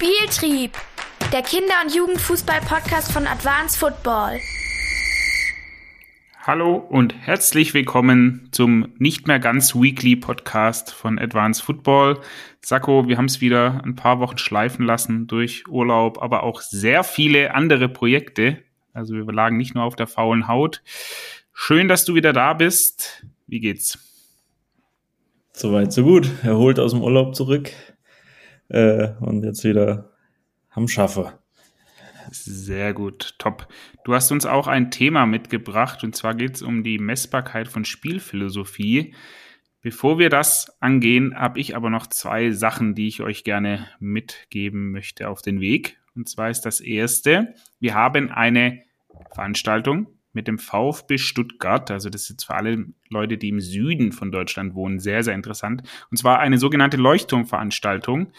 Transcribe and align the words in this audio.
Spieltrieb, 0.00 0.78
der 1.32 1.42
Kinder- 1.42 1.74
und 1.84 1.92
Jugendfußball-Podcast 1.92 3.10
von 3.10 3.26
Advanced 3.26 3.76
Football. 3.76 4.38
Hallo 6.40 6.76
und 6.76 7.16
herzlich 7.16 7.74
willkommen 7.74 8.48
zum 8.52 8.94
nicht 8.98 9.26
mehr 9.26 9.40
ganz 9.40 9.74
Weekly 9.74 10.14
Podcast 10.14 10.92
von 10.92 11.18
Advanced 11.18 11.64
Football. 11.64 12.20
Sacco, 12.60 13.08
wir 13.08 13.18
haben 13.18 13.24
es 13.24 13.40
wieder 13.40 13.82
ein 13.84 13.96
paar 13.96 14.20
Wochen 14.20 14.38
schleifen 14.38 14.86
lassen 14.86 15.26
durch 15.26 15.66
Urlaub, 15.66 16.22
aber 16.22 16.44
auch 16.44 16.60
sehr 16.60 17.02
viele 17.02 17.52
andere 17.54 17.88
Projekte. 17.88 18.62
Also 18.92 19.14
wir 19.14 19.24
lagen 19.24 19.56
nicht 19.56 19.74
nur 19.74 19.82
auf 19.82 19.96
der 19.96 20.06
faulen 20.06 20.46
Haut. 20.46 20.80
Schön, 21.52 21.88
dass 21.88 22.04
du 22.04 22.14
wieder 22.14 22.32
da 22.32 22.52
bist. 22.54 23.26
Wie 23.48 23.58
geht's? 23.58 23.98
Soweit, 25.54 25.92
so 25.92 26.04
gut. 26.04 26.30
Erholt 26.44 26.78
aus 26.78 26.92
dem 26.92 27.02
Urlaub 27.02 27.34
zurück 27.34 27.72
äh, 28.68 29.08
und 29.20 29.44
jetzt 29.44 29.64
wieder 29.64 30.10
am 30.70 30.88
Schaffe. 30.88 31.38
Sehr 32.30 32.92
gut, 32.92 33.34
top. 33.38 33.68
Du 34.04 34.14
hast 34.14 34.30
uns 34.30 34.44
auch 34.44 34.66
ein 34.66 34.90
Thema 34.90 35.26
mitgebracht 35.26 36.04
und 36.04 36.14
zwar 36.14 36.34
geht 36.34 36.56
es 36.56 36.62
um 36.62 36.82
die 36.82 36.98
Messbarkeit 36.98 37.68
von 37.68 37.84
Spielphilosophie. 37.84 39.14
Bevor 39.80 40.18
wir 40.18 40.28
das 40.28 40.76
angehen, 40.80 41.34
habe 41.34 41.60
ich 41.60 41.74
aber 41.76 41.88
noch 41.88 42.06
zwei 42.08 42.50
Sachen, 42.50 42.94
die 42.94 43.08
ich 43.08 43.22
euch 43.22 43.44
gerne 43.44 43.86
mitgeben 44.00 44.90
möchte 44.90 45.28
auf 45.28 45.40
den 45.40 45.60
Weg. 45.60 45.98
Und 46.14 46.28
zwar 46.28 46.50
ist 46.50 46.62
das 46.62 46.80
erste, 46.80 47.54
wir 47.80 47.94
haben 47.94 48.30
eine 48.30 48.82
Veranstaltung 49.32 50.17
mit 50.38 50.46
dem 50.46 50.60
VfB 50.60 51.18
Stuttgart. 51.18 51.90
Also 51.90 52.10
das 52.10 52.22
ist 52.22 52.28
jetzt 52.28 52.44
für 52.44 52.54
alle 52.54 52.86
Leute, 53.08 53.38
die 53.38 53.48
im 53.48 53.60
Süden 53.60 54.12
von 54.12 54.30
Deutschland 54.30 54.76
wohnen, 54.76 55.00
sehr, 55.00 55.24
sehr 55.24 55.34
interessant. 55.34 55.82
Und 56.12 56.16
zwar 56.16 56.38
eine 56.38 56.58
sogenannte 56.58 56.96
Leuchtturmveranstaltung 56.96 58.30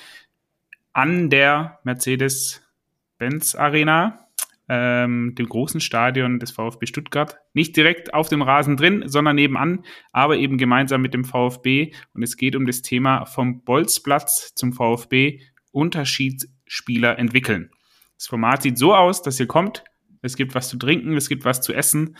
an 0.93 1.29
der 1.29 1.79
Mercedes-Benz 1.83 3.55
Arena, 3.55 4.27
ähm, 4.69 5.35
dem 5.37 5.49
großen 5.49 5.81
Stadion 5.81 6.39
des 6.39 6.51
VfB 6.51 6.85
Stuttgart. 6.85 7.37
Nicht 7.53 7.75
direkt 7.75 8.13
auf 8.13 8.29
dem 8.29 8.41
Rasen 8.41 8.77
drin, 8.77 9.03
sondern 9.05 9.35
nebenan, 9.35 9.83
aber 10.13 10.37
eben 10.37 10.57
gemeinsam 10.57 11.01
mit 11.01 11.13
dem 11.13 11.25
VfB. 11.25 11.91
Und 12.13 12.23
es 12.23 12.37
geht 12.37 12.55
um 12.55 12.65
das 12.65 12.81
Thema 12.81 13.25
vom 13.25 13.65
Bolzplatz 13.65 14.55
zum 14.55 14.71
VfB 14.71 15.41
Unterschiedsspieler 15.71 17.19
entwickeln. 17.19 17.71
Das 18.15 18.27
Format 18.27 18.61
sieht 18.61 18.77
so 18.77 18.95
aus, 18.95 19.21
dass 19.21 19.37
ihr 19.37 19.47
kommt, 19.47 19.83
es 20.21 20.35
gibt 20.35 20.55
was 20.55 20.69
zu 20.69 20.77
trinken, 20.77 21.15
es 21.15 21.29
gibt 21.29 21.45
was 21.45 21.61
zu 21.61 21.73
essen 21.73 22.15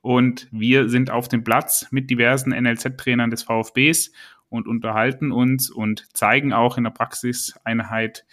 und 0.00 0.48
wir 0.50 0.88
sind 0.88 1.10
auf 1.10 1.28
dem 1.28 1.44
Platz 1.44 1.86
mit 1.90 2.10
diversen 2.10 2.50
NLZ-Trainern 2.50 3.30
des 3.30 3.44
VfBs 3.44 4.12
und 4.48 4.68
unterhalten 4.68 5.32
uns 5.32 5.70
und 5.70 6.06
zeigen 6.14 6.52
auch 6.52 6.76
in 6.76 6.84
der 6.84 6.90
Praxiseinheit, 6.90 8.24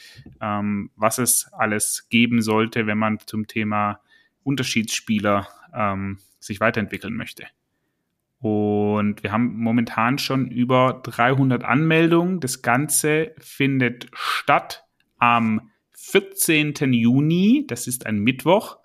ähm, 0.41 0.91
was 0.95 1.17
es 1.17 1.49
alles 1.53 2.09
geben 2.09 2.41
sollte, 2.41 2.87
wenn 2.87 2.97
man 2.97 3.19
zum 3.25 3.47
Thema 3.47 4.01
Unterschiedsspieler 4.43 5.47
ähm, 5.73 6.19
sich 6.39 6.59
weiterentwickeln 6.59 7.15
möchte. 7.15 7.45
Und 8.39 9.23
wir 9.23 9.31
haben 9.31 9.57
momentan 9.57 10.17
schon 10.17 10.49
über 10.49 10.99
300 11.03 11.63
Anmeldungen. 11.63 12.39
Das 12.39 12.61
Ganze 12.61 13.33
findet 13.37 14.07
statt 14.13 14.83
am 15.19 15.69
14. 15.93 16.73
Juni, 16.91 17.65
das 17.67 17.87
ist 17.87 18.07
ein 18.07 18.19
Mittwoch, 18.19 18.80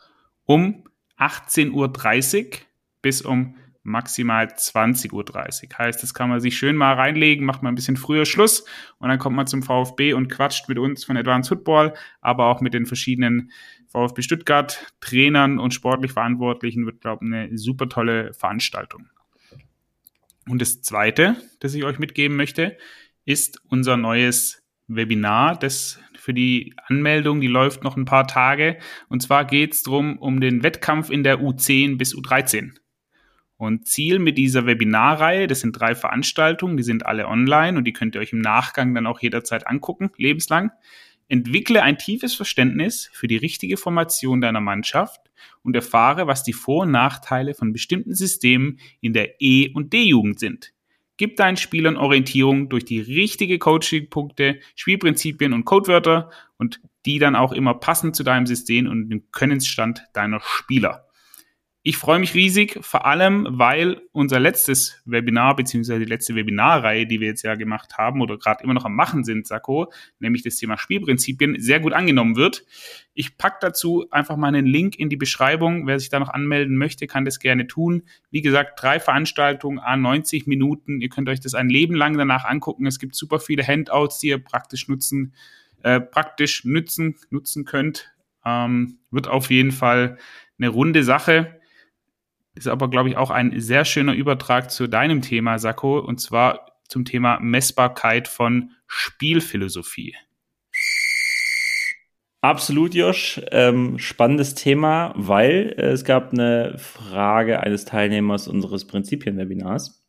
um 0.46 0.84
18.30 1.18 1.72
Uhr 1.72 2.58
bis 3.02 3.22
um 3.22 3.56
maximal 3.86 4.46
20.30 4.46 5.12
Uhr. 5.12 5.78
Heißt, 5.78 6.02
das 6.02 6.12
kann 6.12 6.28
man 6.28 6.40
sich 6.40 6.58
schön 6.58 6.76
mal 6.76 6.94
reinlegen, 6.94 7.46
macht 7.46 7.62
mal 7.62 7.70
ein 7.70 7.76
bisschen 7.76 7.96
früher 7.96 8.26
Schluss 8.26 8.64
und 8.98 9.08
dann 9.08 9.18
kommt 9.18 9.36
man 9.36 9.46
zum 9.46 9.62
VfB 9.62 10.12
und 10.12 10.28
quatscht 10.28 10.68
mit 10.68 10.78
uns 10.78 11.04
von 11.04 11.16
Advanced 11.16 11.48
Football, 11.48 11.94
aber 12.20 12.46
auch 12.46 12.60
mit 12.60 12.74
den 12.74 12.86
verschiedenen 12.86 13.52
VfB 13.86 14.22
Stuttgart 14.22 14.92
Trainern 15.00 15.58
und 15.58 15.72
sportlich 15.72 16.12
Verantwortlichen 16.12 16.84
wird, 16.84 17.00
glaube 17.00 17.24
ich, 17.24 17.32
eine 17.32 17.56
super 17.56 17.88
tolle 17.88 18.34
Veranstaltung. 18.34 19.08
Und 20.48 20.60
das 20.60 20.82
Zweite, 20.82 21.36
das 21.60 21.74
ich 21.74 21.84
euch 21.84 21.98
mitgeben 21.98 22.36
möchte, 22.36 22.76
ist 23.24 23.60
unser 23.68 23.96
neues 23.96 24.62
Webinar, 24.88 25.58
das 25.58 26.00
für 26.26 26.34
die 26.34 26.74
Anmeldung, 26.88 27.40
die 27.40 27.46
läuft 27.46 27.84
noch 27.84 27.96
ein 27.96 28.04
paar 28.04 28.26
Tage. 28.26 28.78
Und 29.08 29.22
zwar 29.22 29.44
geht 29.44 29.74
es 29.74 29.84
darum, 29.84 30.18
um 30.18 30.40
den 30.40 30.64
Wettkampf 30.64 31.08
in 31.08 31.22
der 31.22 31.38
U10 31.38 31.98
bis 31.98 32.16
U13. 32.16 32.72
Und 33.56 33.86
Ziel 33.86 34.18
mit 34.18 34.36
dieser 34.36 34.66
Webinarreihe, 34.66 35.46
das 35.46 35.60
sind 35.60 35.78
drei 35.78 35.94
Veranstaltungen, 35.94 36.76
die 36.76 36.82
sind 36.82 37.06
alle 37.06 37.28
online 37.28 37.78
und 37.78 37.84
die 37.84 37.92
könnt 37.92 38.16
ihr 38.16 38.20
euch 38.20 38.32
im 38.32 38.40
Nachgang 38.40 38.92
dann 38.92 39.06
auch 39.06 39.20
jederzeit 39.20 39.68
angucken, 39.68 40.10
lebenslang. 40.16 40.72
Entwickle 41.28 41.80
ein 41.84 41.96
tiefes 41.96 42.34
Verständnis 42.34 43.08
für 43.12 43.28
die 43.28 43.36
richtige 43.36 43.76
Formation 43.76 44.40
deiner 44.40 44.60
Mannschaft 44.60 45.20
und 45.62 45.76
erfahre, 45.76 46.26
was 46.26 46.42
die 46.42 46.52
Vor- 46.52 46.82
und 46.82 46.90
Nachteile 46.90 47.54
von 47.54 47.72
bestimmten 47.72 48.16
Systemen 48.16 48.80
in 49.00 49.12
der 49.12 49.40
E- 49.40 49.70
und 49.72 49.92
D-Jugend 49.92 50.40
sind. 50.40 50.72
Gib 51.16 51.36
deinen 51.36 51.56
Spielern 51.56 51.96
Orientierung 51.96 52.68
durch 52.68 52.84
die 52.84 53.00
richtige 53.00 53.58
Coaching-Punkte, 53.58 54.60
Spielprinzipien 54.74 55.52
und 55.52 55.64
Codewörter 55.64 56.30
und 56.58 56.80
die 57.06 57.18
dann 57.18 57.36
auch 57.36 57.52
immer 57.52 57.74
passend 57.74 58.16
zu 58.16 58.22
deinem 58.22 58.46
System 58.46 58.88
und 58.88 59.08
dem 59.08 59.30
Könnensstand 59.32 60.02
deiner 60.12 60.40
Spieler. 60.40 61.05
Ich 61.88 61.98
freue 61.98 62.18
mich 62.18 62.34
riesig, 62.34 62.80
vor 62.80 63.06
allem, 63.06 63.46
weil 63.48 64.02
unser 64.10 64.40
letztes 64.40 65.00
Webinar, 65.04 65.54
beziehungsweise 65.54 66.00
die 66.00 66.10
letzte 66.10 66.34
Webinarreihe, 66.34 67.06
die 67.06 67.20
wir 67.20 67.28
jetzt 67.28 67.42
ja 67.42 67.54
gemacht 67.54 67.96
haben 67.96 68.20
oder 68.22 68.38
gerade 68.38 68.64
immer 68.64 68.74
noch 68.74 68.84
am 68.84 68.96
Machen 68.96 69.22
sind, 69.22 69.46
Sakko, 69.46 69.92
nämlich 70.18 70.42
das 70.42 70.56
Thema 70.56 70.78
Spielprinzipien, 70.78 71.60
sehr 71.60 71.78
gut 71.78 71.92
angenommen 71.92 72.34
wird. 72.34 72.64
Ich 73.14 73.38
packe 73.38 73.58
dazu 73.60 74.04
einfach 74.10 74.36
mal 74.36 74.48
einen 74.48 74.66
Link 74.66 74.98
in 74.98 75.10
die 75.10 75.16
Beschreibung. 75.16 75.86
Wer 75.86 76.00
sich 76.00 76.08
da 76.08 76.18
noch 76.18 76.30
anmelden 76.30 76.76
möchte, 76.76 77.06
kann 77.06 77.24
das 77.24 77.38
gerne 77.38 77.68
tun. 77.68 78.02
Wie 78.32 78.42
gesagt, 78.42 78.82
drei 78.82 78.98
Veranstaltungen 78.98 79.78
a 79.78 79.96
90 79.96 80.48
Minuten. 80.48 81.00
Ihr 81.00 81.08
könnt 81.08 81.28
euch 81.28 81.38
das 81.38 81.54
ein 81.54 81.68
Leben 81.68 81.94
lang 81.94 82.18
danach 82.18 82.46
angucken. 82.46 82.86
Es 82.86 82.98
gibt 82.98 83.14
super 83.14 83.38
viele 83.38 83.64
Handouts, 83.64 84.18
die 84.18 84.30
ihr 84.30 84.42
praktisch 84.42 84.88
nutzen, 84.88 85.34
äh, 85.84 86.00
praktisch 86.00 86.64
nützen, 86.64 87.14
nutzen 87.30 87.64
könnt. 87.64 88.10
Ähm, 88.44 88.98
wird 89.12 89.28
auf 89.28 89.50
jeden 89.50 89.70
Fall 89.70 90.18
eine 90.58 90.68
runde 90.68 91.04
Sache. 91.04 91.60
Ist 92.56 92.68
aber, 92.68 92.88
glaube 92.88 93.10
ich, 93.10 93.16
auch 93.16 93.30
ein 93.30 93.60
sehr 93.60 93.84
schöner 93.84 94.14
Übertrag 94.14 94.70
zu 94.70 94.86
deinem 94.88 95.22
Thema, 95.22 95.58
Sakko, 95.58 95.98
und 95.98 96.20
zwar 96.20 96.72
zum 96.88 97.04
Thema 97.04 97.38
Messbarkeit 97.40 98.28
von 98.28 98.70
Spielphilosophie. 98.86 100.14
Absolut, 102.40 102.94
Josh. 102.94 103.40
Ähm, 103.50 103.98
spannendes 103.98 104.54
Thema, 104.54 105.12
weil 105.16 105.74
äh, 105.76 105.88
es 105.88 106.04
gab 106.04 106.32
eine 106.32 106.78
Frage 106.78 107.60
eines 107.60 107.84
Teilnehmers 107.84 108.48
unseres 108.48 108.86
Prinzipien-Webinars. 108.86 110.02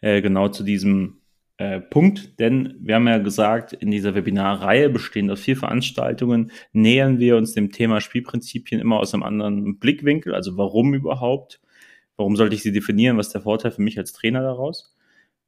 Äh, 0.00 0.20
genau 0.22 0.48
zu 0.48 0.62
diesem 0.62 1.22
äh, 1.58 1.80
Punkt, 1.80 2.38
denn 2.38 2.76
wir 2.80 2.96
haben 2.96 3.08
ja 3.08 3.18
gesagt, 3.18 3.72
in 3.72 3.90
dieser 3.90 4.14
Webinarreihe 4.14 4.90
bestehend 4.90 5.30
aus 5.30 5.40
vier 5.40 5.56
Veranstaltungen 5.56 6.52
nähern 6.72 7.18
wir 7.18 7.36
uns 7.36 7.54
dem 7.54 7.72
Thema 7.72 8.00
Spielprinzipien 8.00 8.80
immer 8.80 8.98
aus 8.98 9.14
einem 9.14 9.22
anderen 9.22 9.78
Blickwinkel. 9.78 10.34
Also 10.34 10.58
warum 10.58 10.92
überhaupt? 10.92 11.60
Warum 12.16 12.36
sollte 12.36 12.54
ich 12.54 12.62
sie 12.62 12.72
definieren? 12.72 13.16
Was 13.16 13.28
ist 13.28 13.34
der 13.34 13.42
Vorteil 13.42 13.70
für 13.70 13.82
mich 13.82 13.98
als 13.98 14.12
Trainer 14.12 14.42
daraus? 14.42 14.94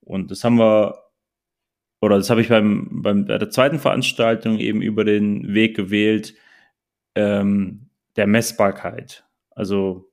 Und 0.01 0.31
das 0.31 0.45
haben 0.45 0.59
wir, 0.59 0.99
oder 2.01 2.17
das 2.17 2.31
habe 2.31 2.41
ich 2.41 2.49
beim, 2.49 3.03
beim, 3.03 3.27
bei 3.27 3.39
der 3.39 3.51
zweiten 3.51 3.79
Veranstaltung 3.79 4.59
eben 4.59 4.81
über 4.81 5.05
den 5.05 5.53
Weg 5.55 5.77
gewählt, 5.77 6.35
ähm, 7.17 7.91
der 8.17 8.27
Messbarkeit. 8.27 9.27
Also 9.51 10.08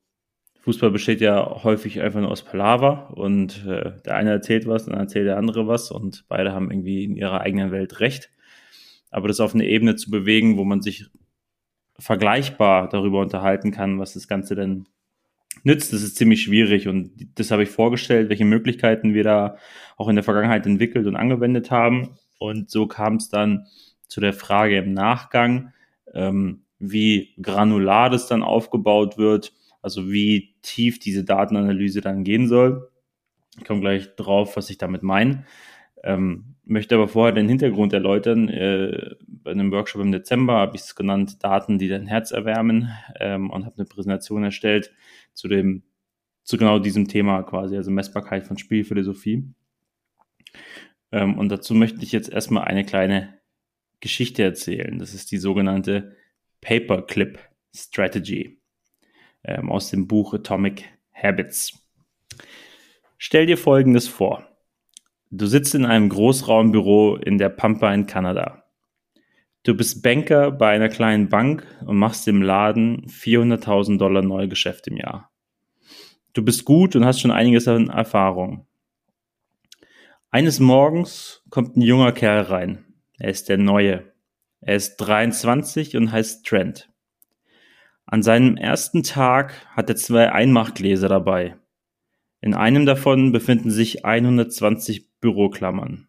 Fußball 0.66 0.90
besteht 0.90 1.22
ja 1.22 1.64
häufig 1.64 2.02
einfach 2.02 2.22
nur 2.22 2.32
aus 2.32 2.42
Palaver 2.42 3.16
und 3.16 3.64
äh, 3.68 3.92
der 4.04 4.16
eine 4.16 4.32
erzählt 4.32 4.66
was, 4.66 4.86
dann 4.86 4.96
erzählt 4.96 5.28
der 5.28 5.38
andere 5.38 5.68
was 5.68 5.92
und 5.92 6.26
beide 6.28 6.54
haben 6.54 6.72
irgendwie 6.72 7.04
in 7.04 7.16
ihrer 7.16 7.42
eigenen 7.42 7.70
Welt 7.70 8.00
recht. 8.00 8.32
Aber 9.12 9.28
das 9.28 9.40
auf 9.40 9.54
eine 9.54 9.68
Ebene 9.68 9.96
zu 9.96 10.10
bewegen, 10.10 10.58
wo 10.58 10.64
man 10.64 10.82
sich 10.82 11.06
vergleichbar 12.00 12.90
darüber 12.90 13.22
unterhalten 13.22 13.70
kann, 13.70 14.00
was 14.00 14.16
das 14.16 14.28
Ganze 14.28 14.56
denn 14.56 14.88
nützt, 15.62 15.94
das 15.94 16.02
ist 16.02 16.16
ziemlich 16.16 16.42
schwierig 16.42 16.88
und 16.88 17.12
das 17.36 17.52
habe 17.52 17.62
ich 17.62 17.70
vorgestellt, 17.70 18.30
welche 18.30 18.46
Möglichkeiten 18.46 19.14
wir 19.14 19.24
da 19.24 19.58
auch 19.98 20.08
in 20.08 20.16
der 20.16 20.24
Vergangenheit 20.24 20.66
entwickelt 20.66 21.06
und 21.06 21.16
angewendet 21.16 21.70
haben. 21.70 22.18
Und 22.40 22.72
so 22.72 22.88
kam 22.88 23.18
es 23.18 23.30
dann 23.30 23.68
zu 24.08 24.20
der 24.20 24.34
Frage 24.34 24.78
im 24.78 24.94
Nachgang, 24.94 25.74
ähm, 26.16 26.64
wie 26.80 27.36
granular 27.40 28.10
das 28.10 28.26
dann 28.26 28.42
aufgebaut 28.42 29.20
wird 29.20 29.54
also 29.86 30.12
wie 30.12 30.56
tief 30.64 30.98
diese 30.98 31.24
Datenanalyse 31.24 32.02
dann 32.02 32.24
gehen 32.24 32.48
soll. 32.48 32.90
Ich 33.58 33.66
komme 33.66 33.82
gleich 33.82 34.16
drauf, 34.16 34.58
was 34.58 34.72
ich 34.72 34.80
damit 34.80 35.04
meine. 35.04 35.46
Ähm, 36.04 36.56
möchte 36.64 36.96
aber 36.96 37.08
vorher 37.08 37.34
den 37.34 37.48
Hintergrund 37.48 37.94
erläutern. 37.94 38.50
Äh, 38.50 39.16
bei 39.28 39.52
einem 39.52 39.72
Workshop 39.72 40.02
im 40.02 40.12
Dezember 40.12 40.54
habe 40.54 40.76
ich 40.76 40.82
es 40.82 40.96
genannt, 40.96 41.44
Daten, 41.44 41.78
die 41.78 41.88
dein 41.88 42.08
Herz 42.08 42.32
erwärmen 42.32 42.90
ähm, 43.20 43.52
und 43.52 43.66
habe 43.66 43.78
eine 43.78 43.86
Präsentation 43.86 44.44
erstellt 44.44 44.92
zu 45.34 45.48
dem, 45.48 45.84
zu 46.44 46.58
genau 46.58 46.80
diesem 46.80 47.08
Thema 47.08 47.44
quasi, 47.44 47.78
also 47.78 47.92
Messbarkeit 47.92 48.44
von 48.44 48.58
Spielphilosophie. 48.58 49.54
Ähm, 51.12 51.38
und 51.38 51.50
dazu 51.50 51.76
möchte 51.76 52.04
ich 52.04 52.12
jetzt 52.12 52.30
erstmal 52.30 52.64
eine 52.64 52.86
kleine 52.86 53.38
Geschichte 54.00 54.42
erzählen. 54.42 54.98
Das 54.98 55.14
ist 55.14 55.32
die 55.32 55.38
sogenannte 55.38 56.16
Paperclip 56.62 57.38
Strategy 57.76 58.60
ähm, 59.46 59.72
aus 59.72 59.90
dem 59.90 60.08
Buch 60.08 60.34
Atomic 60.34 60.86
Habits. 61.14 61.80
Stell 63.18 63.46
dir 63.46 63.58
Folgendes 63.58 64.08
vor. 64.08 64.48
Du 65.32 65.48
sitzt 65.48 65.76
in 65.76 65.86
einem 65.86 66.10
Großraumbüro 66.10 67.16
in 67.18 67.38
der 67.38 67.50
Pampa 67.50 67.94
in 67.94 68.06
Kanada. 68.06 68.64
Du 69.64 69.76
bist 69.76 70.04
Banker 70.04 70.52
bei 70.52 70.70
einer 70.70 70.90
kleinen 70.90 71.28
Bank 71.30 71.66
und 71.86 71.98
machst 71.98 72.28
im 72.28 72.42
Laden 72.42 73.08
400.000 73.08 73.98
Dollar 73.98 74.22
Neugeschäft 74.22 74.88
im 74.88 74.98
Jahr. 74.98 75.32
Du 76.34 76.44
bist 76.44 76.66
gut 76.66 76.96
und 76.96 77.06
hast 77.06 77.22
schon 77.22 77.32
einiges 77.32 77.68
an 77.68 77.90
Erfahrung. 77.90 78.68
Eines 80.30 80.60
Morgens 80.60 81.44
kommt 81.50 81.78
ein 81.78 81.82
junger 81.82 82.12
Kerl 82.12 82.42
rein. 82.42 82.86
Er 83.18 83.30
ist 83.30 83.50
der 83.50 83.58
Neue. 83.58 84.12
Er 84.60 84.76
ist 84.76 84.98
23 84.98 85.96
und 85.96 86.12
heißt 86.12 86.46
Trent. 86.46 86.90
An 88.06 88.22
seinem 88.22 88.56
ersten 88.56 89.02
Tag 89.04 89.66
hat 89.76 89.90
er 89.90 89.96
zwei 89.96 90.32
Einmachgläser 90.32 91.10
dabei. 91.10 91.58
In 92.40 92.54
einem 92.54 92.86
davon 92.86 93.32
befinden 93.32 93.72
sich 93.72 94.06
120 94.06 95.20
Büroklammern. 95.20 96.08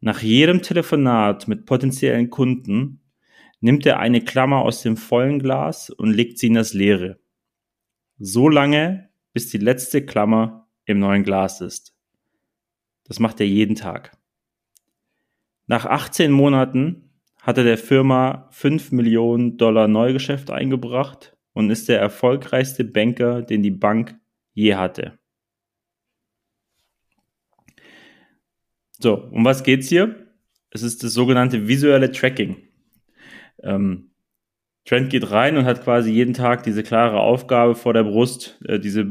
Nach 0.00 0.20
jedem 0.22 0.62
Telefonat 0.62 1.46
mit 1.46 1.66
potenziellen 1.66 2.30
Kunden 2.30 3.00
nimmt 3.60 3.86
er 3.86 4.00
eine 4.00 4.20
Klammer 4.20 4.62
aus 4.62 4.82
dem 4.82 4.96
vollen 4.96 5.38
Glas 5.38 5.90
und 5.90 6.12
legt 6.12 6.38
sie 6.38 6.48
in 6.48 6.54
das 6.54 6.74
leere. 6.74 7.18
So 8.18 8.48
lange, 8.48 9.08
bis 9.32 9.48
die 9.48 9.58
letzte 9.58 10.04
Klammer 10.04 10.68
im 10.84 10.98
neuen 10.98 11.22
Glas 11.22 11.60
ist. 11.60 11.94
Das 13.04 13.20
macht 13.20 13.40
er 13.40 13.46
jeden 13.46 13.76
Tag. 13.76 14.16
Nach 15.66 15.84
18 15.86 16.32
Monaten 16.32 17.05
hat 17.46 17.58
er 17.58 17.64
der 17.64 17.78
Firma 17.78 18.48
5 18.50 18.90
Millionen 18.90 19.56
Dollar 19.56 19.86
Neugeschäft 19.86 20.50
eingebracht 20.50 21.36
und 21.52 21.70
ist 21.70 21.88
der 21.88 22.00
erfolgreichste 22.00 22.82
Banker, 22.82 23.40
den 23.40 23.62
die 23.62 23.70
Bank 23.70 24.18
je 24.52 24.74
hatte. 24.74 25.16
So, 28.98 29.14
um 29.30 29.44
was 29.44 29.62
geht's 29.62 29.88
hier? 29.88 30.26
Es 30.70 30.82
ist 30.82 31.04
das 31.04 31.12
sogenannte 31.12 31.68
visuelle 31.68 32.10
Tracking. 32.10 32.56
Ähm, 33.62 34.10
Trent 34.84 35.10
geht 35.10 35.30
rein 35.30 35.56
und 35.56 35.66
hat 35.66 35.84
quasi 35.84 36.10
jeden 36.10 36.34
Tag 36.34 36.64
diese 36.64 36.82
klare 36.82 37.20
Aufgabe 37.20 37.76
vor 37.76 37.94
der 37.94 38.02
Brust, 38.02 38.60
äh, 38.64 38.80
diese 38.80 39.06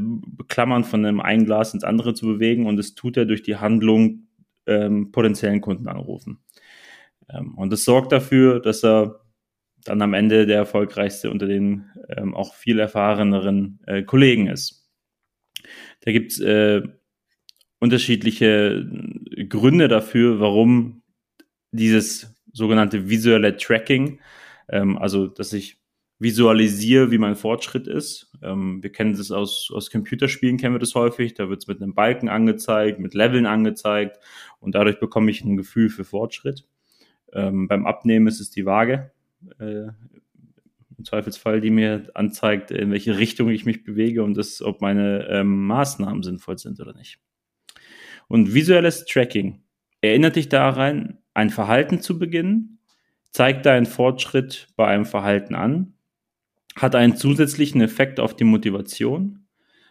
Klammern 0.50 0.84
von 0.84 1.06
einem 1.06 1.22
einen 1.22 1.46
Glas 1.46 1.74
ins 1.74 1.86
andere 1.86 2.14
zu 2.14 2.26
bewegen 2.26 2.66
und 2.66 2.76
das 2.76 2.96
tut 2.96 3.16
er 3.16 3.26
durch 3.26 3.44
die 3.44 3.56
Handlung 3.56 4.28
ähm, 4.66 5.14
potenziellen 5.14 5.62
Kunden 5.62 5.88
anrufen. 5.88 6.45
Ähm, 7.30 7.56
und 7.56 7.72
das 7.72 7.84
sorgt 7.84 8.12
dafür, 8.12 8.60
dass 8.60 8.84
er 8.84 9.22
dann 9.84 10.02
am 10.02 10.14
Ende 10.14 10.46
der 10.46 10.58
erfolgreichste 10.58 11.30
unter 11.30 11.48
den 11.48 11.86
ähm, 12.10 12.34
auch 12.34 12.56
viel 12.56 12.80
erfahreneren 12.80 13.80
äh, 13.86 14.04
Kollegen 14.04 14.48
ist. 14.48 14.90
Da 16.02 16.12
gibt's 16.12 16.40
äh, 16.40 16.82
unterschiedliche 17.80 18.86
Gründe 19.50 19.88
dafür, 19.88 20.40
warum 20.40 21.04
dieses 21.72 22.36
sogenannte 22.52 23.10
visuelle 23.10 23.58
Tracking 23.58 24.20
ähm, 24.70 24.98
also, 24.98 25.28
dass 25.28 25.54
ich 25.54 25.78
visualisiere, 26.18 27.12
wie 27.12 27.18
mein 27.18 27.36
Fortschritt 27.36 27.88
ist. 27.88 28.32
Ähm, 28.42 28.82
wir 28.82 28.92
kennen 28.92 29.18
das 29.18 29.32
aus, 29.32 29.70
aus 29.74 29.92
Computerspielen, 29.92 30.58
kennen 30.58 30.76
wir 30.76 30.80
das 30.80 30.96
häufig. 30.96 31.34
Da 31.34 31.50
wird 31.50 31.62
es 31.62 31.68
mit 31.68 31.82
einem 31.82 31.94
Balken 31.94 32.30
angezeigt, 32.30 33.00
mit 33.00 33.14
Leveln 33.14 33.46
angezeigt 33.46 34.18
und 34.60 34.76
dadurch 34.76 35.00
bekomme 35.00 35.30
ich 35.32 35.44
ein 35.44 35.58
Gefühl 35.58 35.90
für 35.90 36.06
Fortschritt. 36.06 36.66
Ähm, 37.36 37.68
beim 37.68 37.86
Abnehmen 37.86 38.28
ist 38.28 38.40
es 38.40 38.50
die 38.50 38.66
Waage. 38.66 39.12
Äh, 39.60 39.90
im 40.98 41.04
Zweifelsfall, 41.04 41.62
die 41.62 41.72
mir 41.72 42.10
anzeigt, 42.14 42.72
in 42.72 42.92
welche 42.92 43.18
Richtung 43.18 43.50
ich 43.50 43.66
mich 43.66 43.84
bewege 43.84 44.24
und 44.24 44.36
das, 44.36 44.62
ob 44.62 44.82
meine 44.82 45.28
ähm, 45.30 45.68
Maßnahmen 45.68 46.24
sinnvoll 46.24 46.58
sind 46.58 46.80
oder 46.80 46.94
nicht. 46.94 47.20
Und 48.28 48.54
visuelles 48.54 49.06
Tracking 49.06 49.62
erinnert 50.02 50.38
dich 50.38 50.50
daran, 50.50 51.20
ein 51.34 51.50
Verhalten 51.50 52.00
zu 52.00 52.18
beginnen 52.18 52.76
zeigt 53.36 53.66
deinen 53.66 53.86
Fortschritt 53.86 54.70
bei 54.78 54.88
einem 54.88 55.06
Verhalten 55.06 55.56
an, 55.56 55.94
hat 56.78 56.96
einen 56.96 57.18
zusätzlichen 57.18 57.82
Effekt 57.82 58.22
auf 58.22 58.34
die 58.34 58.46
Motivation 58.46 59.46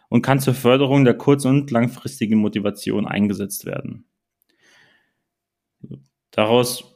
und 0.09 0.23
kann 0.23 0.39
zur 0.39 0.55
Förderung 0.55 1.05
der 1.05 1.13
kurz- 1.13 1.45
und 1.45 1.69
langfristigen 1.69 2.39
Motivation 2.39 3.05
eingesetzt 3.05 3.67
werden. 3.67 4.07
Daraus 6.31 6.94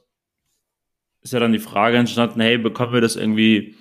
ist 1.21 1.33
ja 1.33 1.39
dann 1.39 1.54
die 1.54 1.60
Frage 1.60 1.98
entstanden, 1.98 2.42
hey, 2.42 2.57
bekommen 2.57 2.94
wir 2.94 3.01
das 3.01 3.16
irgendwie 3.16 3.75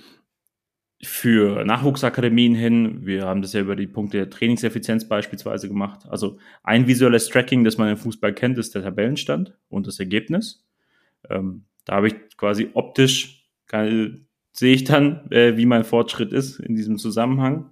für 1.03 1.65
Nachwuchsakademien 1.65 2.55
hin? 2.55 3.07
Wir 3.07 3.25
haben 3.27 3.43
das 3.43 3.53
ja 3.53 3.61
über 3.61 3.77
die 3.77 3.87
Punkte 3.87 4.19
der 4.19 4.31
Trainingseffizienz 4.31 5.09
beispielsweise 5.09 5.69
gemacht. 5.69 6.01
Also 6.09 6.39
ein 6.65 6.87
visuelles 6.87 7.29
Tracking, 7.29 7.65
das 7.65 7.79
man 7.79 7.91
im 7.91 7.97
Fußball 7.97 8.33
kennt, 8.35 8.59
ist 8.59 8.75
der 8.75 8.83
Tabellenstand 8.83 9.57
und 9.69 9.87
das 9.87 10.01
Ergebnis. 10.01 10.65
Ähm, 11.31 11.65
da 11.85 11.97
habe 11.97 12.09
ich 12.09 12.15
quasi 12.37 12.71
optisch, 12.75 13.49
kann, 13.67 14.27
sehe 14.53 14.75
ich 14.75 14.85
dann, 14.85 15.31
äh, 15.31 15.57
wie 15.57 15.67
mein 15.67 15.85
Fortschritt 15.85 16.33
ist 16.33 16.59
in 16.59 16.75
diesem 16.75 16.99
Zusammenhang. 16.99 17.71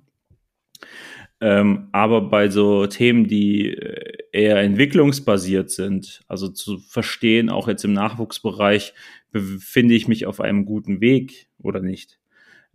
Ähm, 1.41 1.89
aber 1.93 2.23
bei 2.23 2.49
so 2.49 2.87
Themen, 2.87 3.29
die 3.29 3.69
äh, 3.69 4.19
eher 4.33 4.59
entwicklungsbasiert 4.59 5.71
sind, 5.71 6.23
also 6.29 6.49
zu 6.49 6.79
verstehen, 6.79 7.51
auch 7.51 7.69
jetzt 7.69 7.85
im 7.85 7.93
Nachwuchsbereich, 7.93 8.95
befinde 9.33 9.95
ich 9.95 10.09
mich 10.09 10.27
auf 10.27 10.41
einem 10.41 10.65
guten 10.65 11.01
Weg 11.01 11.49
oder 11.59 11.81
nicht. 11.81 12.19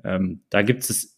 Ähm, 0.03 0.42
da 0.50 0.62
gibt 0.62 0.89
es 0.89 1.18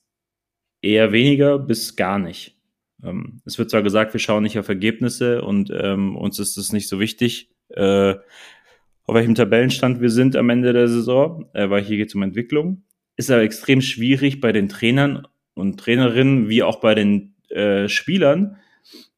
eher 0.81 1.12
weniger 1.12 1.59
bis 1.59 1.95
gar 1.95 2.19
nicht. 2.19 2.57
Ähm, 3.03 3.41
es 3.45 3.57
wird 3.57 3.69
zwar 3.69 3.83
gesagt, 3.83 4.13
wir 4.13 4.19
schauen 4.19 4.44
nicht 4.44 4.59
auf 4.59 4.69
Ergebnisse 4.69 5.41
und 5.41 5.71
ähm, 5.74 6.15
uns 6.15 6.39
ist 6.39 6.57
es 6.57 6.71
nicht 6.71 6.88
so 6.88 7.00
wichtig, 7.00 7.50
äh, 7.69 8.15
auf 9.06 9.15
welchem 9.15 9.35
Tabellenstand 9.35 10.01
wir 10.01 10.09
sind 10.09 10.35
am 10.35 10.50
Ende 10.50 10.71
der 10.74 10.88
Saison, 10.88 11.50
äh, 11.53 11.69
weil 11.69 11.83
hier 11.83 11.97
geht 11.97 12.09
es 12.09 12.15
um 12.15 12.24
Entwicklung. 12.24 12.83
Ist 13.15 13.31
aber 13.31 13.41
extrem 13.41 13.81
schwierig 13.81 14.39
bei 14.39 14.51
den 14.51 14.69
Trainern 14.69 15.27
und 15.53 15.79
Trainerinnen 15.79 16.50
wie 16.50 16.63
auch 16.63 16.79
bei 16.79 16.95
den 16.95 17.36
äh, 17.50 17.88
Spielern, 17.89 18.57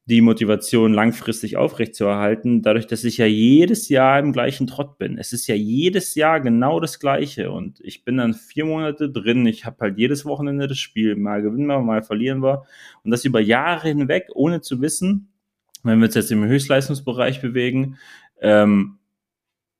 die 0.08 0.22
Motivation 0.22 0.94
langfristig 0.94 1.58
aufrechtzuerhalten, 1.58 2.62
dadurch, 2.62 2.86
dass 2.86 3.04
ich 3.04 3.18
ja 3.18 3.26
jedes 3.26 3.90
Jahr 3.90 4.20
im 4.20 4.34
gleichen 4.34 4.68
Trott 4.68 5.00
bin. 5.00 5.18
Es 5.18 5.34
ist 5.34 5.48
ja 5.48 5.56
jedes 5.56 6.14
Jahr 6.14 6.42
genau 6.42 6.80
das 6.80 7.00
Gleiche 7.00 7.52
und 7.52 7.80
ich 7.82 8.06
bin 8.06 8.18
dann 8.18 8.36
vier 8.36 8.66
Monate 8.66 9.10
drin. 9.10 9.48
Ich 9.48 9.66
habe 9.66 9.78
halt 9.80 9.98
jedes 9.98 10.24
Wochenende 10.24 10.68
das 10.68 10.78
Spiel. 10.78 11.16
Mal 11.16 11.42
gewinnen 11.42 11.66
wir, 11.66 11.80
mal 11.82 12.04
verlieren 12.04 12.44
wir. 12.44 12.66
Und 13.04 13.10
das 13.10 13.26
über 13.26 13.40
Jahre 13.40 13.88
hinweg, 13.88 14.28
ohne 14.36 14.62
zu 14.62 14.80
wissen, 14.80 15.34
wenn 15.82 16.00
wir 16.00 16.06
uns 16.06 16.16
jetzt 16.16 16.32
im 16.32 16.46
Höchstleistungsbereich 16.46 17.42
bewegen, 17.42 17.98
ähm, 18.42 19.00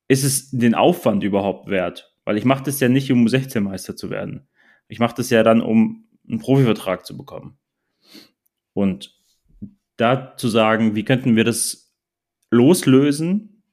ist 0.08 0.24
es 0.24 0.50
den 0.50 0.74
Aufwand 0.74 1.24
überhaupt 1.24 1.70
wert? 1.70 2.16
Weil 2.26 2.38
ich 2.38 2.46
mache 2.46 2.64
das 2.64 2.80
ja 2.80 2.90
nicht, 2.90 3.12
um 3.12 3.28
16 3.28 3.64
Meister 3.64 3.96
zu 3.96 4.10
werden. 4.10 4.48
Ich 4.88 5.00
mache 5.00 5.16
das 5.16 5.30
ja 5.30 5.44
dann, 5.44 5.62
um 5.62 6.08
einen 6.28 6.40
Profivertrag 6.40 7.06
zu 7.06 7.16
bekommen. 7.16 7.58
Und 8.74 9.15
da 9.98 10.36
zu 10.38 10.48
sagen, 10.48 10.96
wie 10.96 11.04
könnten 11.04 11.36
wir 11.36 11.44
das 11.44 11.94
loslösen 12.52 13.64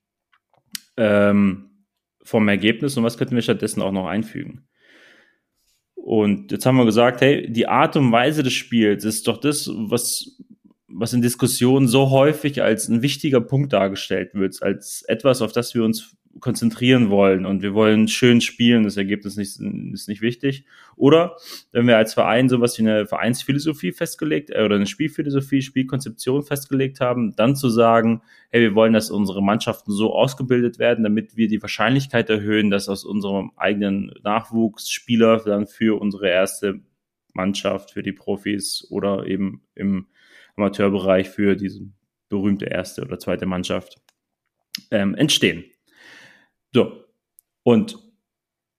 ähm, 0.96 1.86
vom 2.22 2.48
Ergebnis 2.48 2.96
und 2.96 3.04
was 3.04 3.18
könnten 3.18 3.34
wir 3.34 3.42
stattdessen 3.42 3.82
auch 3.82 3.92
noch 3.92 4.06
einfügen? 4.06 4.68
Und 5.94 6.50
jetzt 6.50 6.66
haben 6.66 6.76
wir 6.76 6.84
gesagt, 6.84 7.20
hey, 7.20 7.50
die 7.50 7.68
Art 7.68 7.96
und 7.96 8.10
Weise 8.10 8.42
des 8.42 8.52
Spiels 8.52 9.04
ist 9.04 9.28
doch 9.28 9.38
das, 9.38 9.70
was, 9.72 10.36
was 10.88 11.12
in 11.12 11.22
Diskussionen 11.22 11.86
so 11.86 12.10
häufig 12.10 12.60
als 12.60 12.88
ein 12.88 13.02
wichtiger 13.02 13.40
Punkt 13.40 13.72
dargestellt 13.72 14.34
wird, 14.34 14.60
als 14.62 15.04
etwas, 15.06 15.42
auf 15.42 15.52
das 15.52 15.74
wir 15.74 15.84
uns 15.84 16.16
konzentrieren 16.40 17.10
wollen 17.10 17.46
und 17.46 17.62
wir 17.62 17.74
wollen 17.74 18.08
schön 18.08 18.40
spielen, 18.40 18.84
das 18.84 18.96
Ergebnis 18.96 19.36
nicht, 19.36 19.60
ist 19.92 20.08
nicht 20.08 20.22
wichtig. 20.22 20.64
Oder 20.96 21.36
wenn 21.72 21.86
wir 21.86 21.96
als 21.96 22.14
Verein 22.14 22.48
sowas 22.48 22.78
wie 22.78 22.82
eine 22.82 23.06
Vereinsphilosophie 23.06 23.92
festgelegt 23.92 24.50
äh, 24.50 24.62
oder 24.62 24.76
eine 24.76 24.86
Spielphilosophie, 24.86 25.62
Spielkonzeption 25.62 26.42
festgelegt 26.42 27.00
haben, 27.00 27.36
dann 27.36 27.56
zu 27.56 27.68
sagen, 27.68 28.22
hey, 28.50 28.60
wir 28.62 28.74
wollen, 28.74 28.92
dass 28.92 29.10
unsere 29.10 29.42
Mannschaften 29.42 29.92
so 29.92 30.14
ausgebildet 30.14 30.78
werden, 30.78 31.04
damit 31.04 31.36
wir 31.36 31.48
die 31.48 31.62
Wahrscheinlichkeit 31.62 32.30
erhöhen, 32.30 32.70
dass 32.70 32.88
aus 32.88 33.04
unserem 33.04 33.52
eigenen 33.56 34.12
Nachwuchs 34.22 34.90
Spieler 34.90 35.38
dann 35.44 35.66
für 35.66 36.00
unsere 36.00 36.28
erste 36.28 36.80
Mannschaft, 37.34 37.92
für 37.92 38.02
die 38.02 38.12
Profis 38.12 38.86
oder 38.90 39.26
eben 39.26 39.62
im 39.74 40.06
Amateurbereich 40.56 41.28
für 41.28 41.56
diese 41.56 41.80
berühmte 42.28 42.66
erste 42.66 43.02
oder 43.02 43.18
zweite 43.18 43.46
Mannschaft 43.46 44.00
ähm, 44.90 45.14
entstehen. 45.14 45.64
So. 46.72 47.04
Und 47.62 47.98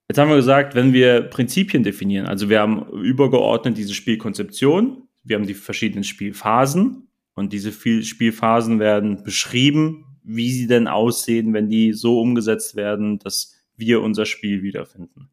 jetzt 0.09 0.17
haben 0.17 0.29
wir 0.29 0.35
gesagt, 0.35 0.75
wenn 0.75 0.93
wir 0.93 1.21
Prinzipien 1.21 1.83
definieren, 1.83 2.25
also 2.25 2.49
wir 2.49 2.59
haben 2.59 2.87
übergeordnet 2.89 3.77
diese 3.77 3.93
Spielkonzeption, 3.93 5.07
wir 5.23 5.37
haben 5.37 5.47
die 5.47 5.53
verschiedenen 5.53 6.03
Spielphasen 6.03 7.07
und 7.35 7.53
diese 7.53 7.71
Spielphasen 7.71 8.79
werden 8.79 9.23
beschrieben, 9.23 10.17
wie 10.23 10.51
sie 10.51 10.67
denn 10.67 10.87
aussehen, 10.87 11.53
wenn 11.53 11.69
die 11.69 11.93
so 11.93 12.19
umgesetzt 12.19 12.75
werden, 12.75 13.19
dass 13.19 13.55
wir 13.75 14.01
unser 14.01 14.25
Spiel 14.25 14.63
wiederfinden. 14.63 15.29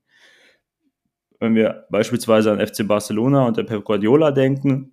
Wenn 1.38 1.54
wir 1.54 1.86
beispielsweise 1.90 2.52
an 2.52 2.64
FC 2.64 2.86
Barcelona 2.86 3.46
und 3.46 3.56
der 3.56 3.62
Pep 3.64 3.84
Guardiola 3.84 4.30
denken, 4.30 4.92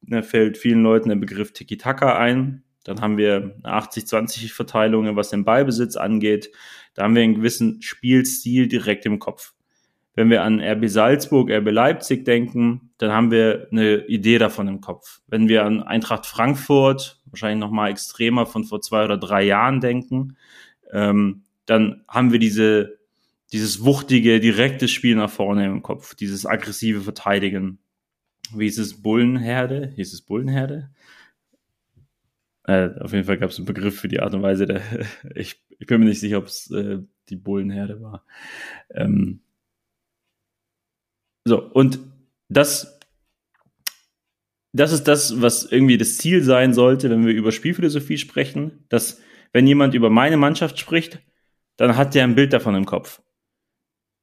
da 0.00 0.22
fällt 0.22 0.58
vielen 0.58 0.82
Leuten 0.82 1.08
der 1.08 1.16
Begriff 1.16 1.52
Tiki-Taka 1.52 2.16
ein. 2.18 2.62
Dann 2.84 3.00
haben 3.00 3.16
wir 3.16 3.56
80-20-Verteilungen, 3.62 5.16
was 5.16 5.30
den 5.30 5.44
Ballbesitz 5.44 5.96
angeht. 5.96 6.50
Da 6.94 7.02
haben 7.02 7.14
wir 7.14 7.22
einen 7.22 7.34
gewissen 7.34 7.82
Spielstil 7.82 8.68
direkt 8.68 9.04
im 9.06 9.18
Kopf. 9.18 9.54
Wenn 10.14 10.30
wir 10.30 10.44
an 10.44 10.60
RB 10.60 10.88
Salzburg, 10.88 11.50
RB 11.50 11.70
Leipzig 11.70 12.24
denken, 12.24 12.92
dann 12.98 13.10
haben 13.10 13.30
wir 13.32 13.66
eine 13.72 14.06
Idee 14.06 14.38
davon 14.38 14.68
im 14.68 14.80
Kopf. 14.80 15.20
Wenn 15.26 15.48
wir 15.48 15.64
an 15.64 15.82
Eintracht 15.82 16.24
Frankfurt, 16.24 17.20
wahrscheinlich 17.26 17.58
nochmal 17.58 17.90
extremer 17.90 18.46
von 18.46 18.64
vor 18.64 18.80
zwei 18.80 19.04
oder 19.04 19.16
drei 19.16 19.42
Jahren 19.42 19.80
denken, 19.80 20.36
ähm, 20.92 21.42
dann 21.66 22.04
haben 22.06 22.30
wir 22.30 22.38
diese, 22.38 22.98
dieses 23.52 23.84
wuchtige, 23.84 24.38
direkte 24.38 24.86
Spiel 24.86 25.16
nach 25.16 25.30
vorne 25.30 25.66
im 25.66 25.82
Kopf, 25.82 26.14
dieses 26.14 26.46
aggressive 26.46 27.00
Verteidigen. 27.00 27.78
Wie 28.54 28.66
ist 28.66 28.78
es? 28.78 29.02
Bullenherde? 29.02 29.92
Hieß 29.96 30.12
es 30.12 30.22
Bullenherde? 30.22 30.90
Äh, 32.66 32.90
auf 33.00 33.12
jeden 33.12 33.24
Fall 33.24 33.38
gab 33.38 33.50
es 33.50 33.58
einen 33.58 33.66
Begriff 33.66 34.00
für 34.00 34.08
die 34.08 34.20
Art 34.20 34.34
und 34.34 34.42
Weise. 34.42 34.66
Der, 34.66 34.82
ich, 35.34 35.62
ich 35.68 35.86
bin 35.86 36.00
mir 36.00 36.06
nicht 36.06 36.20
sicher, 36.20 36.38
ob 36.38 36.46
es 36.46 36.70
äh, 36.70 36.98
die 37.28 37.36
Bullenherde 37.36 38.00
war. 38.00 38.24
Ähm, 38.90 39.40
so, 41.46 41.62
und 41.62 42.00
das, 42.48 42.98
das 44.72 44.92
ist 44.92 45.04
das, 45.04 45.42
was 45.42 45.70
irgendwie 45.70 45.98
das 45.98 46.16
Ziel 46.16 46.42
sein 46.42 46.72
sollte, 46.72 47.10
wenn 47.10 47.26
wir 47.26 47.34
über 47.34 47.52
Spielphilosophie 47.52 48.18
sprechen, 48.18 48.84
dass 48.88 49.20
wenn 49.52 49.66
jemand 49.66 49.94
über 49.94 50.10
meine 50.10 50.36
Mannschaft 50.36 50.78
spricht, 50.78 51.20
dann 51.76 51.96
hat 51.96 52.14
der 52.14 52.24
ein 52.24 52.34
Bild 52.34 52.52
davon 52.52 52.74
im 52.74 52.86
Kopf. 52.86 53.22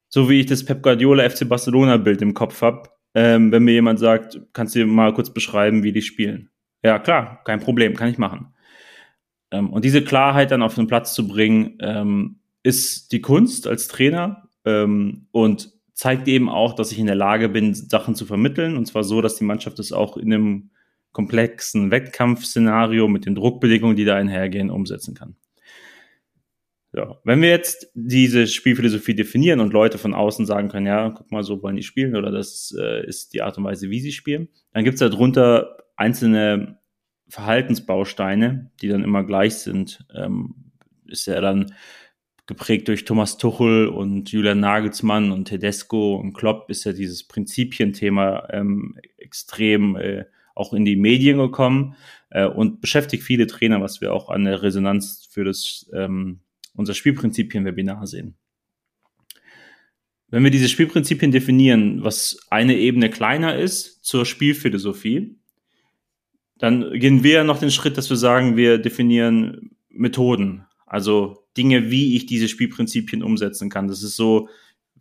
So 0.09 0.29
wie 0.29 0.41
ich 0.41 0.45
das 0.45 0.65
Pep 0.65 0.81
Guardiola 0.83 1.29
FC 1.29 1.47
Barcelona 1.47 1.97
Bild 1.97 2.21
im 2.21 2.33
Kopf 2.33 2.61
habe, 2.61 2.89
ähm, 3.13 3.51
wenn 3.51 3.63
mir 3.63 3.73
jemand 3.73 3.99
sagt, 3.99 4.41
kannst 4.51 4.75
du 4.75 4.85
mal 4.85 5.13
kurz 5.13 5.31
beschreiben, 5.31 5.83
wie 5.83 5.93
die 5.93 6.01
spielen. 6.01 6.50
Ja, 6.83 6.99
klar, 6.99 7.41
kein 7.43 7.59
Problem, 7.59 7.95
kann 7.95 8.09
ich 8.09 8.17
machen. 8.17 8.53
Ähm, 9.51 9.71
und 9.71 9.85
diese 9.85 10.03
Klarheit 10.03 10.51
dann 10.51 10.63
auf 10.63 10.75
den 10.75 10.87
Platz 10.87 11.13
zu 11.13 11.27
bringen, 11.27 11.77
ähm, 11.79 12.39
ist 12.63 13.11
die 13.11 13.21
Kunst 13.21 13.67
als 13.67 13.87
Trainer 13.87 14.49
ähm, 14.65 15.27
und 15.31 15.71
zeigt 15.93 16.27
eben 16.27 16.49
auch, 16.49 16.73
dass 16.73 16.91
ich 16.91 16.99
in 16.99 17.05
der 17.05 17.15
Lage 17.15 17.49
bin, 17.49 17.73
Sachen 17.73 18.15
zu 18.15 18.25
vermitteln. 18.25 18.77
Und 18.77 18.87
zwar 18.87 19.03
so, 19.03 19.21
dass 19.21 19.35
die 19.35 19.43
Mannschaft 19.43 19.79
es 19.79 19.91
auch 19.93 20.17
in 20.17 20.33
einem 20.33 20.71
komplexen 21.11 21.91
Wettkampfszenario 21.91 23.07
mit 23.07 23.25
den 23.25 23.35
Druckbedingungen, 23.35 23.95
die 23.95 24.05
da 24.05 24.15
einhergehen, 24.15 24.69
umsetzen 24.69 25.13
kann. 25.13 25.35
Ja, 26.93 27.17
wenn 27.23 27.41
wir 27.41 27.49
jetzt 27.49 27.89
diese 27.93 28.47
Spielphilosophie 28.47 29.15
definieren 29.15 29.61
und 29.61 29.71
Leute 29.71 29.97
von 29.97 30.13
außen 30.13 30.45
sagen 30.45 30.67
können, 30.67 30.87
ja, 30.87 31.09
guck 31.09 31.31
mal, 31.31 31.43
so 31.43 31.63
wollen 31.63 31.77
die 31.77 31.83
spielen 31.83 32.17
oder 32.17 32.31
das 32.31 32.75
äh, 32.77 33.05
ist 33.05 33.33
die 33.33 33.41
Art 33.41 33.57
und 33.57 33.63
Weise, 33.63 33.89
wie 33.89 34.01
sie 34.01 34.11
spielen, 34.11 34.49
dann 34.73 34.83
gibt's 34.83 34.99
darunter 34.99 35.77
einzelne 36.01 36.79
Verhaltensbausteine, 37.29 38.71
die 38.81 38.89
dann 38.89 39.03
immer 39.03 39.23
gleich 39.23 39.55
sind. 39.55 40.05
Ähm, 40.13 40.71
ist 41.05 41.27
ja 41.27 41.39
dann 41.39 41.73
geprägt 42.47 42.87
durch 42.87 43.05
Thomas 43.05 43.37
Tuchel 43.37 43.87
und 43.87 44.31
Julian 44.31 44.59
Nagelsmann 44.59 45.31
und 45.31 45.45
Tedesco 45.45 46.15
und 46.15 46.33
Klopp 46.33 46.69
ist 46.69 46.83
ja 46.83 46.91
dieses 46.91 47.25
Prinzipienthema 47.27 48.49
ähm, 48.51 48.97
extrem 49.17 49.95
äh, 49.95 50.25
auch 50.55 50.73
in 50.73 50.83
die 50.83 50.97
Medien 50.97 51.37
gekommen 51.37 51.95
äh, 52.29 52.45
und 52.45 52.81
beschäftigt 52.81 53.23
viele 53.23 53.47
Trainer, 53.47 53.81
was 53.81 54.01
wir 54.01 54.13
auch 54.13 54.29
an 54.29 54.43
der 54.43 54.61
Resonanz 54.61 55.29
für 55.31 55.45
das 55.45 55.89
ähm, 55.93 56.41
unser 56.75 56.93
Spielprinzipien-Webinar 56.93 58.05
sehen. 58.07 58.35
Wenn 60.27 60.43
wir 60.43 60.51
diese 60.51 60.69
Spielprinzipien 60.69 61.31
definieren, 61.31 62.03
was 62.03 62.39
eine 62.49 62.75
Ebene 62.77 63.09
kleiner 63.09 63.57
ist 63.57 64.03
zur 64.03 64.25
Spielphilosophie, 64.25 65.40
dann 66.61 66.91
gehen 66.99 67.23
wir 67.23 67.43
noch 67.43 67.57
den 67.57 67.71
Schritt, 67.71 67.97
dass 67.97 68.11
wir 68.11 68.17
sagen, 68.17 68.55
wir 68.55 68.77
definieren 68.77 69.71
Methoden, 69.89 70.67
also 70.85 71.43
Dinge, 71.57 71.89
wie 71.89 72.15
ich 72.15 72.27
diese 72.27 72.47
Spielprinzipien 72.47 73.23
umsetzen 73.23 73.71
kann. 73.71 73.87
Das 73.87 74.03
ist 74.03 74.15
so, 74.15 74.47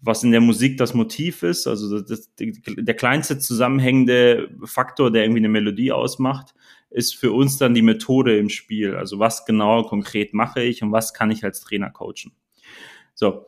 was 0.00 0.25
in 0.25 0.31
der 0.31 0.40
Musik 0.40 0.79
das 0.79 0.95
Motiv 0.95 1.43
ist, 1.43 1.67
also 1.67 2.00
das, 2.00 2.31
der 2.38 2.95
kleinste 2.95 3.38
zusammenhängende 3.38 4.49
Faktor, 4.64 5.12
der 5.12 5.25
irgendwie 5.25 5.40
eine 5.40 5.50
Melodie 5.50 5.93
ausmacht, 5.93 6.55
ist 6.88 7.14
für 7.14 7.31
uns 7.31 7.59
dann 7.59 7.75
die 7.75 7.83
Methode 7.83 8.38
im 8.38 8.49
Spiel. 8.49 8.95
Also 8.95 9.19
was 9.19 9.45
genau 9.45 9.83
konkret 9.83 10.33
mache 10.33 10.62
ich 10.62 10.83
und 10.83 10.93
was 10.93 11.12
kann 11.12 11.31
ich 11.31 11.45
als 11.45 11.61
Trainer 11.61 11.90
coachen. 11.90 12.33
So, 13.12 13.45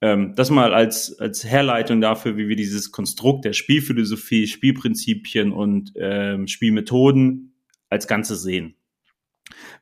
ähm, 0.00 0.34
das 0.36 0.50
mal 0.50 0.72
als, 0.72 1.18
als 1.18 1.44
Herleitung 1.44 2.00
dafür, 2.00 2.36
wie 2.36 2.46
wir 2.46 2.54
dieses 2.54 2.92
Konstrukt 2.92 3.44
der 3.44 3.54
Spielphilosophie, 3.54 4.46
Spielprinzipien 4.46 5.50
und 5.50 5.92
ähm, 5.96 6.46
Spielmethoden 6.46 7.54
als 7.88 8.06
Ganze 8.06 8.36
sehen. 8.36 8.74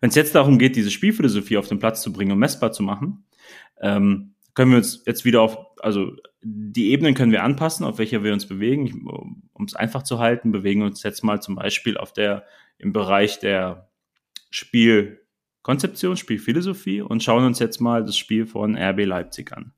Wenn 0.00 0.11
es 0.11 0.16
jetzt 0.16 0.34
darum 0.34 0.58
geht, 0.58 0.76
diese 0.76 0.90
Spielphilosophie 0.90 1.56
auf 1.56 1.68
den 1.68 1.78
Platz 1.78 2.02
zu 2.02 2.12
bringen 2.12 2.32
und 2.32 2.38
messbar 2.38 2.73
zu 2.73 2.82
machen, 2.82 3.25
ähm, 3.80 4.34
können 4.54 4.70
wir 4.70 4.78
uns 4.78 5.02
jetzt 5.06 5.25
wieder 5.25 5.42
auf, 5.42 5.58
also 5.80 6.12
die 6.42 6.90
Ebenen 6.90 7.14
können 7.14 7.32
wir 7.32 7.42
anpassen, 7.42 7.84
auf 7.84 7.99
welcher 7.99 8.23
wir 8.23 8.32
uns 8.32 8.46
bewegen. 8.46 9.06
Um 9.52 9.64
es 9.64 9.75
einfach 9.75 10.02
zu 10.02 10.18
halten, 10.18 10.52
bewegen 10.52 10.80
wir 10.80 10.87
uns 10.87 11.02
jetzt 11.02 11.25
mal 11.25 11.40
zum 11.40 11.56
Beispiel 11.56 11.96
auf 11.96 12.12
der 12.12 12.44
im 12.78 12.92
Bereich 12.92 13.38
der 13.38 13.90
Spielkonzeption, 14.50 16.16
Spielphilosophie 16.16 17.00
und 17.00 17.23
schauen 17.23 17.44
uns 17.44 17.58
jetzt 17.58 17.80
mal 17.80 18.04
das 18.04 18.16
Spiel 18.16 18.46
von 18.46 18.76
RB 18.76 19.04
Leipzig 19.04 19.52
an. 19.52 19.73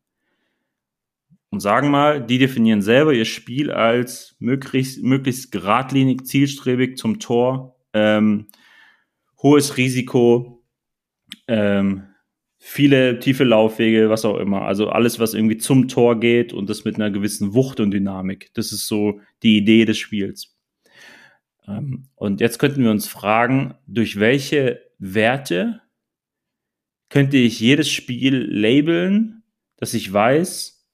Und 1.51 1.61
sagen 1.61 1.91
mal, 1.91 2.21
die 2.21 2.39
definieren 2.39 2.83
selber 2.83 3.15
ihr 3.15 3.25
Spiel 3.25 3.71
als 3.71 4.37
möglichst, 4.41 5.03
möglichst 5.03 5.53
geradlinig, 5.53 6.27
zielstrebig 6.27 6.99
zum 6.99 7.21
Tor, 7.21 7.76
ähm, 7.97 8.47
hohes 9.43 9.79
Risiko, 9.79 10.63
ähm, 11.49 12.03
viele 12.59 13.19
tiefe 13.21 13.45
Laufwege, 13.45 14.11
was 14.11 14.25
auch 14.25 14.37
immer. 14.37 14.63
Also 14.63 14.91
alles, 14.91 15.19
was 15.19 15.35
irgendwie 15.35 15.57
zum 15.57 15.89
Tor 15.89 16.21
geht 16.21 16.53
und 16.53 16.69
das 16.69 16.85
mit 16.85 16.97
einer 16.97 17.11
gewissen 17.11 17.55
Wucht 17.55 17.81
und 17.81 17.91
Dynamik. 17.91 18.51
Das 18.55 18.73
ist 18.73 18.87
so 18.87 19.21
die 19.43 19.57
Idee 19.57 19.87
des 19.87 19.99
Spiels. 19.99 20.57
Ähm, 21.67 22.09
und 22.15 22.41
jetzt 22.41 22.59
könnten 22.59 22.83
wir 22.83 22.91
uns 22.91 23.09
fragen, 23.09 23.75
durch 23.87 24.21
welche 24.21 24.83
Werte 24.99 25.81
könnte 27.09 27.39
ich 27.39 27.61
jedes 27.61 27.89
Spiel 27.89 28.47
labeln, 28.51 29.43
dass 29.77 29.95
ich 29.95 30.13
weiß, 30.13 30.87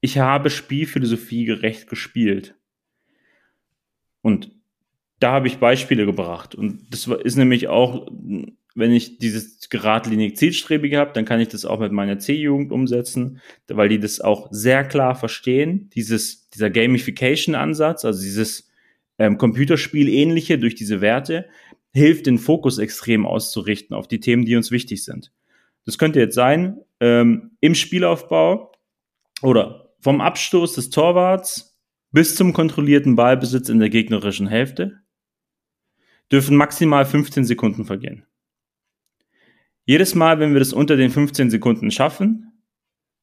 ich 0.00 0.18
habe 0.18 0.50
Spielphilosophie 0.50 1.44
gerecht 1.44 1.88
gespielt. 1.88 2.56
Und 4.20 4.53
da 5.24 5.32
habe 5.32 5.48
ich 5.48 5.56
Beispiele 5.56 6.04
gebracht. 6.04 6.54
Und 6.54 6.82
das 6.90 7.06
ist 7.06 7.36
nämlich 7.36 7.68
auch, 7.68 8.06
wenn 8.74 8.92
ich 8.92 9.16
dieses 9.16 9.70
geradlinig 9.70 10.36
zielstrebige 10.36 10.98
habe, 10.98 11.14
dann 11.14 11.24
kann 11.24 11.40
ich 11.40 11.48
das 11.48 11.64
auch 11.64 11.80
mit 11.80 11.92
meiner 11.92 12.18
C-Jugend 12.18 12.70
umsetzen, 12.70 13.40
weil 13.66 13.88
die 13.88 13.98
das 13.98 14.20
auch 14.20 14.48
sehr 14.50 14.84
klar 14.84 15.14
verstehen. 15.14 15.88
Dieses, 15.94 16.50
dieser 16.50 16.68
Gamification-Ansatz, 16.68 18.04
also 18.04 18.20
dieses 18.20 18.70
ähm, 19.16 19.38
Computerspiel 19.38 20.10
ähnliche 20.10 20.58
durch 20.58 20.74
diese 20.74 21.00
Werte, 21.00 21.46
hilft 21.94 22.26
den 22.26 22.36
Fokus 22.36 22.76
extrem 22.76 23.24
auszurichten 23.24 23.96
auf 23.96 24.06
die 24.06 24.20
Themen, 24.20 24.44
die 24.44 24.56
uns 24.56 24.70
wichtig 24.70 25.04
sind. 25.04 25.32
Das 25.86 25.96
könnte 25.96 26.20
jetzt 26.20 26.34
sein, 26.34 26.80
ähm, 27.00 27.52
im 27.60 27.74
Spielaufbau 27.74 28.72
oder 29.40 29.94
vom 30.00 30.20
Abstoß 30.20 30.74
des 30.74 30.90
Torwarts 30.90 31.78
bis 32.10 32.36
zum 32.36 32.52
kontrollierten 32.52 33.16
Ballbesitz 33.16 33.70
in 33.70 33.78
der 33.78 33.88
gegnerischen 33.88 34.48
Hälfte 34.48 35.03
dürfen 36.30 36.56
maximal 36.56 37.04
15 37.04 37.44
Sekunden 37.44 37.84
vergehen. 37.84 38.24
Jedes 39.84 40.14
Mal, 40.14 40.40
wenn 40.40 40.52
wir 40.52 40.60
das 40.60 40.72
unter 40.72 40.96
den 40.96 41.10
15 41.10 41.50
Sekunden 41.50 41.90
schaffen, 41.90 42.52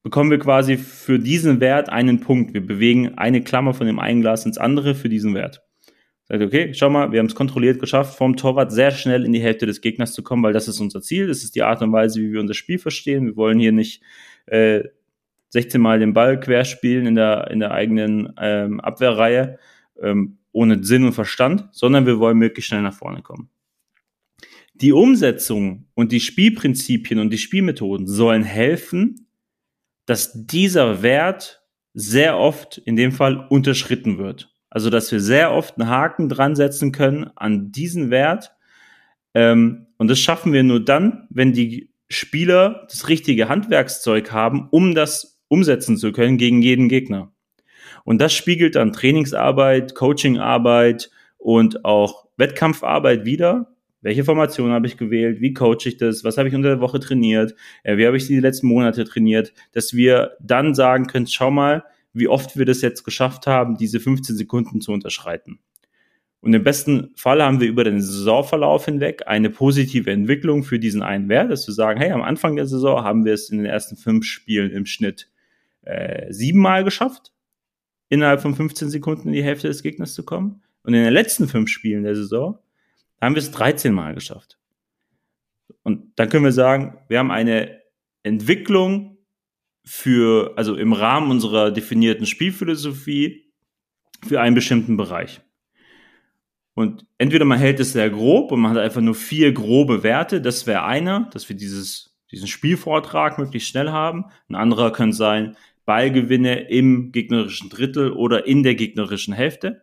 bekommen 0.02 0.30
wir 0.30 0.38
quasi 0.38 0.76
für 0.76 1.18
diesen 1.18 1.60
Wert 1.60 1.88
einen 1.88 2.20
Punkt. 2.20 2.54
Wir 2.54 2.64
bewegen 2.64 3.18
eine 3.18 3.42
Klammer 3.42 3.74
von 3.74 3.86
dem 3.86 3.98
einen 3.98 4.20
Glas 4.20 4.46
ins 4.46 4.58
andere 4.58 4.94
für 4.94 5.08
diesen 5.08 5.34
Wert. 5.34 5.62
Sagt, 6.24 6.42
okay, 6.42 6.72
schau 6.72 6.88
mal, 6.88 7.10
wir 7.10 7.18
haben 7.18 7.26
es 7.26 7.34
kontrolliert 7.34 7.80
geschafft, 7.80 8.16
vom 8.16 8.36
Torwart 8.36 8.70
sehr 8.70 8.92
schnell 8.92 9.24
in 9.24 9.32
die 9.32 9.40
Hälfte 9.40 9.66
des 9.66 9.80
Gegners 9.80 10.12
zu 10.12 10.22
kommen, 10.22 10.42
weil 10.42 10.52
das 10.52 10.68
ist 10.68 10.80
unser 10.80 11.02
Ziel, 11.02 11.26
das 11.26 11.42
ist 11.42 11.56
die 11.56 11.62
Art 11.62 11.82
und 11.82 11.92
Weise, 11.92 12.20
wie 12.20 12.32
wir 12.32 12.40
unser 12.40 12.54
Spiel 12.54 12.78
verstehen. 12.78 13.26
Wir 13.26 13.36
wollen 13.36 13.58
hier 13.58 13.72
nicht 13.72 14.02
äh, 14.46 14.84
16 15.50 15.80
Mal 15.80 15.98
den 15.98 16.14
Ball 16.14 16.38
querspielen 16.38 17.06
in 17.06 17.14
der, 17.16 17.50
in 17.50 17.60
der 17.60 17.72
eigenen 17.72 18.32
ähm, 18.38 18.80
Abwehrreihe, 18.80 19.58
ähm, 20.00 20.38
ohne 20.52 20.82
Sinn 20.84 21.04
und 21.04 21.12
Verstand, 21.12 21.68
sondern 21.72 22.06
wir 22.06 22.18
wollen 22.18 22.38
möglichst 22.38 22.68
schnell 22.68 22.82
nach 22.82 22.94
vorne 22.94 23.22
kommen. 23.22 23.50
Die 24.74 24.92
Umsetzung 24.92 25.86
und 25.94 26.12
die 26.12 26.20
Spielprinzipien 26.20 27.18
und 27.18 27.30
die 27.30 27.38
Spielmethoden 27.38 28.06
sollen 28.06 28.42
helfen, 28.42 29.28
dass 30.06 30.46
dieser 30.46 31.02
Wert 31.02 31.62
sehr 31.94 32.38
oft 32.38 32.78
in 32.78 32.96
dem 32.96 33.12
Fall 33.12 33.46
unterschritten 33.48 34.18
wird. 34.18 34.54
Also, 34.70 34.88
dass 34.88 35.12
wir 35.12 35.20
sehr 35.20 35.52
oft 35.52 35.78
einen 35.78 35.90
Haken 35.90 36.28
dran 36.28 36.56
setzen 36.56 36.92
können 36.92 37.30
an 37.36 37.72
diesen 37.72 38.10
Wert. 38.10 38.52
Ähm, 39.34 39.86
und 39.98 40.08
das 40.08 40.18
schaffen 40.18 40.52
wir 40.52 40.62
nur 40.62 40.82
dann, 40.82 41.26
wenn 41.30 41.52
die 41.52 41.92
Spieler 42.08 42.86
das 42.88 43.08
richtige 43.08 43.48
Handwerkszeug 43.48 44.32
haben, 44.32 44.68
um 44.70 44.94
das 44.94 45.40
umsetzen 45.48 45.98
zu 45.98 46.12
können 46.12 46.38
gegen 46.38 46.62
jeden 46.62 46.88
Gegner. 46.88 47.31
Und 48.04 48.20
das 48.20 48.32
spiegelt 48.32 48.76
dann 48.76 48.92
Trainingsarbeit, 48.92 49.94
Coachingarbeit 49.94 51.10
und 51.38 51.84
auch 51.84 52.26
Wettkampfarbeit 52.36 53.24
wieder. 53.24 53.68
Welche 54.00 54.24
Formation 54.24 54.72
habe 54.72 54.86
ich 54.86 54.96
gewählt? 54.96 55.40
Wie 55.40 55.54
coache 55.54 55.86
ich 55.86 55.96
das? 55.96 56.24
Was 56.24 56.36
habe 56.36 56.48
ich 56.48 56.54
unter 56.54 56.70
der 56.70 56.80
Woche 56.80 56.98
trainiert? 56.98 57.54
Äh, 57.84 57.96
wie 57.96 58.06
habe 58.06 58.16
ich 58.16 58.26
die 58.26 58.40
letzten 58.40 58.66
Monate 58.66 59.04
trainiert? 59.04 59.52
Dass 59.72 59.94
wir 59.94 60.32
dann 60.40 60.74
sagen 60.74 61.06
können, 61.06 61.28
schau 61.28 61.50
mal, 61.52 61.84
wie 62.12 62.28
oft 62.28 62.56
wir 62.58 62.66
das 62.66 62.82
jetzt 62.82 63.04
geschafft 63.04 63.46
haben, 63.46 63.76
diese 63.76 64.00
15 64.00 64.36
Sekunden 64.36 64.80
zu 64.80 64.92
unterschreiten. 64.92 65.60
Und 66.40 66.54
im 66.54 66.64
besten 66.64 67.12
Fall 67.14 67.40
haben 67.40 67.60
wir 67.60 67.68
über 67.68 67.84
den 67.84 68.02
Saisonverlauf 68.02 68.86
hinweg 68.86 69.22
eine 69.26 69.48
positive 69.48 70.10
Entwicklung 70.10 70.64
für 70.64 70.80
diesen 70.80 71.00
einen 71.00 71.28
Wert, 71.28 71.52
dass 71.52 71.68
wir 71.68 71.74
sagen, 71.74 72.00
hey, 72.00 72.10
am 72.10 72.22
Anfang 72.22 72.56
der 72.56 72.66
Saison 72.66 73.04
haben 73.04 73.24
wir 73.24 73.32
es 73.32 73.48
in 73.48 73.58
den 73.58 73.66
ersten 73.66 73.96
fünf 73.96 74.24
Spielen 74.24 74.72
im 74.72 74.84
Schnitt 74.84 75.30
äh, 75.82 76.32
siebenmal 76.32 76.82
geschafft, 76.82 77.31
innerhalb 78.12 78.42
von 78.42 78.54
15 78.54 78.90
Sekunden 78.90 79.28
in 79.28 79.32
die 79.32 79.42
Hälfte 79.42 79.68
des 79.68 79.82
Gegners 79.82 80.12
zu 80.12 80.22
kommen. 80.22 80.62
Und 80.82 80.92
in 80.92 81.02
den 81.02 81.14
letzten 81.14 81.48
fünf 81.48 81.70
Spielen 81.70 82.02
der 82.02 82.14
Saison 82.14 82.58
haben 83.22 83.34
wir 83.34 83.40
es 83.40 83.52
13 83.52 83.94
Mal 83.94 84.14
geschafft. 84.14 84.58
Und 85.82 86.12
dann 86.16 86.28
können 86.28 86.44
wir 86.44 86.52
sagen, 86.52 86.98
wir 87.08 87.18
haben 87.18 87.30
eine 87.30 87.80
Entwicklung 88.22 89.16
für, 89.82 90.52
also 90.56 90.76
im 90.76 90.92
Rahmen 90.92 91.30
unserer 91.30 91.70
definierten 91.70 92.26
Spielphilosophie 92.26 93.50
für 94.28 94.42
einen 94.42 94.54
bestimmten 94.54 94.98
Bereich. 94.98 95.40
Und 96.74 97.06
entweder 97.16 97.46
man 97.46 97.58
hält 97.58 97.80
es 97.80 97.94
sehr 97.94 98.10
grob 98.10 98.52
und 98.52 98.60
man 98.60 98.72
hat 98.72 98.78
einfach 98.78 99.00
nur 99.00 99.14
vier 99.14 99.52
grobe 99.52 100.02
Werte, 100.02 100.42
das 100.42 100.66
wäre 100.66 100.84
einer, 100.84 101.30
dass 101.32 101.48
wir 101.48 101.56
dieses, 101.56 102.14
diesen 102.30 102.46
Spielvortrag 102.46 103.38
möglichst 103.38 103.70
schnell 103.70 103.90
haben. 103.90 104.26
Ein 104.50 104.56
anderer 104.56 104.92
könnte 104.92 105.16
sein, 105.16 105.56
Ballgewinne 105.84 106.68
im 106.68 107.12
gegnerischen 107.12 107.70
Drittel 107.70 108.12
oder 108.12 108.46
in 108.46 108.62
der 108.62 108.74
gegnerischen 108.74 109.34
Hälfte. 109.34 109.82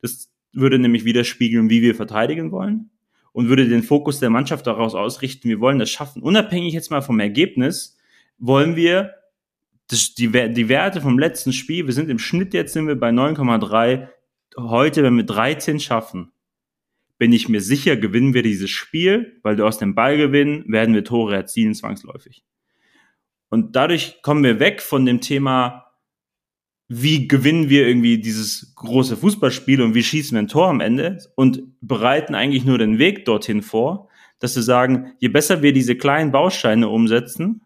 Das 0.00 0.30
würde 0.52 0.78
nämlich 0.78 1.04
widerspiegeln, 1.04 1.70
wie 1.70 1.82
wir 1.82 1.94
verteidigen 1.94 2.50
wollen 2.52 2.90
und 3.32 3.48
würde 3.48 3.68
den 3.68 3.82
Fokus 3.82 4.20
der 4.20 4.30
Mannschaft 4.30 4.66
daraus 4.66 4.94
ausrichten, 4.94 5.48
wir 5.48 5.60
wollen 5.60 5.78
das 5.78 5.90
schaffen. 5.90 6.22
Unabhängig 6.22 6.74
jetzt 6.74 6.90
mal 6.90 7.02
vom 7.02 7.20
Ergebnis, 7.20 7.96
wollen 8.38 8.76
wir 8.76 9.14
das, 9.88 10.14
die, 10.14 10.28
die 10.28 10.68
Werte 10.68 11.00
vom 11.00 11.18
letzten 11.18 11.52
Spiel, 11.52 11.86
wir 11.86 11.94
sind 11.94 12.08
im 12.08 12.18
Schnitt 12.18 12.54
jetzt 12.54 12.72
sind 12.72 12.86
wir 12.86 12.98
bei 12.98 13.10
9,3 13.10 14.08
heute, 14.56 15.02
wenn 15.02 15.16
wir 15.16 15.24
13 15.24 15.80
schaffen, 15.80 16.32
bin 17.18 17.32
ich 17.32 17.48
mir 17.48 17.60
sicher, 17.60 17.96
gewinnen 17.96 18.34
wir 18.34 18.42
dieses 18.42 18.70
Spiel, 18.70 19.38
weil 19.42 19.56
du 19.56 19.66
aus 19.66 19.78
dem 19.78 19.94
Ball 19.94 20.16
gewinnen, 20.16 20.64
werden 20.68 20.94
wir 20.94 21.04
Tore 21.04 21.34
erzielen 21.34 21.74
zwangsläufig. 21.74 22.42
Und 23.50 23.76
dadurch 23.76 24.22
kommen 24.22 24.44
wir 24.44 24.60
weg 24.60 24.80
von 24.80 25.04
dem 25.04 25.20
Thema, 25.20 25.86
wie 26.88 27.28
gewinnen 27.28 27.68
wir 27.68 27.86
irgendwie 27.86 28.18
dieses 28.18 28.74
große 28.74 29.16
Fußballspiel 29.16 29.80
und 29.82 29.94
wie 29.94 30.02
schießen 30.02 30.34
wir 30.34 30.42
ein 30.42 30.48
Tor 30.48 30.68
am 30.68 30.80
Ende 30.80 31.18
und 31.36 31.62
bereiten 31.80 32.34
eigentlich 32.34 32.64
nur 32.64 32.78
den 32.78 32.98
Weg 32.98 33.24
dorthin 33.24 33.62
vor, 33.62 34.08
dass 34.40 34.56
wir 34.56 34.62
sagen, 34.62 35.12
je 35.18 35.28
besser 35.28 35.62
wir 35.62 35.72
diese 35.72 35.96
kleinen 35.96 36.32
Bausteine 36.32 36.88
umsetzen, 36.88 37.62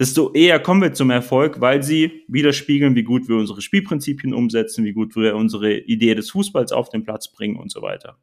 desto 0.00 0.32
eher 0.32 0.60
kommen 0.60 0.80
wir 0.80 0.94
zum 0.94 1.10
Erfolg, 1.10 1.60
weil 1.60 1.82
sie 1.82 2.24
widerspiegeln, 2.28 2.94
wie 2.94 3.02
gut 3.02 3.28
wir 3.28 3.36
unsere 3.36 3.60
Spielprinzipien 3.60 4.32
umsetzen, 4.32 4.84
wie 4.84 4.94
gut 4.94 5.14
wir 5.14 5.36
unsere 5.36 5.78
Idee 5.78 6.14
des 6.14 6.30
Fußballs 6.30 6.72
auf 6.72 6.88
den 6.88 7.04
Platz 7.04 7.30
bringen 7.30 7.56
und 7.56 7.70
so 7.70 7.82
weiter. 7.82 8.18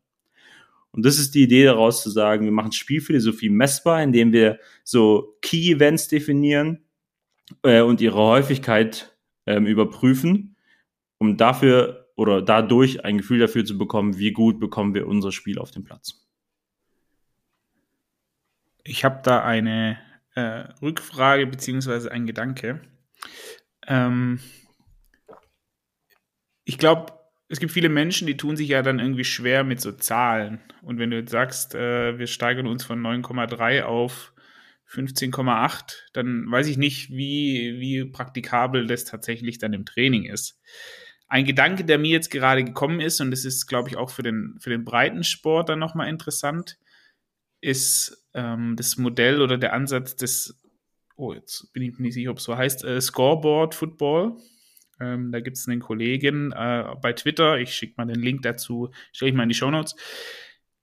Und 0.91 1.05
das 1.05 1.19
ist 1.19 1.35
die 1.35 1.43
Idee 1.43 1.65
daraus 1.65 2.01
zu 2.01 2.09
sagen, 2.09 2.45
wir 2.45 2.51
machen 2.51 2.71
Spielphilosophie 2.71 3.49
messbar, 3.49 4.01
indem 4.01 4.33
wir 4.33 4.59
so 4.83 5.37
Key 5.41 5.71
Events 5.71 6.07
definieren 6.07 6.83
äh, 7.63 7.81
und 7.81 8.01
ihre 8.01 8.17
Häufigkeit 8.17 9.15
ähm, 9.45 9.65
überprüfen, 9.65 10.55
um 11.19 11.37
dafür 11.37 12.11
oder 12.15 12.41
dadurch 12.41 13.05
ein 13.05 13.17
Gefühl 13.19 13.39
dafür 13.39 13.65
zu 13.65 13.77
bekommen, 13.77 14.17
wie 14.17 14.31
gut 14.31 14.59
bekommen 14.59 14.93
wir 14.93 15.07
unser 15.07 15.31
Spiel 15.31 15.59
auf 15.59 15.71
den 15.71 15.83
Platz. 15.83 16.27
Ich 18.83 19.05
habe 19.05 19.21
da 19.23 19.43
eine 19.43 19.99
äh, 20.35 20.65
Rückfrage 20.81 21.45
beziehungsweise 21.47 22.11
ein 22.11 22.25
Gedanke. 22.25 22.81
Ähm, 23.87 24.39
ich 26.65 26.77
glaube, 26.77 27.18
es 27.49 27.59
gibt 27.59 27.71
viele 27.71 27.89
Menschen, 27.89 28.27
die 28.27 28.37
tun 28.37 28.55
sich 28.55 28.69
ja 28.69 28.83
dann 28.83 28.99
irgendwie 28.99 29.23
schwer 29.23 29.63
mit 29.63 29.81
so 29.81 29.91
Zahlen. 29.91 30.59
Und 30.83 30.99
wenn 30.99 31.09
du 31.09 31.17
jetzt 31.17 31.31
sagst, 31.31 31.73
äh, 31.73 32.17
wir 32.19 32.27
steigern 32.27 32.67
uns 32.67 32.85
von 32.85 33.01
9,3 33.01 33.83
auf 33.83 34.33
15,8, 34.87 36.09
dann 36.13 36.49
weiß 36.49 36.67
ich 36.67 36.77
nicht, 36.77 37.09
wie, 37.09 37.79
wie 37.79 38.05
praktikabel 38.05 38.85
das 38.85 39.05
tatsächlich 39.05 39.57
dann 39.57 39.73
im 39.73 39.85
Training 39.85 40.25
ist. 40.25 40.59
Ein 41.27 41.45
Gedanke, 41.45 41.85
der 41.85 41.97
mir 41.97 42.11
jetzt 42.11 42.29
gerade 42.29 42.63
gekommen 42.63 43.01
ist, 43.01 43.19
und 43.19 43.31
das 43.31 43.45
ist, 43.45 43.65
glaube 43.65 43.89
ich, 43.89 43.97
auch 43.97 44.11
für 44.11 44.23
den, 44.23 44.55
für 44.59 44.69
den 44.69 44.85
Breitensport 44.85 45.69
dann 45.69 45.79
nochmal 45.79 46.09
interessant, 46.09 46.77
ist 47.61 48.27
ähm, 48.35 48.75
das 48.75 48.97
Modell 48.97 49.41
oder 49.41 49.57
der 49.57 49.73
Ansatz 49.73 50.15
des, 50.15 50.61
oh, 51.15 51.33
jetzt 51.33 51.73
bin 51.73 51.83
ich 51.83 51.97
nicht 51.97 52.13
sicher, 52.13 52.31
ob 52.31 52.37
es 52.37 52.43
so 52.43 52.55
heißt, 52.55 52.83
äh, 52.83 53.01
Scoreboard 53.01 53.73
Football. 53.73 54.37
Ähm, 54.99 55.31
da 55.31 55.39
gibt 55.39 55.57
es 55.57 55.67
einen 55.67 55.79
Kollegen 55.79 56.51
äh, 56.51 56.83
bei 57.01 57.13
Twitter, 57.13 57.57
ich 57.57 57.73
schicke 57.73 57.93
mal 57.97 58.05
den 58.05 58.21
Link 58.21 58.41
dazu, 58.41 58.91
stelle 59.11 59.31
ich 59.31 59.35
mal 59.35 59.43
in 59.43 59.49
die 59.49 59.55
Show 59.55 59.71
Notes. 59.71 59.95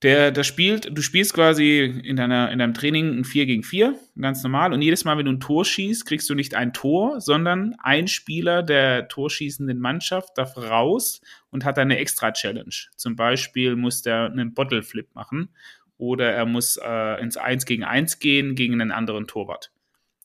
Der, 0.02 0.30
der 0.30 0.44
spielt, 0.44 0.96
du 0.96 1.00
spielst 1.00 1.32
quasi 1.32 1.80
in, 1.80 2.16
deiner, 2.16 2.50
in 2.50 2.58
deinem 2.58 2.74
Training 2.74 3.18
ein 3.18 3.24
4 3.24 3.46
gegen 3.46 3.62
4, 3.62 3.98
ganz 4.20 4.42
normal. 4.42 4.74
Und 4.74 4.82
jedes 4.82 5.06
Mal, 5.06 5.16
wenn 5.16 5.24
du 5.24 5.32
ein 5.32 5.40
Tor 5.40 5.64
schießt, 5.64 6.04
kriegst 6.04 6.28
du 6.28 6.34
nicht 6.34 6.54
ein 6.54 6.74
Tor, 6.74 7.20
sondern 7.22 7.74
ein 7.78 8.06
Spieler 8.06 8.62
der 8.62 9.08
torschießenden 9.08 9.78
Mannschaft 9.78 10.36
darf 10.36 10.56
raus 10.58 11.22
und 11.50 11.64
hat 11.64 11.78
eine 11.78 11.96
extra 11.96 12.30
Challenge. 12.32 12.74
Zum 12.94 13.16
Beispiel 13.16 13.74
muss 13.74 14.02
der 14.02 14.26
einen 14.26 14.52
Bottle 14.52 14.82
Flip 14.82 15.08
machen 15.14 15.48
oder 15.96 16.30
er 16.30 16.44
muss 16.44 16.76
äh, 16.76 17.22
ins 17.22 17.38
1 17.38 17.64
gegen 17.64 17.84
1 17.84 18.18
gehen 18.18 18.54
gegen 18.54 18.74
einen 18.74 18.92
anderen 18.92 19.26
Torwart. 19.26 19.72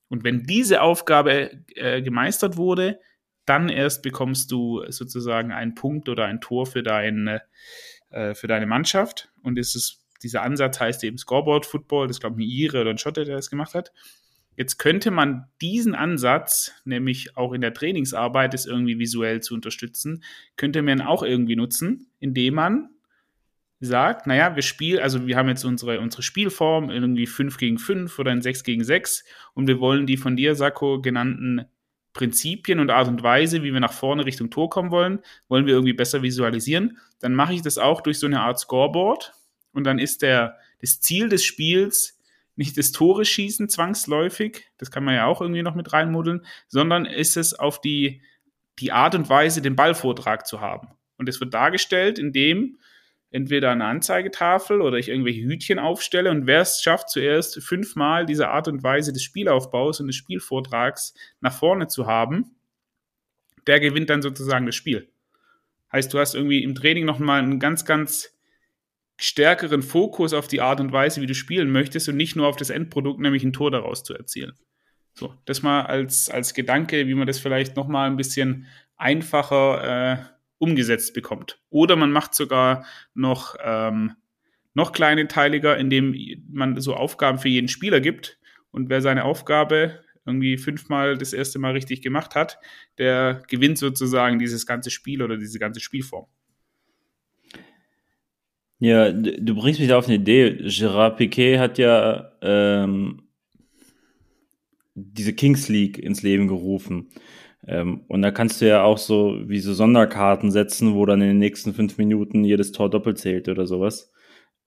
Und 0.10 0.26
wenn 0.26 0.44
diese 0.44 0.82
Aufgabe 0.82 1.64
äh, 1.76 2.02
gemeistert 2.02 2.58
wurde, 2.58 3.00
dann 3.46 3.70
erst 3.70 4.04
bekommst 4.04 4.52
du 4.52 4.84
sozusagen 4.90 5.52
einen 5.52 5.76
Punkt 5.76 6.10
oder 6.10 6.26
ein 6.26 6.42
Tor 6.42 6.66
für, 6.66 6.84
deine, 6.84 7.42
äh, 8.10 8.34
für 8.34 8.48
deine 8.48 8.66
Mannschaft. 8.66 9.30
Und 9.44 9.58
ist, 9.58 10.06
dieser 10.24 10.44
Ansatz 10.44 10.80
heißt 10.80 11.04
eben 11.04 11.18
Scoreboard 11.18 11.66
Football, 11.66 12.08
das 12.08 12.20
glaube 12.20 12.42
ich 12.42 12.48
ein 12.48 12.52
Ire 12.52 12.82
oder 12.82 12.92
ein 12.92 12.98
Schotte, 12.98 13.26
der 13.26 13.36
das 13.36 13.50
gemacht 13.50 13.74
hat. 13.74 13.92
Jetzt 14.58 14.78
könnte 14.78 15.12
man 15.12 15.46
diesen 15.62 15.96
Ansatz, 15.96 16.74
nämlich 16.84 17.38
auch 17.38 17.54
in 17.54 17.62
der 17.62 17.74
Trainingsarbeit, 17.74 18.54
das 18.54 18.66
irgendwie 18.66 19.00
visuell 19.00 19.42
zu 19.42 19.54
unterstützen, 19.54 20.24
könnte 20.58 20.82
man 20.82 21.02
auch 21.02 21.24
irgendwie 21.24 21.56
nutzen, 21.56 22.12
indem 22.20 22.56
man 22.56 22.90
sagt, 23.80 24.28
naja, 24.28 24.56
wir 24.56 24.62
spielen, 24.62 25.02
also 25.02 25.26
wir 25.26 25.38
haben 25.38 25.50
jetzt 25.50 25.64
unsere, 25.64 26.00
unsere 26.00 26.22
Spielform 26.22 26.92
irgendwie 26.92 27.26
5 27.26 27.58
gegen 27.58 27.80
5 27.80 28.20
oder 28.20 28.32
ein 28.32 28.42
6 28.42 28.64
gegen 28.64 28.84
6 28.84 29.24
und 29.56 29.68
wir 29.68 29.80
wollen 29.80 30.06
die 30.06 30.18
von 30.18 30.36
dir, 30.36 30.54
Sakko, 30.54 31.02
genannten 31.02 31.66
Prinzipien 32.14 32.80
und 32.80 32.90
Art 32.90 33.08
und 33.08 33.24
Weise, 33.24 33.64
wie 33.64 33.74
wir 33.74 33.80
nach 33.80 33.94
vorne 33.94 34.26
Richtung 34.26 34.50
Tor 34.50 34.70
kommen 34.70 34.92
wollen, 34.92 35.20
wollen 35.48 35.66
wir 35.66 35.74
irgendwie 35.74 35.94
besser 35.94 36.22
visualisieren. 36.22 36.98
Dann 37.20 37.34
mache 37.34 37.54
ich 37.54 37.62
das 37.62 37.78
auch 37.78 38.02
durch 38.02 38.20
so 38.20 38.28
eine 38.28 38.42
Art 38.42 38.60
Scoreboard 38.60 39.34
und 39.72 39.86
dann 39.86 40.00
ist 40.00 40.22
der, 40.22 40.58
das 40.82 41.00
Ziel 41.00 41.30
des 41.30 41.44
Spiels 41.44 42.20
nicht 42.56 42.78
das 42.78 42.92
Tore 42.92 43.26
schießen 43.26 43.70
zwangsläufig, 43.70 44.66
das 44.78 44.92
kann 44.92 45.04
man 45.04 45.16
ja 45.16 45.26
auch 45.26 45.42
irgendwie 45.42 45.64
noch 45.64 45.76
mit 45.76 45.94
reinmuddeln, 45.94 46.46
sondern 46.68 47.06
ist 47.06 47.38
es 47.38 47.54
auf 47.54 47.80
die, 47.80 48.22
die 48.80 48.92
Art 48.92 49.16
und 49.16 49.30
Weise, 49.30 49.62
den 49.62 49.76
Ballvortrag 49.76 50.46
zu 50.46 50.60
haben. 50.60 50.90
Und 51.18 51.30
es 51.30 51.40
wird 51.40 51.54
dargestellt, 51.54 52.20
indem 52.20 52.78
entweder 53.32 53.72
eine 53.72 53.86
Anzeigetafel 53.86 54.82
oder 54.82 54.98
ich 54.98 55.10
irgendwelche 55.10 55.42
Hütchen 55.42 55.80
aufstelle 55.80 56.30
und 56.30 56.48
wer 56.48 56.62
es 56.62 56.82
schafft, 56.82 57.10
zuerst 57.10 57.64
fünfmal 57.64 58.26
diese 58.26 58.50
Art 58.50 58.68
und 58.68 58.84
Weise 58.84 59.14
des 59.14 59.24
Spielaufbaus 59.24 60.02
und 60.02 60.08
des 60.08 60.18
Spielvortrags 60.18 61.14
nach 61.40 61.54
vorne 61.54 61.88
zu 61.88 62.06
haben, 62.06 62.56
der 63.68 63.80
gewinnt 63.80 64.10
dann 64.10 64.22
sozusagen 64.22 64.66
das 64.66 64.76
Spiel. 64.76 65.10
Heißt, 65.92 66.14
du 66.14 66.20
hast 66.20 66.36
irgendwie 66.36 66.64
im 66.64 66.76
Training 66.76 67.06
nochmal 67.06 67.42
einen 67.42 67.60
ganz, 67.60 67.86
ganz 67.86 68.38
stärkeren 69.18 69.82
Fokus 69.82 70.34
auf 70.34 70.48
die 70.48 70.62
Art 70.62 70.80
und 70.80 70.92
Weise, 70.92 71.22
wie 71.22 71.28
du 71.28 71.36
spielen 71.36 71.72
möchtest 71.72 72.10
und 72.10 72.18
nicht 72.18 72.36
nur 72.36 72.48
auf 72.48 72.58
das 72.58 72.70
Endprodukt, 72.70 73.20
nämlich 73.20 73.44
ein 73.44 73.54
Tor 73.54 73.72
daraus 73.72 74.04
zu 74.04 74.14
erzielen. 74.14 74.54
So, 75.14 75.34
das 75.46 75.62
mal 75.62 75.84
als, 75.84 76.30
als 76.30 76.54
Gedanke, 76.54 77.08
wie 77.08 77.14
man 77.14 77.28
das 77.28 77.40
vielleicht 77.40 77.76
nochmal 77.76 78.10
ein 78.10 78.18
bisschen 78.18 78.68
einfacher 78.98 79.84
äh, 79.84 80.41
umgesetzt 80.62 81.14
bekommt. 81.14 81.60
Oder 81.70 81.96
man 81.96 82.12
macht 82.12 82.36
sogar 82.36 82.86
noch, 83.16 83.56
ähm, 83.64 84.14
noch 84.74 84.92
kleinteiliger, 84.92 85.78
indem 85.78 86.16
man 86.50 86.80
so 86.80 86.96
Aufgaben 86.96 87.40
für 87.40 87.50
jeden 87.50 87.68
Spieler 87.68 88.00
gibt. 88.00 88.40
Und 88.70 88.90
wer 88.90 89.02
seine 89.02 89.26
Aufgabe 89.26 90.00
irgendwie 90.26 90.58
fünfmal 90.58 91.18
das 91.18 91.34
erste 91.34 91.58
Mal 91.58 91.72
richtig 91.72 92.02
gemacht 92.02 92.36
hat, 92.36 92.60
der 93.00 93.42
gewinnt 93.48 93.80
sozusagen 93.80 94.38
dieses 94.38 94.68
ganze 94.68 94.92
Spiel 94.92 95.24
oder 95.24 95.36
diese 95.36 95.58
ganze 95.58 95.80
Spielform. 95.80 96.28
Ja, 98.78 99.12
du 99.12 99.56
bringst 99.56 99.80
mich 99.80 99.90
da 99.90 99.98
auf 99.98 100.06
eine 100.06 100.16
Idee. 100.16 100.58
Gerard 100.64 101.18
Piquet 101.18 101.58
hat 101.58 101.80
ja 101.80 102.32
ähm, 102.42 103.24
diese 104.94 105.34
Kings 105.34 105.70
League 105.70 105.98
ins 105.98 106.22
Leben 106.22 106.48
gerufen. 106.48 107.10
Ähm, 107.68 108.02
und 108.08 108.22
da 108.22 108.32
kannst 108.32 108.62
du 108.62 108.68
ja 108.68 108.84
auch 108.84 108.98
so 108.98 109.40
wie 109.46 109.60
so 109.60 109.74
Sonderkarten 109.74 110.52
setzen, 110.52 110.96
wo 110.96 111.06
dann 111.06 111.22
in 111.22 111.28
den 111.30 111.38
nächsten 111.38 111.74
fünf 111.74 111.98
Minuten 111.98 112.44
jedes 112.44 112.72
Tor 112.72 112.90
doppelt 112.90 113.18
zählt 113.18 113.50
oder 113.50 113.68
sowas. 113.68 114.12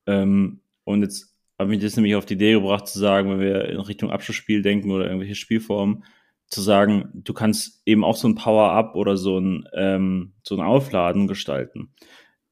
Ähm, 0.07 0.61
und 0.85 1.02
jetzt 1.02 1.35
habe 1.59 1.70
mich 1.70 1.80
das 1.80 1.96
nämlich 1.96 2.14
auf 2.14 2.26
die 2.26 2.35
Idee 2.35 2.52
gebracht 2.52 2.87
zu 2.87 2.98
sagen, 2.98 3.30
wenn 3.30 3.40
wir 3.40 3.68
in 3.68 3.80
Richtung 3.80 4.11
Abschlussspiel 4.11 4.62
denken 4.62 4.90
oder 4.90 5.07
irgendwelche 5.07 5.35
Spielformen, 5.35 6.04
zu 6.48 6.61
sagen, 6.61 7.09
du 7.14 7.33
kannst 7.33 7.83
eben 7.87 8.04
auch 8.04 8.16
so 8.16 8.28
ein 8.28 8.35
Power-Up 8.35 8.94
oder 8.94 9.16
so 9.16 9.38
ein, 9.38 9.66
ähm, 9.74 10.35
so 10.42 10.54
ein 10.54 10.61
Aufladen 10.61 11.26
gestalten, 11.26 11.92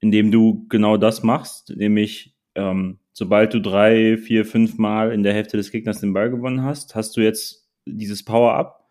indem 0.01 0.31
du 0.31 0.67
genau 0.69 0.97
das 0.97 1.23
machst, 1.23 1.75
nämlich 1.77 2.35
ähm, 2.55 2.99
sobald 3.13 3.55
du 3.55 3.61
drei, 3.61 4.17
vier, 4.17 4.45
fünf 4.45 4.79
Mal 4.79 5.13
in 5.13 5.23
der 5.23 5.35
Hälfte 5.35 5.57
des 5.57 5.71
Gegners 5.71 6.01
den 6.01 6.15
Ball 6.15 6.31
gewonnen 6.31 6.63
hast, 6.63 6.95
hast 6.95 7.17
du 7.17 7.21
jetzt 7.21 7.69
dieses 7.87 8.25
Power-Up 8.25 8.82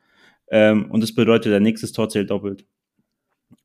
ähm, 0.51 0.91
und 0.91 1.01
das 1.01 1.15
bedeutet, 1.15 1.51
dein 1.51 1.63
nächstes 1.63 1.93
Tor 1.93 2.09
zählt 2.09 2.29
doppelt. 2.29 2.65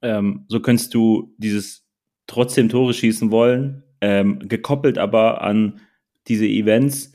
Ähm, 0.03 0.47
so 0.49 0.61
könntest 0.61 0.95
du 0.95 1.35
dieses 1.37 1.85
trotzdem 2.27 2.69
Tore 2.69 2.95
schießen 2.95 3.31
wollen, 3.31 3.83
ähm, 4.01 4.39
gekoppelt 4.41 4.99
aber 4.99 5.43
an 5.43 5.81
diese 6.29 6.47
Events 6.47 7.13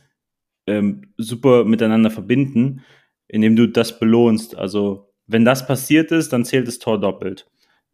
ähm, 0.67 1.13
super 1.17 1.65
miteinander 1.65 2.11
verbinden, 2.11 2.81
indem 3.27 3.55
du 3.55 3.67
das 3.67 3.99
belohnst. 3.99 4.55
Also 4.57 5.09
wenn 5.27 5.45
das 5.45 5.65
passiert 5.65 6.11
ist, 6.11 6.33
dann 6.33 6.45
zählt 6.45 6.67
das 6.67 6.79
Tor 6.79 6.99
doppelt. 6.99 7.47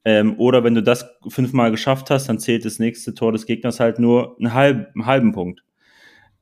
Ähm, 0.04 0.40
oder 0.40 0.64
wenn 0.64 0.76
du 0.76 0.82
das 0.82 1.06
fünfmal 1.28 1.72
geschafft 1.72 2.10
hast, 2.10 2.28
dann 2.28 2.40
zählt 2.40 2.66
das 2.66 2.80
nächste 2.80 3.14
Tor 3.14 3.32
des 3.32 3.46
Gegners 3.46 3.80
halt 3.80 4.00
nur 4.00 4.38
einen, 4.40 4.54
halb, 4.54 4.92
einen 4.96 5.06
halben 5.06 5.32
Punkt. 5.32 5.64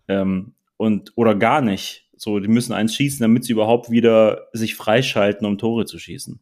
Ähm, 0.08 0.54
und, 0.78 1.14
oder 1.16 1.36
gar 1.36 1.62
nicht. 1.62 2.05
So, 2.18 2.40
die 2.40 2.48
müssen 2.48 2.74
eins 2.74 2.96
schießen, 2.96 3.20
damit 3.20 3.44
sie 3.44 3.54
überhaupt 3.54 3.90
wieder 3.90 4.48
sich 4.54 4.76
freischalten, 4.76 5.46
um 5.46 5.58
Tore 5.58 5.86
zu 5.86 6.00
schießen. 6.00 6.40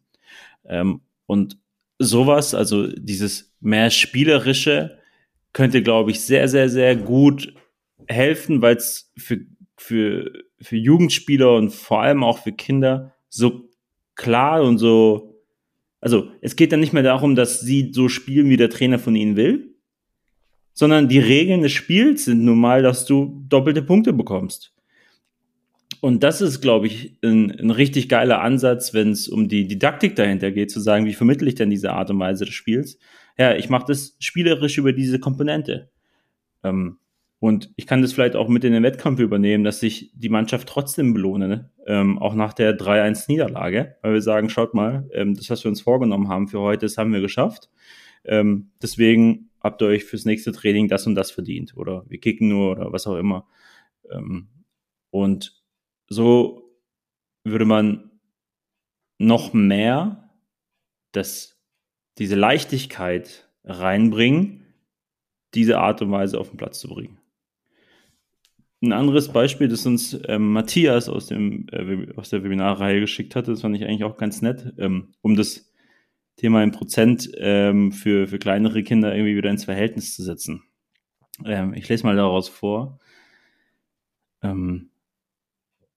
Ähm, 0.65 1.01
und 1.25 1.57
sowas, 1.99 2.53
also 2.53 2.87
dieses 2.87 3.55
mehr 3.59 3.89
spielerische, 3.89 4.99
könnte, 5.53 5.83
glaube 5.83 6.11
ich, 6.11 6.21
sehr, 6.21 6.47
sehr, 6.47 6.69
sehr 6.69 6.95
gut 6.95 7.53
helfen, 8.07 8.61
weil 8.61 8.75
es 8.75 9.11
für, 9.17 9.39
für, 9.77 10.31
für 10.59 10.75
Jugendspieler 10.75 11.55
und 11.55 11.71
vor 11.71 12.01
allem 12.01 12.23
auch 12.23 12.39
für 12.39 12.51
Kinder 12.51 13.13
so 13.29 13.69
klar 14.15 14.63
und 14.63 14.77
so, 14.77 15.41
also 16.01 16.29
es 16.41 16.55
geht 16.55 16.71
dann 16.71 16.79
nicht 16.79 16.93
mehr 16.93 17.03
darum, 17.03 17.35
dass 17.35 17.61
sie 17.61 17.91
so 17.93 18.09
spielen, 18.09 18.49
wie 18.49 18.57
der 18.57 18.69
Trainer 18.69 18.99
von 18.99 19.15
ihnen 19.15 19.35
will, 19.35 19.75
sondern 20.73 21.07
die 21.07 21.19
Regeln 21.19 21.61
des 21.61 21.71
Spiels 21.71 22.25
sind 22.25 22.43
nun 22.43 22.59
mal, 22.59 22.81
dass 22.81 23.05
du 23.05 23.43
doppelte 23.47 23.83
Punkte 23.83 24.11
bekommst. 24.11 24.73
Und 26.03 26.21
das 26.21 26.41
ist, 26.41 26.59
glaube 26.59 26.87
ich, 26.87 27.17
ein, 27.23 27.49
ein 27.49 27.71
richtig 27.71 28.09
geiler 28.09 28.41
Ansatz, 28.41 28.93
wenn 28.93 29.11
es 29.11 29.29
um 29.29 29.47
die 29.47 29.69
Didaktik 29.69 30.17
dahinter 30.17 30.51
geht, 30.51 30.69
zu 30.69 30.81
sagen, 30.81 31.05
wie 31.05 31.13
vermittle 31.13 31.47
ich 31.47 31.55
denn 31.55 31.69
diese 31.69 31.93
Art 31.93 32.09
und 32.09 32.19
Weise 32.19 32.43
des 32.43 32.53
Spiels? 32.53 32.99
Ja, 33.37 33.55
ich 33.55 33.69
mache 33.69 33.85
das 33.87 34.17
spielerisch 34.19 34.77
über 34.77 34.91
diese 34.91 35.17
Komponente. 35.17 35.89
Ähm, 36.61 36.97
und 37.39 37.71
ich 37.77 37.87
kann 37.87 38.01
das 38.01 38.11
vielleicht 38.11 38.35
auch 38.35 38.49
mit 38.49 38.65
in 38.65 38.73
den 38.73 38.83
Wettkampf 38.83 39.21
übernehmen, 39.21 39.63
dass 39.63 39.79
sich 39.79 40.11
die 40.13 40.27
Mannschaft 40.27 40.67
trotzdem 40.67 41.13
belohne, 41.13 41.47
ne? 41.47 41.69
ähm, 41.87 42.19
auch 42.19 42.35
nach 42.35 42.51
der 42.51 42.77
3-1-Niederlage, 42.77 43.95
weil 44.01 44.11
wir 44.11 44.21
sagen, 44.21 44.49
schaut 44.49 44.73
mal, 44.73 45.09
ähm, 45.13 45.35
das, 45.35 45.49
was 45.49 45.63
wir 45.63 45.69
uns 45.69 45.79
vorgenommen 45.79 46.27
haben 46.27 46.49
für 46.49 46.59
heute, 46.59 46.85
das 46.85 46.97
haben 46.97 47.13
wir 47.13 47.21
geschafft. 47.21 47.69
Ähm, 48.25 48.71
deswegen 48.81 49.51
habt 49.61 49.81
ihr 49.81 49.87
euch 49.87 50.03
fürs 50.03 50.25
nächste 50.25 50.51
Training 50.51 50.89
das 50.89 51.07
und 51.07 51.15
das 51.15 51.31
verdient 51.31 51.77
oder 51.77 52.03
wir 52.09 52.19
kicken 52.19 52.49
nur 52.49 52.71
oder 52.71 52.91
was 52.91 53.07
auch 53.07 53.15
immer. 53.15 53.47
Ähm, 54.11 54.49
und 55.09 55.62
so 56.13 56.63
würde 57.43 57.65
man 57.65 58.11
noch 59.17 59.53
mehr 59.53 60.29
das, 61.11 61.59
diese 62.17 62.35
Leichtigkeit 62.35 63.49
reinbringen, 63.63 64.65
diese 65.53 65.79
Art 65.79 66.01
und 66.01 66.11
Weise 66.11 66.39
auf 66.39 66.49
den 66.49 66.57
Platz 66.57 66.79
zu 66.79 66.87
bringen. 66.87 67.19
Ein 68.81 68.91
anderes 68.91 69.31
Beispiel, 69.31 69.69
das 69.69 69.85
uns 69.85 70.17
ähm, 70.27 70.51
Matthias 70.51 71.07
aus, 71.07 71.27
dem, 71.27 71.67
äh, 71.71 72.11
aus 72.17 72.29
der 72.29 72.43
Webinarreihe 72.43 72.99
geschickt 72.99 73.35
hatte, 73.35 73.51
das 73.51 73.61
fand 73.61 73.75
ich 73.75 73.85
eigentlich 73.85 74.03
auch 74.03 74.17
ganz 74.17 74.41
nett, 74.41 74.73
ähm, 74.77 75.13
um 75.21 75.35
das 75.35 75.71
Thema 76.35 76.63
in 76.63 76.71
Prozent 76.71 77.31
ähm, 77.37 77.91
für, 77.91 78.27
für 78.27 78.39
kleinere 78.39 78.83
Kinder 78.83 79.15
irgendwie 79.15 79.37
wieder 79.37 79.51
ins 79.51 79.65
Verhältnis 79.65 80.13
zu 80.15 80.23
setzen. 80.23 80.63
Ähm, 81.45 81.73
ich 81.75 81.87
lese 81.87 82.05
mal 82.05 82.15
daraus 82.15 82.49
vor. 82.49 82.99
Ähm, 84.41 84.89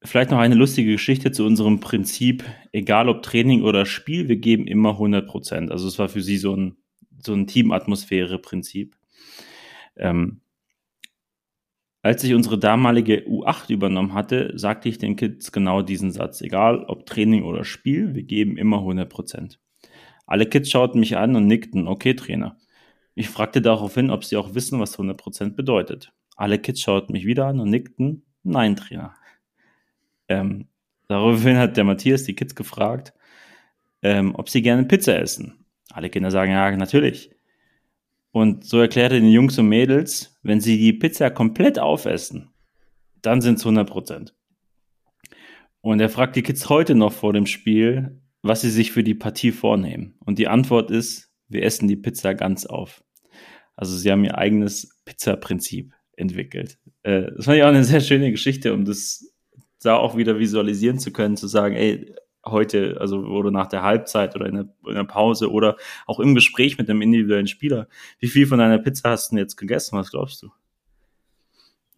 vielleicht 0.03 0.31
noch 0.31 0.39
eine 0.39 0.55
lustige 0.55 0.93
Geschichte 0.93 1.33
zu 1.33 1.45
unserem 1.45 1.81
Prinzip, 1.81 2.45
egal 2.73 3.09
ob 3.09 3.23
Training 3.23 3.63
oder 3.63 3.87
Spiel, 3.87 4.29
wir 4.29 4.37
geben 4.37 4.67
immer 4.67 4.91
100 4.91 5.27
Prozent. 5.27 5.71
Also 5.71 5.89
es 5.89 5.99
war 5.99 6.09
für 6.09 6.23
sie 6.23 6.37
so 6.37 6.55
ein, 6.55 6.77
so 7.19 7.33
ein 7.33 7.47
Teamatmosphäre-Prinzip. 7.47 8.97
Ähm, 9.97 10.41
als 12.03 12.23
ich 12.23 12.35
unsere 12.35 12.57
damalige 12.57 13.27
U8 13.27 13.73
übernommen 13.73 14.15
hatte, 14.15 14.53
sagte 14.55 14.89
ich 14.89 14.99
den 14.99 15.17
Kids 15.17 15.51
genau 15.51 15.83
diesen 15.83 16.13
Satz. 16.13 16.41
Egal 16.41 16.85
ob 16.85 17.07
Training 17.07 17.43
oder 17.43 17.65
Spiel, 17.65 18.15
wir 18.15 18.23
geben 18.23 18.57
immer 18.57 18.79
100 18.79 19.09
Prozent. 19.09 19.59
Alle 20.25 20.47
Kids 20.47 20.71
schauten 20.71 21.01
mich 21.01 21.17
an 21.17 21.35
und 21.35 21.47
nickten, 21.47 21.89
okay 21.89 22.15
Trainer. 22.15 22.59
Ich 23.17 23.29
fragte 23.29 23.61
daraufhin, 23.61 24.11
ob 24.11 24.25
sie 24.25 24.37
auch 24.37 24.55
wissen, 24.55 24.79
was 24.79 24.93
100 24.93 25.17
Prozent 25.17 25.57
bedeutet. 25.57 26.13
Alle 26.37 26.59
Kids 26.59 26.81
schauten 26.81 27.13
mich 27.13 27.27
wieder 27.27 27.47
an 27.47 27.59
und 27.59 27.71
nickten, 27.71 28.25
nein 28.43 28.77
Trainer. 28.77 29.15
Ähm, 30.29 30.69
daraufhin 31.09 31.59
hat 31.59 31.77
der 31.77 31.85
Matthias 31.85 32.25
die 32.25 32.35
Kids 32.35 32.55
gefragt, 32.55 33.13
ähm, 34.03 34.35
ob 34.35 34.49
sie 34.49 34.63
gerne 34.63 34.85
Pizza 34.85 35.19
essen. 35.19 35.65
Alle 35.91 36.11
Kinder 36.11 36.31
sagen, 36.31 36.53
ja, 36.53 36.71
natürlich. 36.77 37.31
Und 38.33 38.65
so 38.65 38.81
erklärte 38.81 39.21
den 39.21 39.31
Jungs 39.31 39.59
und 39.59 39.69
Mädels, 39.69 40.39
wenn 40.43 40.61
sie 40.61 40.77
die 40.77 40.93
Pizza 40.93 41.31
komplett 41.31 41.79
aufessen, 41.79 42.51
dann 43.23 43.41
sind 43.41 43.59
es 43.59 43.65
100 43.65 43.89
Prozent. 43.89 44.35
Und 45.81 46.01
er 46.01 46.11
fragt 46.11 46.37
die 46.37 46.43
Kids 46.43 46.69
heute 46.69 46.95
noch 46.95 47.13
vor 47.13 47.33
dem 47.33 47.47
Spiel, 47.47 48.21
was 48.43 48.61
sie 48.61 48.71
sich 48.71 48.93
für 48.93 49.03
die 49.03 49.15
Partie 49.15 49.53
vornehmen. 49.53 50.17
Und 50.25 50.39
die 50.39 50.49
Antwort 50.49 50.91
ist, 50.91 51.31
wir 51.49 51.63
essen 51.63 51.89
die 51.89 51.97
Pizza 51.97 52.35
ganz 52.35 52.67
auf. 52.67 53.05
Also 53.75 53.97
sie 53.97 54.11
haben 54.11 54.25
ihr 54.25 54.37
eigenes 54.37 55.01
Pizza-Prinzip 55.05 55.93
entwickelt. 56.17 56.79
Äh, 57.03 57.33
das 57.37 57.45
fand 57.45 57.59
ich 57.59 57.63
auch 57.63 57.69
eine 57.69 57.85
sehr 57.85 58.01
schöne 58.01 58.31
Geschichte, 58.31 58.75
um 58.75 58.85
das 58.85 59.33
da 59.87 59.97
auch 59.97 60.17
wieder 60.17 60.39
visualisieren 60.39 60.99
zu 60.99 61.13
können, 61.13 61.37
zu 61.37 61.47
sagen, 61.47 61.75
ey, 61.75 62.15
heute, 62.45 62.97
also 63.01 63.19
oder 63.19 63.51
nach 63.51 63.67
der 63.67 63.83
Halbzeit 63.83 64.37
oder 64.37 64.47
in 64.47 64.55
der, 64.55 64.69
in 64.87 64.95
der, 64.95 65.05
Pause 65.05 65.51
oder 65.51 65.77
auch 66.07 66.21
im 66.21 66.35
Gespräch 66.35 66.79
mit 66.79 66.89
einem 66.89 67.03
individuellen 67.03 67.49
Spieler. 67.49 67.89
Wie 68.19 68.29
viel 68.29 68.47
von 68.47 68.59
deiner 68.59 68.79
Pizza 68.79 69.11
hast 69.11 69.31
du 69.31 69.37
denn 69.37 69.43
jetzt 69.43 69.57
gegessen? 69.57 69.99
Was 69.99 70.11
glaubst 70.11 70.43
du? 70.43 70.51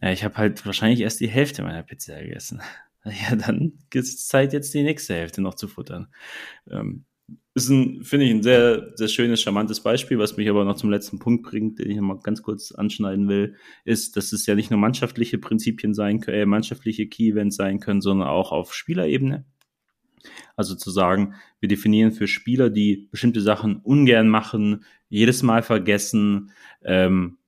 Ja, 0.01 0.11
ich 0.11 0.25
habe 0.25 0.37
halt 0.37 0.65
wahrscheinlich 0.65 1.01
erst 1.01 1.21
die 1.21 1.29
Hälfte 1.29 1.63
meiner 1.63 1.83
Pizza 1.83 2.21
gegessen. 2.21 2.63
Ja, 3.05 3.37
dann 3.37 3.79
ist 3.95 4.19
es 4.19 4.27
Zeit, 4.27 4.53
jetzt 4.53 4.75
die 4.75 4.83
nächste 4.83 5.15
Hälfte 5.15 5.41
noch 5.41 5.55
zu 5.55 5.67
futtern. 5.67 6.09
Ähm, 6.71 7.07
ist 7.65 7.71
ein, 7.71 8.05
finde 8.05 8.27
ich, 8.27 8.31
ein 8.33 8.43
sehr, 8.43 8.93
sehr 8.95 9.09
schönes, 9.09 9.41
charmantes 9.43 9.81
Beispiel, 9.81 10.19
was 10.19 10.37
mich 10.37 10.49
aber 10.49 10.65
noch 10.65 10.77
zum 10.77 10.91
letzten 10.91 11.19
Punkt 11.19 11.45
bringt, 11.45 11.79
den 11.79 11.91
ich 11.91 11.97
nochmal 11.97 12.19
ganz 12.23 12.43
kurz 12.43 12.73
anschneiden 12.73 13.29
will, 13.29 13.55
ist, 13.85 14.17
dass 14.17 14.33
es 14.33 14.47
ja 14.47 14.55
nicht 14.55 14.71
nur 14.71 14.81
mannschaftliche 14.81 15.39
Prinzipien 15.39 15.95
sein 15.95 16.21
können, 16.21 16.39
äh, 16.39 16.47
mannschaftliche 16.47 17.07
Key-Events 17.07 17.57
sein 17.57 17.81
können, 17.81 18.01
sondern 18.01 18.29
auch 18.29 18.53
auf 18.53 18.75
Spielerebene. 18.75 19.45
Also 20.57 20.75
zu 20.75 20.91
sagen, 20.91 21.35
wir 21.61 21.69
definieren 21.69 22.13
für 22.13 22.27
Spieler, 22.27 22.71
die 22.71 23.09
bestimmte 23.11 23.41
Sachen 23.41 23.77
ungern 23.77 24.29
machen, 24.29 24.85
jedes 25.09 25.43
Mal 25.43 25.63
vergessen. 25.63 26.51
Ähm, 26.85 27.39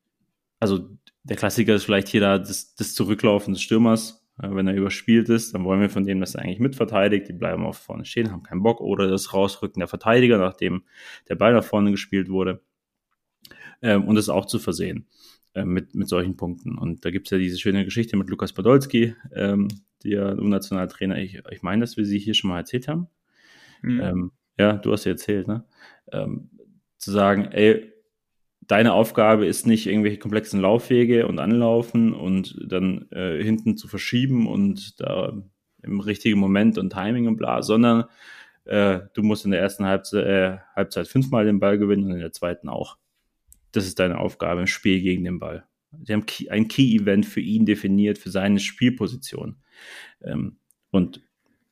also 0.61 0.89
der 1.23 1.37
Klassiker 1.37 1.75
ist 1.75 1.85
vielleicht 1.85 2.09
hier 2.09 2.21
da 2.21 2.39
das, 2.39 2.75
das 2.75 2.95
Zurücklaufen 2.95 3.55
des 3.55 3.63
Stürmers. 3.63 4.20
Äh, 4.43 4.55
wenn 4.55 4.67
er 4.67 4.75
überspielt 4.75 5.29
ist, 5.29 5.55
dann 5.55 5.65
wollen 5.65 5.81
wir 5.81 5.91
von 5.91 6.05
dem, 6.05 6.21
dass 6.21 6.35
er 6.35 6.43
eigentlich 6.43 6.61
mitverteidigt. 6.61 7.29
Die 7.29 7.33
bleiben 7.33 7.65
auf 7.65 7.79
vorne 7.79 8.05
stehen, 8.05 8.31
haben 8.31 8.43
keinen 8.43 8.63
Bock. 8.63 8.81
Oder 8.81 9.09
das 9.09 9.33
Rausrücken 9.33 9.81
der 9.81 9.89
Verteidiger, 9.89 10.39
nachdem 10.39 10.83
der 11.29 11.37
Ball 11.37 11.53
nach 11.53 11.65
vorne 11.65 11.91
gespielt 11.91 12.29
wurde. 12.29 12.61
Ähm, 13.83 14.05
und 14.05 14.17
das 14.17 14.29
auch 14.29 14.47
zu 14.47 14.59
versehen 14.59 15.07
äh, 15.55 15.65
mit, 15.65 15.95
mit 15.95 16.09
solchen 16.09 16.37
Punkten. 16.37 16.77
Und 16.79 17.05
da 17.05 17.11
gibt 17.11 17.27
es 17.27 17.31
ja 17.31 17.39
diese 17.39 17.59
schöne 17.59 17.85
Geschichte 17.85 18.17
mit 18.17 18.29
Lukas 18.29 18.53
Podolski, 18.53 19.15
ähm, 19.35 19.69
der 20.05 20.39
U-Nationaltrainer, 20.39 21.19
ich, 21.19 21.43
ich 21.51 21.63
meine, 21.63 21.81
dass 21.83 21.97
wir 21.97 22.07
sie 22.07 22.19
hier 22.19 22.35
schon 22.35 22.51
mal 22.51 22.59
erzählt 22.59 22.89
haben. 22.89 23.09
Mhm. 23.83 24.01
Ähm, 24.01 24.33
ja, 24.59 24.75
du 24.75 24.93
hast 24.93 25.05
sie 25.05 25.11
erzählt, 25.11 25.49
ne? 25.49 25.65
Ähm, 26.13 26.51
zu 26.99 27.11
sagen, 27.13 27.47
ey, 27.47 27.93
deine 28.71 28.93
Aufgabe 28.93 29.47
ist 29.47 29.67
nicht 29.67 29.87
irgendwelche 29.87 30.19
komplexen 30.19 30.61
Laufwege 30.61 31.27
und 31.27 31.41
Anlaufen 31.41 32.13
und 32.13 32.57
dann 32.65 33.11
äh, 33.11 33.43
hinten 33.43 33.77
zu 33.77 33.89
verschieben 33.89 34.47
und 34.47 35.01
da 35.01 35.33
im 35.83 36.01
richtigen 36.01 36.39
Moment 36.39 36.79
und 36.79 36.93
Timing 36.93 37.27
und 37.27 37.37
bla, 37.37 37.63
sondern 37.63 38.05
äh, 38.67 39.01
du 39.15 39.23
musst 39.23 39.45
in 39.45 39.51
der 39.51 39.61
ersten 39.61 39.87
Halbzeit, 39.87 40.25
äh, 40.25 40.59
Halbzeit 40.77 41.09
fünfmal 41.09 41.45
den 41.45 41.59
Ball 41.59 41.79
gewinnen 41.79 42.05
und 42.05 42.13
in 42.13 42.21
der 42.21 42.33
zweiten 42.33 42.69
auch. 42.69 42.97
Das 43.73 43.87
ist 43.87 43.99
deine 43.99 44.19
Aufgabe 44.19 44.61
im 44.61 44.67
Spiel 44.69 45.01
gegen 45.01 45.25
den 45.25 45.41
Ball. 45.41 45.65
Sie 46.05 46.13
haben 46.13 46.27
ein 46.51 46.69
Key-Event 46.69 47.27
für 47.27 47.41
ihn 47.41 47.67
definiert, 47.67 48.19
für 48.19 48.31
seine 48.31 48.61
Spielposition. 48.61 49.57
Ähm, 50.23 50.59
und 50.93 51.23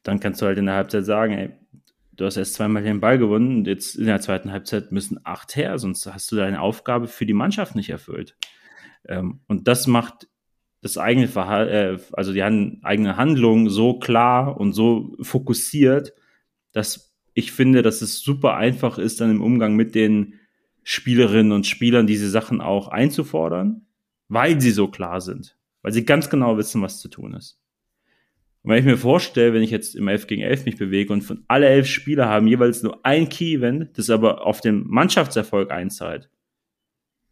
dann 0.03 0.19
kannst 0.19 0.43
du 0.43 0.47
halt 0.47 0.59
in 0.59 0.67
der 0.67 0.75
Halbzeit 0.75 1.05
sagen, 1.05 1.35
ey, 1.35 1.51
du 2.19 2.27
hast 2.27 2.37
erst 2.37 2.55
zweimal 2.55 2.83
den 2.83 3.01
Ball 3.01 3.17
gewonnen 3.17 3.59
und 3.59 3.67
jetzt 3.67 3.95
in 3.95 4.07
der 4.07 4.21
zweiten 4.21 4.53
Halbzeit 4.53 4.93
müssen 4.93 5.21
acht 5.25 5.57
her, 5.57 5.79
sonst 5.79 6.05
hast 6.07 6.31
du 6.31 6.37
deine 6.37 6.61
Aufgabe 6.61 7.07
für 7.07 7.25
die 7.25 7.33
Mannschaft 7.33 7.75
nicht 7.75 7.91
erfüllt. 7.91 8.37
Ähm, 9.07 9.41
und 9.47 9.69
das 9.69 9.87
macht 9.87 10.29
das 10.83 10.99
eigene 10.99 11.29
Verhalten, 11.29 11.73
äh, 11.73 11.99
also 12.13 12.33
die 12.33 12.43
eigene 12.43 13.17
Handlung 13.17 13.71
so 13.71 13.99
klar 13.99 14.61
und 14.61 14.73
so 14.73 15.17
fokussiert, 15.23 16.13
dass 16.73 17.15
ich 17.35 17.53
finde, 17.53 17.83
dass 17.83 18.03
es 18.03 18.21
super 18.21 18.57
einfach 18.57 18.99
ist, 18.99 19.21
dann 19.21 19.31
im 19.31 19.43
Umgang 19.43 19.77
mit 19.77 19.95
den 19.95 20.35
Spielerinnen 20.83 21.53
und 21.53 21.67
Spielern 21.67 22.09
diese 22.09 22.29
Sachen 22.31 22.61
auch 22.61 22.89
einzufordern, 22.89 23.87
weil 24.29 24.61
sie 24.61 24.73
so 24.73 24.89
klar 24.89 25.21
sind, 25.21 25.57
weil 25.83 25.93
sie 25.93 26.05
ganz 26.05 26.31
genau 26.31 26.59
wissen, 26.59 26.83
was 26.83 27.01
zu 27.01 27.09
tun 27.09 27.35
ist. 27.35 27.61
Und 28.69 28.75
wenn 28.75 28.81
ich 28.81 28.85
mir 28.85 28.99
vorstelle, 28.99 29.55
wenn 29.55 29.63
ich 29.63 29.71
jetzt 29.71 29.97
im 29.97 30.09
11 30.09 30.27
gegen 30.27 30.43
11 30.43 30.67
mich 30.67 30.77
bewege 30.77 31.11
und 31.11 31.23
von 31.23 31.43
alle 31.49 31.69
elf 31.69 31.87
Spieler 31.87 32.29
haben 32.29 32.47
jeweils 32.47 32.83
nur 32.83 33.03
ein 33.03 33.31
Key-Event, 33.31 33.97
das 33.97 34.11
aber 34.11 34.45
auf 34.45 34.61
den 34.61 34.87
Mannschaftserfolg 34.87 35.71
einzahlt, 35.71 36.29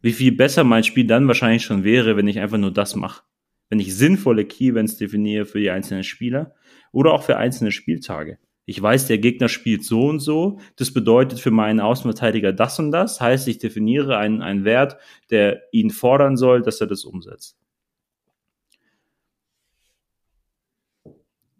wie 0.01 0.13
viel 0.13 0.31
besser 0.31 0.63
mein 0.63 0.83
Spiel 0.83 1.05
dann 1.05 1.27
wahrscheinlich 1.27 1.63
schon 1.63 1.83
wäre, 1.83 2.17
wenn 2.17 2.27
ich 2.27 2.39
einfach 2.39 2.57
nur 2.57 2.73
das 2.73 2.95
mache. 2.95 3.21
Wenn 3.69 3.79
ich 3.79 3.95
sinnvolle 3.95 4.45
Key-Events 4.45 4.97
definiere 4.97 5.45
für 5.45 5.59
die 5.59 5.69
einzelnen 5.69 6.03
Spieler 6.03 6.55
oder 6.91 7.13
auch 7.13 7.21
für 7.21 7.37
einzelne 7.37 7.71
Spieltage. 7.71 8.39
Ich 8.65 8.81
weiß, 8.81 9.05
der 9.05 9.19
Gegner 9.19 9.47
spielt 9.47 9.83
so 9.83 10.07
und 10.07 10.21
so. 10.21 10.59
Das 10.75 10.91
bedeutet 10.91 11.39
für 11.39 11.51
meinen 11.51 11.81
Außenverteidiger 11.81 12.51
das 12.51 12.79
und 12.79 12.91
das. 12.91 13.21
Heißt, 13.21 13.47
ich 13.47 13.59
definiere 13.59 14.17
einen, 14.17 14.41
einen 14.41 14.65
Wert, 14.65 14.97
der 15.29 15.61
ihn 15.71 15.91
fordern 15.91 16.35
soll, 16.35 16.63
dass 16.63 16.81
er 16.81 16.87
das 16.87 17.05
umsetzt. 17.05 17.59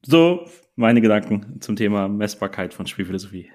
So 0.10 0.50
meine 0.78 1.02
Gedanken 1.02 1.60
zum 1.60 1.76
Thema 1.76 2.08
Messbarkeit 2.08 2.74
von 2.74 2.88
Spielphilosophie. 2.88 3.52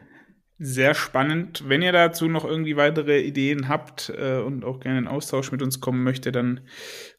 Sehr 0.59 0.93
spannend. 0.93 1.65
Wenn 1.67 1.81
ihr 1.81 1.93
dazu 1.93 2.29
noch 2.29 2.45
irgendwie 2.45 2.77
weitere 2.77 3.23
Ideen 3.23 3.69
habt 3.69 4.13
äh, 4.15 4.37
und 4.37 4.63
auch 4.63 4.79
gerne 4.79 4.99
in 4.99 5.07
Austausch 5.09 5.51
mit 5.51 5.63
uns 5.63 5.81
kommen 5.81 6.05
möchtet, 6.05 6.37
dann 6.37 6.61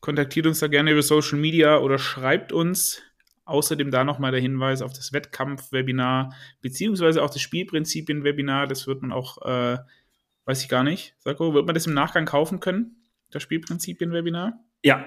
kontaktiert 0.02 0.46
uns 0.46 0.60
da 0.60 0.68
gerne 0.68 0.92
über 0.92 1.02
Social 1.02 1.40
Media 1.40 1.80
oder 1.80 1.98
schreibt 1.98 2.52
uns. 2.54 3.02
Außerdem 3.46 3.90
da 3.90 4.04
nochmal 4.04 4.32
der 4.32 4.40
Hinweis 4.40 4.84
auf 4.84 4.94
das 4.94 5.14
Wettkampf-Webinar, 5.14 6.36
beziehungsweise 6.62 7.24
auch 7.24 7.32
das 7.32 7.42
Spielprinzipien-Webinar. 7.42 8.68
Das 8.68 8.86
wird 8.86 9.02
man 9.02 9.12
auch, 9.12 9.42
äh, 9.42 9.80
weiß 10.46 10.62
ich 10.62 10.70
gar 10.70 10.84
nicht, 10.84 11.16
Sako, 11.18 11.56
wird 11.56 11.66
man 11.66 11.74
das 11.74 11.88
im 11.88 11.96
Nachgang 11.96 12.26
kaufen 12.26 12.60
können? 12.60 13.04
Das 13.32 13.42
Spielprinzipien-Webinar? 13.42 14.64
Ja. 14.84 15.04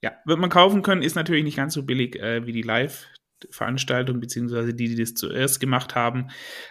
Ja, 0.00 0.12
wird 0.26 0.38
man 0.38 0.48
kaufen 0.48 0.82
können, 0.82 1.02
ist 1.02 1.16
natürlich 1.16 1.42
nicht 1.42 1.56
ganz 1.56 1.74
so 1.74 1.82
billig 1.82 2.14
äh, 2.20 2.46
wie 2.46 2.52
die 2.52 2.62
Live- 2.62 3.08
Veranstaltung, 3.50 4.20
beziehungsweise 4.20 4.74
die, 4.74 4.88
die 4.88 5.02
das 5.02 5.14
zuerst 5.14 5.60
gemacht 5.60 5.94
haben. 5.94 6.28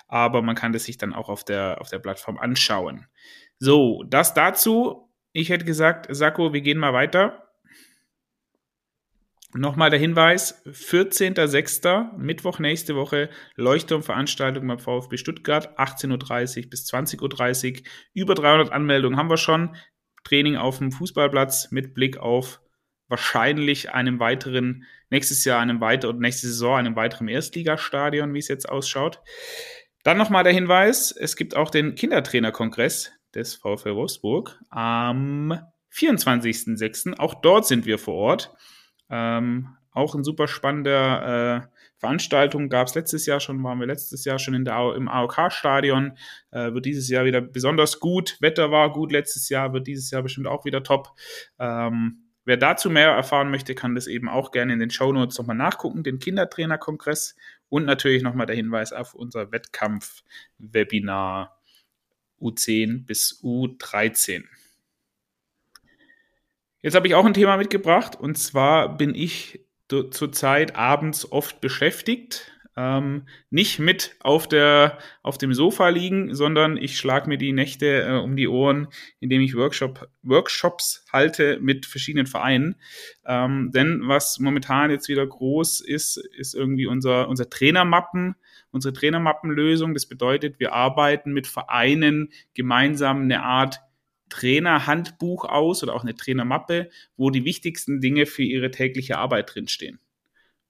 Aber 0.08 0.42
man 0.42 0.56
kann 0.56 0.74
das 0.74 0.86
sich 0.86 0.98
dann 0.98 1.14
auch 1.14 1.30
auf 1.30 1.44
der, 1.44 1.82
auf 1.82 1.90
der 1.90 2.00
Plattform 2.00 2.38
anschauen. 2.38 3.08
So, 3.60 4.04
das 4.08 4.34
dazu. 4.34 5.10
Ich 5.34 5.50
hätte 5.50 5.66
gesagt, 5.66 6.08
Sako, 6.10 6.54
wir 6.54 6.62
gehen 6.62 6.80
mal 6.80 6.94
weiter. 6.94 7.48
Nochmal 9.54 9.90
der 9.90 10.00
Hinweis, 10.00 10.64
14.06. 10.66 12.18
Mittwoch 12.18 12.60
nächste 12.60 12.96
Woche, 12.96 13.30
Leuchtturmveranstaltung 13.56 14.68
beim 14.68 14.78
VfB 14.78 15.18
Stuttgart, 15.18 15.80
18.30 15.80 16.64
Uhr 16.64 16.70
bis 16.70 16.86
20.30 16.92 17.74
Uhr. 17.74 17.84
Über 18.14 18.36
300 18.36 18.72
Anmeldungen 18.72 19.18
haben 19.18 19.30
wir 19.30 19.38
schon. 19.38 19.76
Training 20.26 20.58
auf 20.58 20.80
dem 20.80 20.92
Fußballplatz 20.92 21.72
mit 21.72 21.94
Blick 21.94 22.18
auf 22.18 22.60
wahrscheinlich 23.08 23.92
einem 23.92 24.20
weiteren, 24.20 24.86
nächstes 25.10 25.46
Jahr 25.46 25.60
einem 25.60 25.82
weiteren, 25.82 26.20
nächste 26.20 26.48
Saison 26.48 26.78
einem 26.78 26.96
weiteren 26.96 27.28
Erstligastadion, 27.28 28.34
wie 28.34 28.40
es 28.40 28.48
jetzt 28.48 28.68
ausschaut. 28.68 29.22
Dann 30.04 30.18
nochmal 30.18 30.44
der 30.44 30.54
Hinweis, 30.54 31.12
es 31.12 31.36
gibt 31.36 31.56
auch 31.56 31.70
den 31.70 31.96
Kindertrainerkongress 31.96 33.12
des 33.34 33.56
VfL 33.56 33.96
Wolfsburg 33.96 34.60
am 34.70 35.60
24.06. 35.94 37.18
Auch 37.18 37.36
dort 37.36 37.66
sind 37.68 37.86
wir 37.86 37.98
vor 37.98 38.16
Ort. 38.16 38.54
Ähm, 39.10 39.76
auch 39.92 40.14
ein 40.14 40.24
super 40.24 40.48
spannender 40.48 41.66
äh, 41.66 41.78
Veranstaltung 41.98 42.70
gab 42.70 42.88
es 42.88 42.96
letztes 42.96 43.26
Jahr 43.26 43.40
schon, 43.40 43.64
waren 43.64 43.80
wir 43.80 43.88
letztes 43.88 44.24
Jahr 44.26 44.38
schon 44.38 44.54
in 44.54 44.64
der, 44.64 44.94
im 44.96 45.08
AOK-Stadion. 45.08 46.18
Äh, 46.52 46.74
wird 46.74 46.86
dieses 46.86 47.10
Jahr 47.10 47.26
wieder 47.26 47.42
besonders 47.42 48.00
gut. 48.00 48.38
Wetter 48.40 48.70
war 48.70 48.94
gut 48.94 49.12
letztes 49.12 49.50
Jahr, 49.50 49.74
wird 49.74 49.88
dieses 49.88 50.12
Jahr 50.12 50.22
bestimmt 50.22 50.48
auch 50.48 50.66
wieder 50.66 50.84
top. 50.84 51.10
Ähm, 51.58 52.27
Wer 52.48 52.56
dazu 52.56 52.90
mehr 52.90 53.10
erfahren 53.10 53.52
möchte, 53.52 53.76
kann 53.76 53.94
das 53.94 54.08
eben 54.08 54.30
auch 54.30 54.52
gerne 54.52 54.72
in 54.72 54.80
den 54.80 54.90
Show 54.90 55.12
Notes 55.12 55.38
nochmal 55.38 55.58
nachgucken, 55.58 56.04
den 56.04 56.20
Kindertrainerkongress 56.20 57.36
und 57.68 57.84
natürlich 57.84 58.24
nochmal 58.24 58.46
der 58.46 58.56
Hinweis 58.56 58.94
auf 58.94 59.16
unser 59.16 59.52
Wettkampf-Webinar 59.52 61.60
U10 62.40 63.06
bis 63.06 63.42
U13. 63.44 64.46
Jetzt 66.82 66.96
habe 66.96 67.10
ich 67.10 67.16
auch 67.16 67.26
ein 67.26 67.34
Thema 67.34 67.58
mitgebracht 67.58 68.16
und 68.16 68.38
zwar 68.38 68.96
bin 68.96 69.14
ich 69.14 69.60
zurzeit 69.90 70.78
abends 70.78 71.30
oft 71.30 71.60
beschäftigt 71.60 72.57
ähm, 72.78 73.24
nicht 73.50 73.80
mit 73.80 74.16
auf, 74.20 74.48
der, 74.48 75.00
auf 75.24 75.40
dem 75.40 75.54
Sofa 75.54 75.90
liegen, 75.90 76.36
sondern 76.36 76.78
ich 76.78 76.98
schlage 76.98 77.28
mir 77.28 77.40
die 77.40 77.52
Nächte 77.52 78.04
äh, 78.04 78.20
um 78.20 78.36
die 78.36 78.48
Ohren, 78.48 78.88
indem 79.20 79.42
ich 79.42 79.56
Workshop, 79.56 80.08
Workshops 80.22 81.04
halte 81.12 81.60
mit 81.60 81.88
verschiedenen 81.88 82.28
Vereinen. 82.28 82.76
Ähm, 83.26 83.72
denn 83.74 84.04
was 84.04 84.38
momentan 84.40 84.92
jetzt 84.92 85.10
wieder 85.10 85.26
groß 85.26 85.82
ist, 85.82 86.18
ist 86.38 86.54
irgendwie 86.54 86.86
unser, 86.86 87.28
unser 87.28 87.50
Trainermappen, 87.50 88.36
unsere 88.70 88.94
Trainermappenlösung. 88.94 89.96
Das 89.96 90.06
bedeutet, 90.06 90.60
wir 90.60 90.74
arbeiten 90.74 91.34
mit 91.34 91.48
Vereinen 91.48 92.30
gemeinsam 92.54 93.24
eine 93.24 93.42
Art 93.42 93.80
Trainerhandbuch 94.30 95.46
aus 95.46 95.82
oder 95.82 95.96
auch 95.96 96.04
eine 96.04 96.16
Trainermappe, 96.16 96.90
wo 97.16 97.32
die 97.32 97.46
wichtigsten 97.46 98.02
Dinge 98.02 98.28
für 98.28 98.44
ihre 98.44 98.70
tägliche 98.70 99.18
Arbeit 99.18 99.56
drinstehen. 99.56 100.00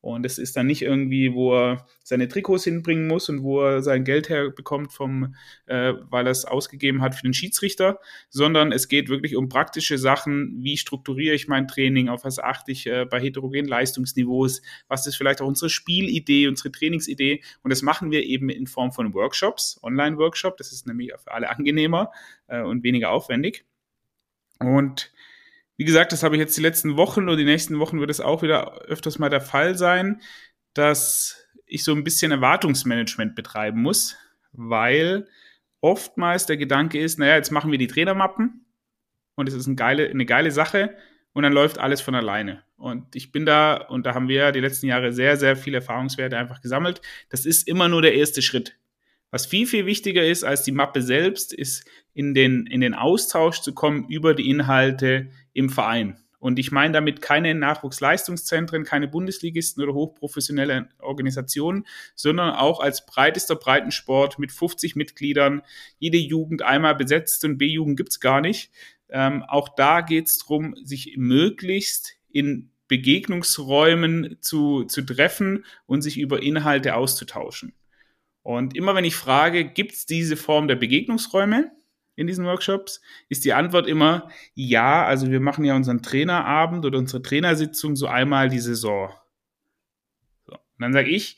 Und 0.01 0.25
es 0.25 0.37
ist 0.37 0.55
dann 0.55 0.67
nicht 0.67 0.83
irgendwie, 0.83 1.33
wo 1.33 1.53
er 1.53 1.87
seine 2.03 2.27
Trikots 2.27 2.63
hinbringen 2.63 3.07
muss 3.07 3.29
und 3.29 3.43
wo 3.43 3.61
er 3.61 3.81
sein 3.81 4.03
Geld 4.03 4.29
herbekommt, 4.29 4.93
vom, 4.93 5.35
äh, 5.65 5.93
weil 6.09 6.27
er 6.27 6.31
es 6.31 6.45
ausgegeben 6.45 7.01
hat 7.01 7.15
für 7.15 7.23
den 7.23 7.33
Schiedsrichter, 7.33 7.99
sondern 8.29 8.71
es 8.71 8.87
geht 8.87 9.09
wirklich 9.09 9.35
um 9.35 9.49
praktische 9.49 9.97
Sachen, 9.97 10.63
wie 10.63 10.77
strukturiere 10.77 11.35
ich 11.35 11.47
mein 11.47 11.67
Training, 11.67 12.09
auf 12.09 12.23
was 12.23 12.39
achte 12.39 12.71
ich 12.71 12.85
äh, 12.85 13.05
bei 13.05 13.19
heterogenen 13.19 13.67
Leistungsniveaus, 13.67 14.61
was 14.87 15.07
ist 15.07 15.15
vielleicht 15.15 15.41
auch 15.41 15.47
unsere 15.47 15.69
Spielidee, 15.69 16.47
unsere 16.47 16.71
Trainingsidee. 16.71 17.41
Und 17.63 17.71
das 17.71 17.81
machen 17.81 18.11
wir 18.11 18.23
eben 18.23 18.49
in 18.49 18.67
Form 18.67 18.91
von 18.91 19.13
Workshops, 19.13 19.79
Online-Workshop. 19.81 20.57
Das 20.57 20.71
ist 20.71 20.85
nämlich 20.85 21.11
für 21.17 21.31
alle 21.31 21.49
angenehmer 21.49 22.11
äh, 22.47 22.61
und 22.61 22.83
weniger 22.83 23.09
aufwendig. 23.09 23.65
Und 24.59 25.11
wie 25.77 25.85
gesagt, 25.85 26.11
das 26.11 26.23
habe 26.23 26.35
ich 26.35 26.39
jetzt 26.39 26.57
die 26.57 26.61
letzten 26.61 26.97
Wochen 26.97 27.29
und 27.29 27.37
die 27.37 27.45
nächsten 27.45 27.79
Wochen 27.79 27.99
wird 27.99 28.09
es 28.09 28.19
auch 28.19 28.41
wieder 28.41 28.81
öfters 28.81 29.19
mal 29.19 29.29
der 29.29 29.41
Fall 29.41 29.77
sein, 29.77 30.21
dass 30.73 31.47
ich 31.65 31.83
so 31.83 31.93
ein 31.93 32.03
bisschen 32.03 32.31
Erwartungsmanagement 32.31 33.35
betreiben 33.35 33.81
muss, 33.81 34.17
weil 34.51 35.27
oftmals 35.81 36.47
der 36.47 36.57
Gedanke 36.57 36.99
ist, 36.99 37.19
naja, 37.19 37.35
jetzt 37.35 37.51
machen 37.51 37.71
wir 37.71 37.77
die 37.77 37.87
Trainermappen 37.87 38.65
und 39.35 39.47
es 39.47 39.53
ist 39.53 39.67
eine 39.67 39.75
geile, 39.75 40.09
eine 40.09 40.25
geile 40.25 40.51
Sache 40.51 40.95
und 41.33 41.43
dann 41.43 41.53
läuft 41.53 41.77
alles 41.77 42.01
von 42.01 42.15
alleine. 42.15 42.63
Und 42.77 43.15
ich 43.15 43.31
bin 43.31 43.45
da, 43.45 43.75
und 43.75 44.05
da 44.05 44.15
haben 44.15 44.27
wir 44.27 44.51
die 44.51 44.59
letzten 44.59 44.87
Jahre 44.87 45.13
sehr, 45.13 45.37
sehr 45.37 45.55
viele 45.55 45.77
Erfahrungswerte 45.77 46.37
einfach 46.37 46.61
gesammelt. 46.61 47.01
Das 47.29 47.45
ist 47.45 47.67
immer 47.67 47.87
nur 47.87 48.01
der 48.01 48.15
erste 48.15 48.41
Schritt. 48.41 48.77
Was 49.29 49.45
viel, 49.45 49.67
viel 49.67 49.85
wichtiger 49.85 50.25
ist 50.25 50.43
als 50.43 50.63
die 50.63 50.71
Mappe 50.71 51.01
selbst, 51.01 51.53
ist 51.53 51.85
in 52.13 52.33
den, 52.33 52.65
in 52.65 52.81
den 52.81 52.93
Austausch 52.93 53.61
zu 53.61 53.73
kommen 53.73 54.07
über 54.07 54.33
die 54.33 54.49
Inhalte 54.49 55.29
im 55.57 55.69
Verein. 55.69 56.17
Und 56.39 56.59
ich 56.59 56.71
meine 56.71 56.93
damit 56.93 57.19
keine 57.19 57.55
Nachwuchsleistungszentren, 57.55 58.83
keine 58.83 59.07
Bundesligisten 59.07 59.83
oder 59.83 59.95
hochprofessionelle 59.95 60.87
Organisationen, 60.99 61.87
sondern 62.13 62.51
auch 62.51 62.79
als 62.79 63.07
breitester 63.07 63.55
Breitensport 63.55 64.37
mit 64.37 64.51
50 64.51 64.95
Mitgliedern, 64.95 65.63
jede 65.97 66.19
Jugend 66.19 66.61
einmal 66.61 66.93
besetzt 66.93 67.43
und 67.43 67.57
B-Jugend 67.57 67.97
gibt's 67.97 68.19
gar 68.19 68.39
nicht. 68.39 68.71
Ähm, 69.09 69.43
auch 69.47 69.69
da 69.69 70.01
geht's 70.01 70.37
drum, 70.37 70.75
sich 70.83 71.15
möglichst 71.17 72.13
in 72.29 72.69
Begegnungsräumen 72.87 74.37
zu, 74.39 74.83
zu 74.83 75.01
treffen 75.01 75.65
und 75.87 76.03
sich 76.03 76.19
über 76.19 76.43
Inhalte 76.43 76.93
auszutauschen. 76.95 77.73
Und 78.43 78.75
immer 78.77 78.93
wenn 78.93 79.05
ich 79.05 79.15
frage, 79.15 79.65
gibt 79.65 79.93
es 79.93 80.05
diese 80.05 80.37
Form 80.37 80.67
der 80.67 80.75
Begegnungsräume 80.75 81.71
in 82.17 82.27
diesen 82.27 82.45
Workshops, 82.45 82.99
ist 83.29 83.45
die 83.45 83.53
Antwort 83.53 83.87
immer 83.87 84.29
ja. 84.55 85.05
Also 85.05 85.31
wir 85.31 85.39
machen 85.39 85.63
ja 85.63 85.75
unseren 85.75 86.01
Trainerabend 86.01 86.83
oder 86.85 86.97
unsere 86.97 87.21
Trainersitzung 87.21 87.95
so 87.95 88.07
einmal 88.07 88.49
die 88.49 88.59
Saison. 88.59 89.11
So. 90.45 90.53
Und 90.53 90.79
dann 90.79 90.93
sage 90.93 91.09
ich, 91.09 91.37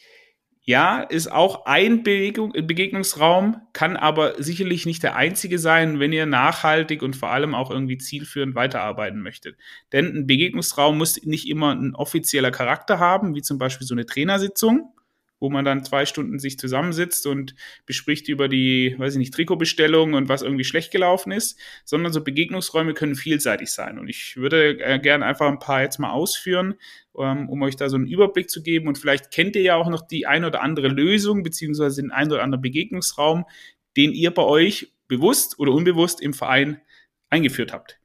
ja, 0.62 1.02
ist 1.02 1.32
auch 1.32 1.66
ein 1.66 2.04
Begegnung, 2.04 2.52
Begegnungsraum, 2.52 3.60
kann 3.74 3.98
aber 3.98 4.42
sicherlich 4.42 4.86
nicht 4.86 5.04
der 5.04 5.16
einzige 5.16 5.58
sein, 5.60 6.00
wenn 6.00 6.14
ihr 6.14 6.28
nachhaltig 6.28 7.02
und 7.02 7.16
vor 7.16 7.32
allem 7.32 7.56
auch 7.56 7.72
irgendwie 7.72 7.98
zielführend 7.98 8.56
weiterarbeiten 8.56 9.20
möchtet. 9.22 9.58
Denn 9.92 10.06
ein 10.16 10.28
Begegnungsraum 10.28 10.98
muss 10.98 11.22
nicht 11.24 11.50
immer 11.50 11.74
ein 11.74 11.96
offizieller 11.96 12.52
Charakter 12.52 13.00
haben, 13.00 13.36
wie 13.36 13.42
zum 13.42 13.58
Beispiel 13.58 13.88
so 13.88 13.96
eine 13.96 14.06
Trainersitzung, 14.06 14.94
wo 15.40 15.50
man 15.50 15.66
dann 15.66 15.84
zwei 15.84 16.06
Stunden 16.06 16.40
sich 16.40 16.60
zusammensitzt 16.60 17.26
und 17.26 17.56
bespricht 17.86 18.28
über 18.28 18.48
die, 18.48 18.96
weiß 18.98 19.14
ich 19.14 19.20
nicht, 19.20 19.34
Trikotbestellung 19.34 20.14
und 20.14 20.30
was 20.30 20.42
irgendwie 20.42 20.64
schlecht 20.64 20.92
gelaufen 20.92 21.32
ist, 21.32 21.60
sondern 21.86 22.12
so 22.12 22.24
Begegnungsräume 22.24 22.94
können 22.94 23.16
vielseitig 23.16 23.72
sein. 23.72 24.00
Und 24.00 24.10
ich 24.10 24.38
würde 24.38 24.80
äh, 24.80 25.00
gerne 25.00 25.26
einfach 25.26 25.48
ein 25.48 25.60
paar 25.60 25.82
jetzt 25.82 26.00
mal 26.00 26.12
ausführen, 26.12 26.76
ähm, 27.18 27.50
um 27.50 27.62
euch 27.62 27.76
da 27.76 27.90
so 27.90 27.96
einen 27.96 28.08
Überblick 28.08 28.50
zu 28.50 28.62
geben. 28.62 28.88
Und 28.88 28.98
vielleicht 28.98 29.32
kennt 29.32 29.56
ihr 29.56 29.62
ja 29.62 29.76
auch 29.76 29.90
noch 29.90 30.08
die 30.08 30.28
ein 30.28 30.44
oder 30.44 30.62
andere 30.62 30.88
Lösung, 30.88 31.44
beziehungsweise 31.44 32.02
den 32.02 32.12
ein 32.12 32.32
oder 32.32 32.44
anderen 32.44 32.62
Begegnungsraum, 32.62 33.46
den 33.96 34.12
ihr 34.12 34.32
bei 34.32 34.44
euch 34.44 34.94
bewusst 35.08 35.58
oder 35.60 35.72
unbewusst 35.72 36.22
im 36.22 36.34
Verein 36.34 36.82
eingeführt 37.30 37.74
habt. 37.74 38.00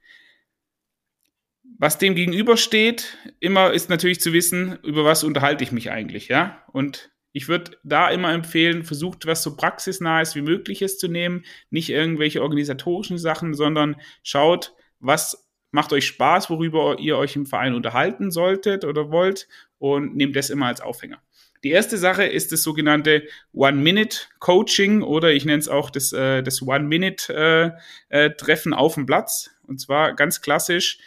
Was 1.77 1.97
dem 1.97 2.15
gegenübersteht, 2.15 3.17
immer 3.41 3.73
ist 3.73 3.89
natürlich 3.89 4.21
zu 4.21 4.31
wissen, 4.31 4.79
über 4.83 5.03
was 5.03 5.25
unterhalte 5.25 5.63
ich 5.63 5.73
mich 5.73 5.91
eigentlich, 5.91 6.29
ja? 6.29 6.63
Und 6.71 7.11
ich 7.35 7.49
würde 7.49 7.71
da 7.83 8.09
immer 8.11 8.31
empfehlen, 8.31 8.85
versucht, 8.85 9.25
was 9.25 9.43
so 9.43 9.57
praxisnahes 9.57 10.35
wie 10.35 10.41
möglich 10.41 10.81
ist 10.81 11.01
zu 11.01 11.09
nehmen, 11.09 11.43
nicht 11.69 11.89
irgendwelche 11.89 12.41
organisatorischen 12.41 13.17
Sachen, 13.17 13.53
sondern 13.53 13.97
schaut, 14.23 14.73
was 15.01 15.45
macht 15.71 15.91
euch 15.91 16.05
Spaß, 16.05 16.49
worüber 16.49 16.97
ihr 16.97 17.17
euch 17.17 17.35
im 17.35 17.45
Verein 17.45 17.73
unterhalten 17.73 18.31
solltet 18.31 18.85
oder 18.85 19.11
wollt 19.11 19.49
und 19.79 20.15
nehmt 20.15 20.37
das 20.37 20.49
immer 20.49 20.67
als 20.67 20.79
Aufhänger. 20.79 21.21
Die 21.65 21.71
erste 21.71 21.97
Sache 21.97 22.23
ist 22.23 22.53
das 22.53 22.63
sogenannte 22.63 23.23
One-Minute-Coaching 23.51 25.01
oder 25.01 25.33
ich 25.33 25.43
nenne 25.43 25.59
es 25.59 25.67
auch 25.67 25.89
das, 25.89 26.13
äh, 26.13 26.41
das 26.41 26.61
One-Minute-Treffen 26.61 28.71
äh, 28.71 28.75
äh, 28.75 28.79
auf 28.79 28.93
dem 28.93 29.05
Platz. 29.05 29.49
Und 29.63 29.81
zwar 29.81 30.13
ganz 30.13 30.39
klassisch, 30.39 30.99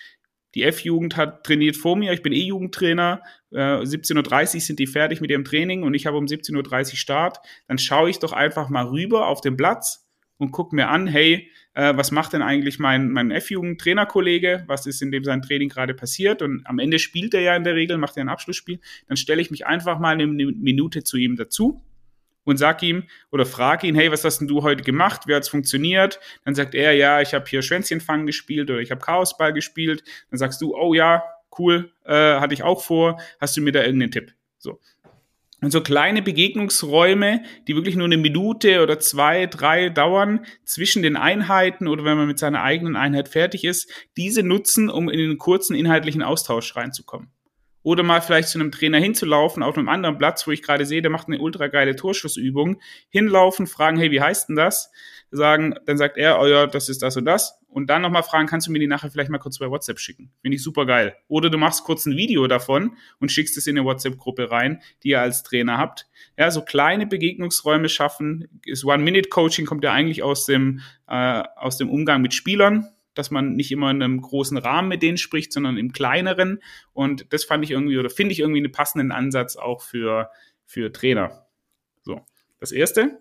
die 0.54 0.62
F-Jugend 0.62 1.16
hat 1.16 1.44
trainiert 1.44 1.76
vor 1.76 1.96
mir, 1.96 2.12
ich 2.12 2.22
bin 2.22 2.32
E-Jugendtrainer. 2.32 3.22
Äh, 3.50 3.56
17.30 3.56 4.54
Uhr 4.54 4.60
sind 4.60 4.78
die 4.78 4.86
fertig 4.86 5.20
mit 5.20 5.30
ihrem 5.30 5.44
Training 5.44 5.82
und 5.82 5.94
ich 5.94 6.06
habe 6.06 6.16
um 6.16 6.24
17.30 6.24 6.90
Uhr 6.92 6.96
Start. 6.96 7.38
Dann 7.66 7.78
schaue 7.78 8.10
ich 8.10 8.18
doch 8.18 8.32
einfach 8.32 8.68
mal 8.68 8.86
rüber 8.86 9.26
auf 9.26 9.40
den 9.40 9.56
Platz 9.56 10.06
und 10.38 10.52
gucke 10.52 10.74
mir 10.74 10.88
an, 10.88 11.06
hey, 11.06 11.50
äh, 11.74 11.96
was 11.96 12.10
macht 12.10 12.32
denn 12.32 12.42
eigentlich 12.42 12.78
mein, 12.78 13.10
mein 13.10 13.30
F-Jugend-Trainerkollege? 13.30 14.64
Was 14.66 14.86
ist 14.86 15.02
in 15.02 15.10
dem 15.10 15.24
sein 15.24 15.42
Training 15.42 15.68
gerade 15.68 15.94
passiert? 15.94 16.42
Und 16.42 16.66
am 16.66 16.78
Ende 16.78 16.98
spielt 16.98 17.34
er 17.34 17.40
ja 17.40 17.56
in 17.56 17.64
der 17.64 17.74
Regel, 17.74 17.98
macht 17.98 18.16
er 18.16 18.24
ein 18.24 18.28
Abschlussspiel. 18.28 18.80
Dann 19.06 19.16
stelle 19.16 19.42
ich 19.42 19.50
mich 19.50 19.66
einfach 19.66 19.98
mal 19.98 20.10
eine 20.10 20.26
Minute 20.26 21.04
zu 21.04 21.16
ihm 21.16 21.36
dazu 21.36 21.82
und 22.48 22.56
sag 22.56 22.82
ihm 22.82 23.04
oder 23.30 23.44
frag 23.44 23.84
ihn, 23.84 23.94
hey, 23.94 24.10
was 24.10 24.24
hast 24.24 24.38
denn 24.38 24.48
du 24.48 24.62
heute 24.62 24.82
gemacht? 24.82 25.26
Wie 25.26 25.34
hat's 25.34 25.50
funktioniert? 25.50 26.18
Dann 26.46 26.54
sagt 26.54 26.74
er, 26.74 26.94
ja, 26.94 27.20
ich 27.20 27.34
habe 27.34 27.44
hier 27.46 27.60
Schwänzchenfang 27.60 28.24
gespielt 28.24 28.70
oder 28.70 28.80
ich 28.80 28.90
habe 28.90 29.02
Chaosball 29.02 29.52
gespielt. 29.52 30.02
Dann 30.30 30.38
sagst 30.38 30.62
du, 30.62 30.74
oh 30.74 30.94
ja, 30.94 31.22
cool, 31.58 31.92
äh, 32.06 32.40
hatte 32.40 32.54
ich 32.54 32.62
auch 32.62 32.82
vor. 32.82 33.20
Hast 33.38 33.54
du 33.58 33.60
mir 33.60 33.72
da 33.72 33.82
irgendeinen 33.82 34.12
Tipp? 34.12 34.32
So. 34.56 34.80
Und 35.60 35.72
so 35.72 35.82
kleine 35.82 36.22
Begegnungsräume, 36.22 37.42
die 37.66 37.74
wirklich 37.74 37.96
nur 37.96 38.06
eine 38.06 38.16
Minute 38.16 38.82
oder 38.82 38.98
zwei, 38.98 39.44
drei 39.44 39.90
dauern 39.90 40.46
zwischen 40.64 41.02
den 41.02 41.16
Einheiten 41.16 41.86
oder 41.86 42.04
wenn 42.04 42.16
man 42.16 42.28
mit 42.28 42.38
seiner 42.38 42.62
eigenen 42.62 42.96
Einheit 42.96 43.28
fertig 43.28 43.64
ist, 43.64 43.92
diese 44.16 44.42
nutzen, 44.42 44.88
um 44.88 45.10
in 45.10 45.18
den 45.18 45.36
kurzen 45.36 45.76
inhaltlichen 45.76 46.22
Austausch 46.22 46.74
reinzukommen. 46.76 47.30
Oder 47.88 48.02
mal 48.02 48.20
vielleicht 48.20 48.50
zu 48.50 48.60
einem 48.60 48.70
Trainer 48.70 48.98
hinzulaufen 48.98 49.62
auf 49.62 49.78
einem 49.78 49.88
anderen 49.88 50.18
Platz, 50.18 50.46
wo 50.46 50.50
ich 50.50 50.62
gerade 50.62 50.84
sehe, 50.84 51.00
der 51.00 51.10
macht 51.10 51.26
eine 51.26 51.38
ultra 51.38 51.68
geile 51.68 51.96
Torschussübung. 51.96 52.82
Hinlaufen, 53.08 53.66
fragen, 53.66 53.96
hey, 53.96 54.10
wie 54.10 54.20
heißt 54.20 54.50
denn 54.50 54.56
das? 54.56 54.92
Sagen, 55.30 55.74
dann 55.86 55.96
sagt 55.96 56.18
er, 56.18 56.38
oh 56.38 56.46
ja, 56.46 56.66
das 56.66 56.90
ist 56.90 57.02
das 57.02 57.16
und 57.16 57.24
das. 57.24 57.58
Und 57.66 57.88
dann 57.88 58.02
nochmal 58.02 58.24
fragen, 58.24 58.46
kannst 58.46 58.66
du 58.66 58.72
mir 58.72 58.78
die 58.78 58.86
nachher 58.86 59.10
vielleicht 59.10 59.30
mal 59.30 59.38
kurz 59.38 59.58
bei 59.58 59.70
WhatsApp 59.70 60.00
schicken? 60.00 60.30
Finde 60.42 60.56
ich 60.56 60.62
super 60.62 60.84
geil. 60.84 61.16
Oder 61.28 61.48
du 61.48 61.56
machst 61.56 61.82
kurz 61.84 62.04
ein 62.04 62.14
Video 62.14 62.46
davon 62.46 62.94
und 63.20 63.32
schickst 63.32 63.56
es 63.56 63.66
in 63.66 63.78
eine 63.78 63.86
WhatsApp-Gruppe 63.86 64.50
rein, 64.50 64.82
die 65.02 65.08
ihr 65.08 65.22
als 65.22 65.42
Trainer 65.42 65.78
habt. 65.78 66.08
Ja, 66.36 66.50
so 66.50 66.60
kleine 66.60 67.06
Begegnungsräume 67.06 67.88
schaffen. 67.88 68.60
Das 68.68 68.84
One-Minute-Coaching 68.84 69.64
kommt 69.64 69.82
ja 69.82 69.94
eigentlich 69.94 70.22
aus 70.22 70.44
dem, 70.44 70.80
äh, 71.08 71.42
aus 71.56 71.78
dem 71.78 71.88
Umgang 71.88 72.20
mit 72.20 72.34
Spielern 72.34 72.90
dass 73.18 73.30
man 73.30 73.54
nicht 73.54 73.72
immer 73.72 73.90
in 73.90 74.02
einem 74.02 74.20
großen 74.20 74.56
Rahmen 74.56 74.88
mit 74.88 75.02
denen 75.02 75.18
spricht, 75.18 75.52
sondern 75.52 75.76
im 75.76 75.92
kleineren. 75.92 76.62
Und 76.92 77.32
das 77.32 77.44
fand 77.44 77.64
ich 77.64 77.72
irgendwie 77.72 77.98
oder 77.98 78.10
finde 78.10 78.32
ich 78.32 78.40
irgendwie 78.40 78.60
einen 78.60 78.72
passenden 78.72 79.10
Ansatz 79.10 79.56
auch 79.56 79.82
für, 79.82 80.30
für 80.64 80.92
Trainer. 80.92 81.46
So, 82.02 82.20
das 82.60 82.70
erste. 82.72 83.20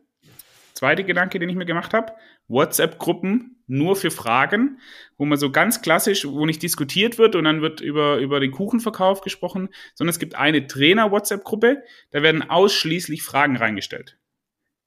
Zweite 0.74 1.04
Gedanke, 1.04 1.40
den 1.40 1.50
ich 1.50 1.56
mir 1.56 1.66
gemacht 1.66 1.96
habe, 1.96 2.14
WhatsApp-Gruppen 2.48 3.64
nur 3.66 3.96
für 3.96 4.12
Fragen, 4.12 4.80
wo 5.18 5.26
man 5.26 5.40
so 5.40 5.52
ganz 5.52 5.82
klassisch, 5.82 6.26
wo 6.26 6.46
nicht 6.46 6.62
diskutiert 6.62 7.18
wird 7.18 7.36
und 7.36 7.46
dann 7.46 7.64
wird 7.64 7.82
über, 7.82 8.18
über 8.18 8.40
den 8.40 8.52
Kuchenverkauf 8.52 9.22
gesprochen, 9.22 9.70
sondern 9.96 10.12
es 10.12 10.20
gibt 10.20 10.36
eine 10.36 10.68
Trainer-WhatsApp-Gruppe, 10.68 11.84
da 12.12 12.22
werden 12.22 12.48
ausschließlich 12.48 13.24
Fragen 13.24 13.58
reingestellt. 13.58 14.20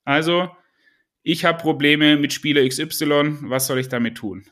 Also, 0.05 0.49
ich 1.23 1.43
habe 1.43 1.61
Probleme 1.61 2.15
mit 2.15 2.31
Spieler 2.31 2.67
XY, 2.67 3.39
was 3.41 3.67
soll 3.67 3.79
ich 3.79 3.89
damit 3.89 4.15
tun? 4.15 4.45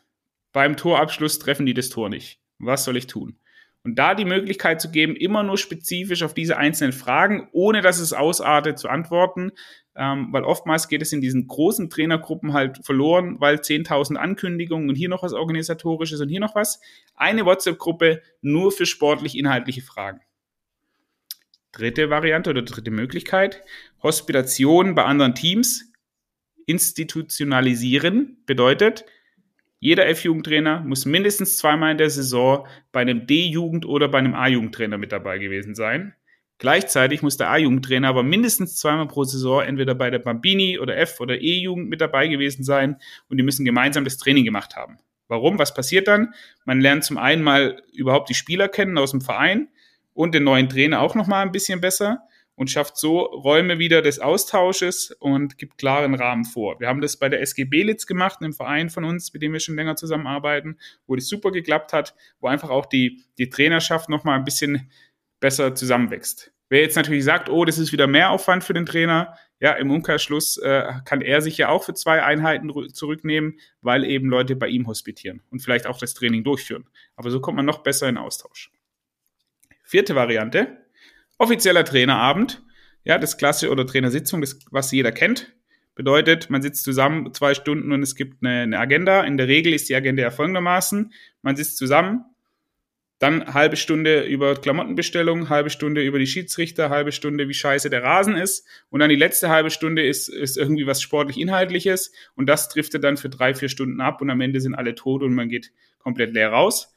Beim 0.52 0.78
Torabschluss 0.78 1.40
treffen 1.40 1.66
die 1.66 1.74
das 1.74 1.90
Tor 1.90 2.10
nicht. 2.10 2.40
Was 2.58 2.84
soll 2.84 2.98
ich 2.98 3.08
tun? 3.08 3.40
Und 3.84 3.96
da 3.96 4.14
die 4.14 4.26
Möglichkeit 4.26 4.82
zu 4.82 4.92
geben, 4.92 5.16
immer 5.16 5.42
nur 5.42 5.58
spezifisch 5.58 6.24
auf 6.24 6.34
diese 6.34 6.58
einzelnen 6.58 6.92
Fragen, 6.92 7.48
ohne 7.54 7.82
dass 7.82 8.00
es 8.00 8.12
ausartet, 8.12 8.78
zu 8.78 8.90
antworten, 8.90 9.52
ähm, 9.96 10.28
weil 10.32 10.44
oftmals 10.44 10.90
geht 10.90 11.02
es 11.02 11.14
in 11.14 11.22
diesen 11.22 11.48
großen 11.48 11.90
Trainergruppen 11.90 12.54
halt 12.54 12.86
verloren, 12.86 13.38
weil 13.40 13.56
10.000 13.56 14.18
Ankündigungen 14.18 14.90
und 14.90 14.96
hier 14.96 15.08
noch 15.08 15.24
was 15.24 15.34
organisatorisches 15.34 16.20
und 16.20 16.30
hier 16.30 16.42
noch 16.42 16.56
was. 16.56 16.82
Eine 17.16 17.46
WhatsApp-Gruppe 17.46 18.22
nur 18.42 18.72
für 18.72 18.86
sportlich-inhaltliche 18.86 19.82
Fragen. 19.82 20.22
Dritte 21.72 22.10
Variante 22.10 22.50
oder 22.50 22.64
dritte 22.64 22.92
Möglichkeit, 22.92 23.64
Hospitation 24.04 24.96
bei 24.96 25.06
anderen 25.06 25.36
Teams 25.36 25.94
institutionalisieren 26.66 28.44
bedeutet, 28.46 29.06
jeder 29.80 30.08
F-Jugendtrainer 30.08 30.82
muss 30.82 31.06
mindestens 31.06 31.58
zweimal 31.58 31.92
in 31.92 31.98
der 31.98 32.10
Saison 32.10 32.68
bei 32.92 33.02
einem 33.02 33.26
D-Jugend- 33.26 33.86
oder 33.86 34.10
bei 34.10 34.20
einem 34.20 34.36
A-Jugendtrainer 34.36 34.98
mit 34.98 35.12
dabei 35.12 35.38
gewesen 35.38 35.74
sein. 35.74 36.14
Gleichzeitig 36.58 37.22
muss 37.22 37.38
der 37.38 37.50
A-Jugendtrainer 37.50 38.10
aber 38.10 38.22
mindestens 38.22 38.76
zweimal 38.76 39.08
pro 39.08 39.24
Saison 39.24 39.62
entweder 39.62 39.96
bei 39.96 40.10
der 40.10 40.20
Bambini 40.20 40.78
oder 40.78 40.98
F- 40.98 41.22
oder 41.22 41.40
E-Jugend 41.40 41.90
mit 41.90 42.02
dabei 42.02 42.28
gewesen 42.28 42.66
sein 42.66 42.98
und 43.30 43.38
die 43.38 43.44
müssen 43.44 43.64
gemeinsam 43.64 44.04
das 44.04 44.18
Training 44.18 44.44
gemacht 44.44 44.76
haben. 44.76 44.98
Warum? 45.30 45.58
Was 45.58 45.74
passiert 45.74 46.10
dann? 46.10 46.34
Man 46.66 46.82
lernt 46.82 47.06
zum 47.06 47.18
einen 47.18 47.44
mal 47.44 47.82
überhaupt 47.94 48.30
die 48.30 48.34
Spieler 48.34 48.68
kennen 48.68 48.98
aus 48.98 49.12
dem 49.12 49.22
Verein 49.22 49.70
und 50.14 50.36
den 50.36 50.44
neuen 50.44 50.68
Trainer 50.68 51.00
auch 51.00 51.16
nochmal 51.16 51.46
ein 51.46 51.54
bisschen 51.54 51.80
besser 51.80 52.24
und 52.60 52.70
schafft 52.70 52.98
so 52.98 53.22
Räume 53.22 53.80
wieder 53.80 54.02
des 54.02 54.20
Austausches 54.20 55.12
und 55.22 55.58
gibt 55.58 55.78
klaren 55.78 56.14
Rahmen 56.14 56.44
vor. 56.44 56.78
Wir 56.82 56.90
haben 56.90 57.00
das 57.00 57.16
bei 57.16 57.30
der 57.30 57.40
SG 57.40 57.64
Belitz 57.64 58.06
gemacht, 58.06 58.40
einem 58.42 58.52
Verein 58.52 58.90
von 58.90 59.06
uns, 59.06 59.32
mit 59.32 59.42
dem 59.42 59.54
wir 59.54 59.62
schon 59.62 59.78
länger 59.78 59.96
zusammenarbeiten, 59.96 60.78
wo 61.08 61.16
das 61.16 61.30
super 61.30 61.52
geklappt 61.52 61.94
hat, 61.94 62.16
wo 62.42 62.48
einfach 62.48 62.70
auch 62.70 62.86
die, 62.86 63.24
die 63.38 63.50
Trainerschaft 63.50 64.10
nochmal 64.10 64.38
ein 64.38 64.44
bisschen 64.44 64.92
besser 65.40 65.74
zusammenwächst. 65.74 66.52
Wer 66.68 66.82
jetzt 66.82 66.98
natürlich 66.98 67.24
sagt, 67.24 67.50
oh, 67.50 67.64
das 67.64 67.78
ist 67.78 67.94
wieder 67.94 68.08
mehr 68.08 68.30
Aufwand 68.30 68.66
für 68.66 68.74
den 68.74 68.86
Trainer, 68.86 69.38
ja, 69.62 69.72
im 69.72 69.90
Umkehrschluss 69.90 70.58
äh, 70.58 70.84
kann 71.06 71.22
er 71.22 71.40
sich 71.40 71.58
ja 71.58 71.70
auch 71.70 71.86
für 71.86 71.94
zwei 71.94 72.24
Einheiten 72.24 72.70
zurücknehmen, 72.94 73.58
weil 73.82 74.04
eben 74.04 74.28
Leute 74.28 74.58
bei 74.58 74.68
ihm 74.68 74.86
hospitieren 74.86 75.42
und 75.50 75.62
vielleicht 75.62 75.88
auch 75.88 75.98
das 75.98 76.14
Training 76.14 76.44
durchführen. 76.44 76.90
Aber 77.16 77.32
so 77.32 77.40
kommt 77.40 77.56
man 77.56 77.66
noch 77.66 77.84
besser 77.84 78.10
in 78.10 78.18
Austausch. 78.18 78.70
Vierte 79.82 80.14
Variante, 80.14 80.79
Offizieller 81.40 81.86
Trainerabend, 81.86 82.62
ja, 83.04 83.18
das 83.18 83.38
Klasse 83.38 83.72
oder 83.72 83.88
Trainersitzung, 83.88 84.42
das, 84.42 84.60
was 84.72 84.92
jeder 84.92 85.12
kennt, 85.12 85.56
bedeutet, 85.96 86.50
man 86.50 86.62
sitzt 86.62 86.84
zusammen 86.84 87.34
zwei 87.34 87.54
Stunden 87.54 87.92
und 87.92 88.04
es 88.04 88.16
gibt 88.16 88.44
eine, 88.44 88.62
eine 88.62 88.80
Agenda. 88.80 89.22
In 89.24 89.38
der 89.38 89.48
Regel 89.48 89.74
ist 89.74 89.90
die 89.90 89.96
Agenda 89.96 90.22
ja 90.22 90.32
folgendermaßen. 90.32 91.12
Man 91.42 91.56
sitzt 91.56 91.78
zusammen, 91.78 92.26
dann 93.20 93.54
halbe 93.54 93.76
Stunde 93.76 94.24
über 94.24 94.56
Klamottenbestellung, 94.56 95.50
halbe 95.50 95.70
Stunde 95.70 96.04
über 96.04 96.20
die 96.20 96.28
Schiedsrichter, 96.28 96.90
halbe 96.90 97.12
Stunde, 97.12 97.50
wie 97.50 97.54
scheiße 97.54 97.90
der 97.90 98.04
Rasen 98.04 98.36
ist. 98.36 98.66
Und 98.90 99.02
dann 99.02 99.10
die 99.10 99.18
letzte 99.18 99.50
halbe 99.50 99.70
Stunde 99.72 100.06
ist, 100.06 100.30
ist 100.30 100.58
irgendwie 100.58 100.88
was 100.88 101.02
sportlich-inhaltliches. 101.02 102.14
Und 102.36 102.48
das 102.48 102.70
driftet 102.70 103.04
dann 103.04 103.18
für 103.18 103.30
drei, 103.30 103.54
vier 103.54 103.68
Stunden 103.68 104.00
ab 104.00 104.22
und 104.22 104.30
am 104.30 104.40
Ende 104.40 104.62
sind 104.62 104.76
alle 104.76 104.96
tot 104.96 105.22
und 105.22 105.36
man 105.36 105.50
geht 105.50 105.72
komplett 106.00 106.34
leer 106.34 106.52
raus. 106.52 106.96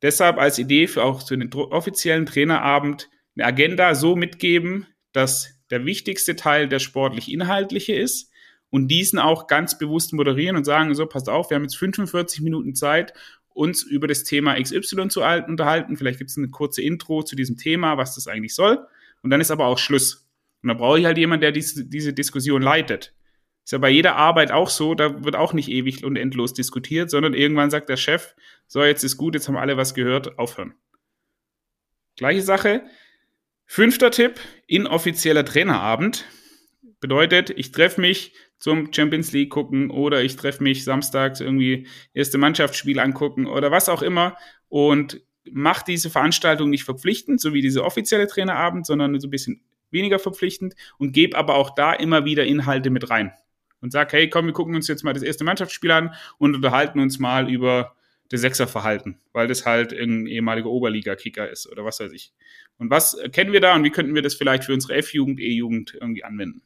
Deshalb 0.00 0.38
als 0.38 0.58
Idee 0.58 0.86
für 0.86 1.02
auch 1.02 1.22
zu 1.22 1.36
den 1.36 1.52
offiziellen 1.52 2.24
Trainerabend 2.24 3.10
eine 3.40 3.48
Agenda 3.48 3.94
so 3.94 4.16
mitgeben, 4.16 4.86
dass 5.12 5.60
der 5.70 5.86
wichtigste 5.86 6.36
Teil 6.36 6.68
der 6.68 6.78
sportlich-inhaltliche 6.78 7.94
ist 7.94 8.30
und 8.70 8.88
diesen 8.88 9.18
auch 9.18 9.46
ganz 9.46 9.78
bewusst 9.78 10.12
moderieren 10.12 10.56
und 10.56 10.64
sagen, 10.64 10.94
so, 10.94 11.06
passt 11.06 11.28
auf, 11.28 11.50
wir 11.50 11.56
haben 11.56 11.62
jetzt 11.62 11.76
45 11.76 12.42
Minuten 12.42 12.74
Zeit, 12.74 13.14
uns 13.48 13.82
über 13.82 14.06
das 14.06 14.24
Thema 14.24 14.60
XY 14.60 15.08
zu 15.08 15.22
unterhalten. 15.22 15.96
Vielleicht 15.96 16.18
gibt 16.18 16.30
es 16.30 16.38
eine 16.38 16.48
kurze 16.48 16.82
Intro 16.82 17.22
zu 17.22 17.34
diesem 17.34 17.56
Thema, 17.56 17.96
was 17.96 18.14
das 18.14 18.26
eigentlich 18.26 18.54
soll. 18.54 18.86
Und 19.22 19.30
dann 19.30 19.40
ist 19.40 19.50
aber 19.50 19.66
auch 19.66 19.78
Schluss. 19.78 20.28
Und 20.62 20.68
da 20.68 20.74
brauche 20.74 21.00
ich 21.00 21.04
halt 21.04 21.18
jemanden, 21.18 21.42
der 21.42 21.52
diese, 21.52 21.84
diese 21.84 22.12
Diskussion 22.12 22.62
leitet. 22.62 23.12
Ist 23.64 23.72
ja 23.72 23.78
bei 23.78 23.90
jeder 23.90 24.16
Arbeit 24.16 24.52
auch 24.52 24.70
so, 24.70 24.94
da 24.94 25.24
wird 25.24 25.34
auch 25.34 25.52
nicht 25.52 25.68
ewig 25.68 26.04
und 26.04 26.16
endlos 26.16 26.54
diskutiert, 26.54 27.10
sondern 27.10 27.34
irgendwann 27.34 27.70
sagt 27.70 27.88
der 27.88 27.96
Chef, 27.96 28.34
so, 28.66 28.82
jetzt 28.84 29.04
ist 29.04 29.16
gut, 29.16 29.34
jetzt 29.34 29.48
haben 29.48 29.56
alle 29.56 29.76
was 29.76 29.94
gehört, 29.94 30.38
aufhören. 30.38 30.74
Gleiche 32.16 32.42
Sache, 32.42 32.82
Fünfter 33.72 34.10
Tipp, 34.10 34.40
inoffizieller 34.66 35.44
Trainerabend. 35.44 36.24
Bedeutet, 36.98 37.50
ich 37.50 37.70
treffe 37.70 38.00
mich 38.00 38.32
zum 38.58 38.92
Champions 38.92 39.30
League 39.30 39.50
gucken 39.50 39.92
oder 39.92 40.24
ich 40.24 40.34
treffe 40.34 40.60
mich 40.60 40.82
samstags 40.82 41.40
irgendwie 41.40 41.86
erste 42.12 42.36
Mannschaftsspiel 42.36 42.98
angucken 42.98 43.46
oder 43.46 43.70
was 43.70 43.88
auch 43.88 44.02
immer 44.02 44.36
und 44.68 45.20
mache 45.48 45.84
diese 45.86 46.10
Veranstaltung 46.10 46.68
nicht 46.68 46.82
verpflichtend, 46.82 47.40
so 47.40 47.54
wie 47.54 47.62
diese 47.62 47.84
offizielle 47.84 48.26
Trainerabend, 48.26 48.86
sondern 48.86 49.20
so 49.20 49.28
ein 49.28 49.30
bisschen 49.30 49.62
weniger 49.92 50.18
verpflichtend 50.18 50.74
und 50.98 51.12
gebe 51.12 51.38
aber 51.38 51.54
auch 51.54 51.72
da 51.72 51.92
immer 51.92 52.24
wieder 52.24 52.44
Inhalte 52.46 52.90
mit 52.90 53.08
rein 53.08 53.32
und 53.80 53.92
sage, 53.92 54.16
hey, 54.16 54.28
komm, 54.28 54.46
wir 54.46 54.52
gucken 54.52 54.74
uns 54.74 54.88
jetzt 54.88 55.04
mal 55.04 55.14
das 55.14 55.22
erste 55.22 55.44
Mannschaftsspiel 55.44 55.92
an 55.92 56.12
und 56.38 56.56
unterhalten 56.56 56.98
uns 56.98 57.20
mal 57.20 57.48
über 57.48 57.94
das 58.30 58.40
Sechserverhalten, 58.40 59.18
weil 59.32 59.48
das 59.48 59.66
halt 59.66 59.92
ein 59.92 60.26
ehemaliger 60.26 60.70
Oberliga-Kicker 60.70 61.50
ist 61.50 61.70
oder 61.70 61.84
was 61.84 62.00
weiß 62.00 62.12
ich. 62.12 62.32
Und 62.78 62.88
was 62.88 63.18
kennen 63.32 63.52
wir 63.52 63.60
da 63.60 63.74
und 63.74 63.84
wie 63.84 63.90
könnten 63.90 64.14
wir 64.14 64.22
das 64.22 64.34
vielleicht 64.34 64.64
für 64.64 64.72
unsere 64.72 64.94
F-Jugend, 64.94 65.40
E-Jugend 65.40 65.94
irgendwie 66.00 66.24
anwenden? 66.24 66.62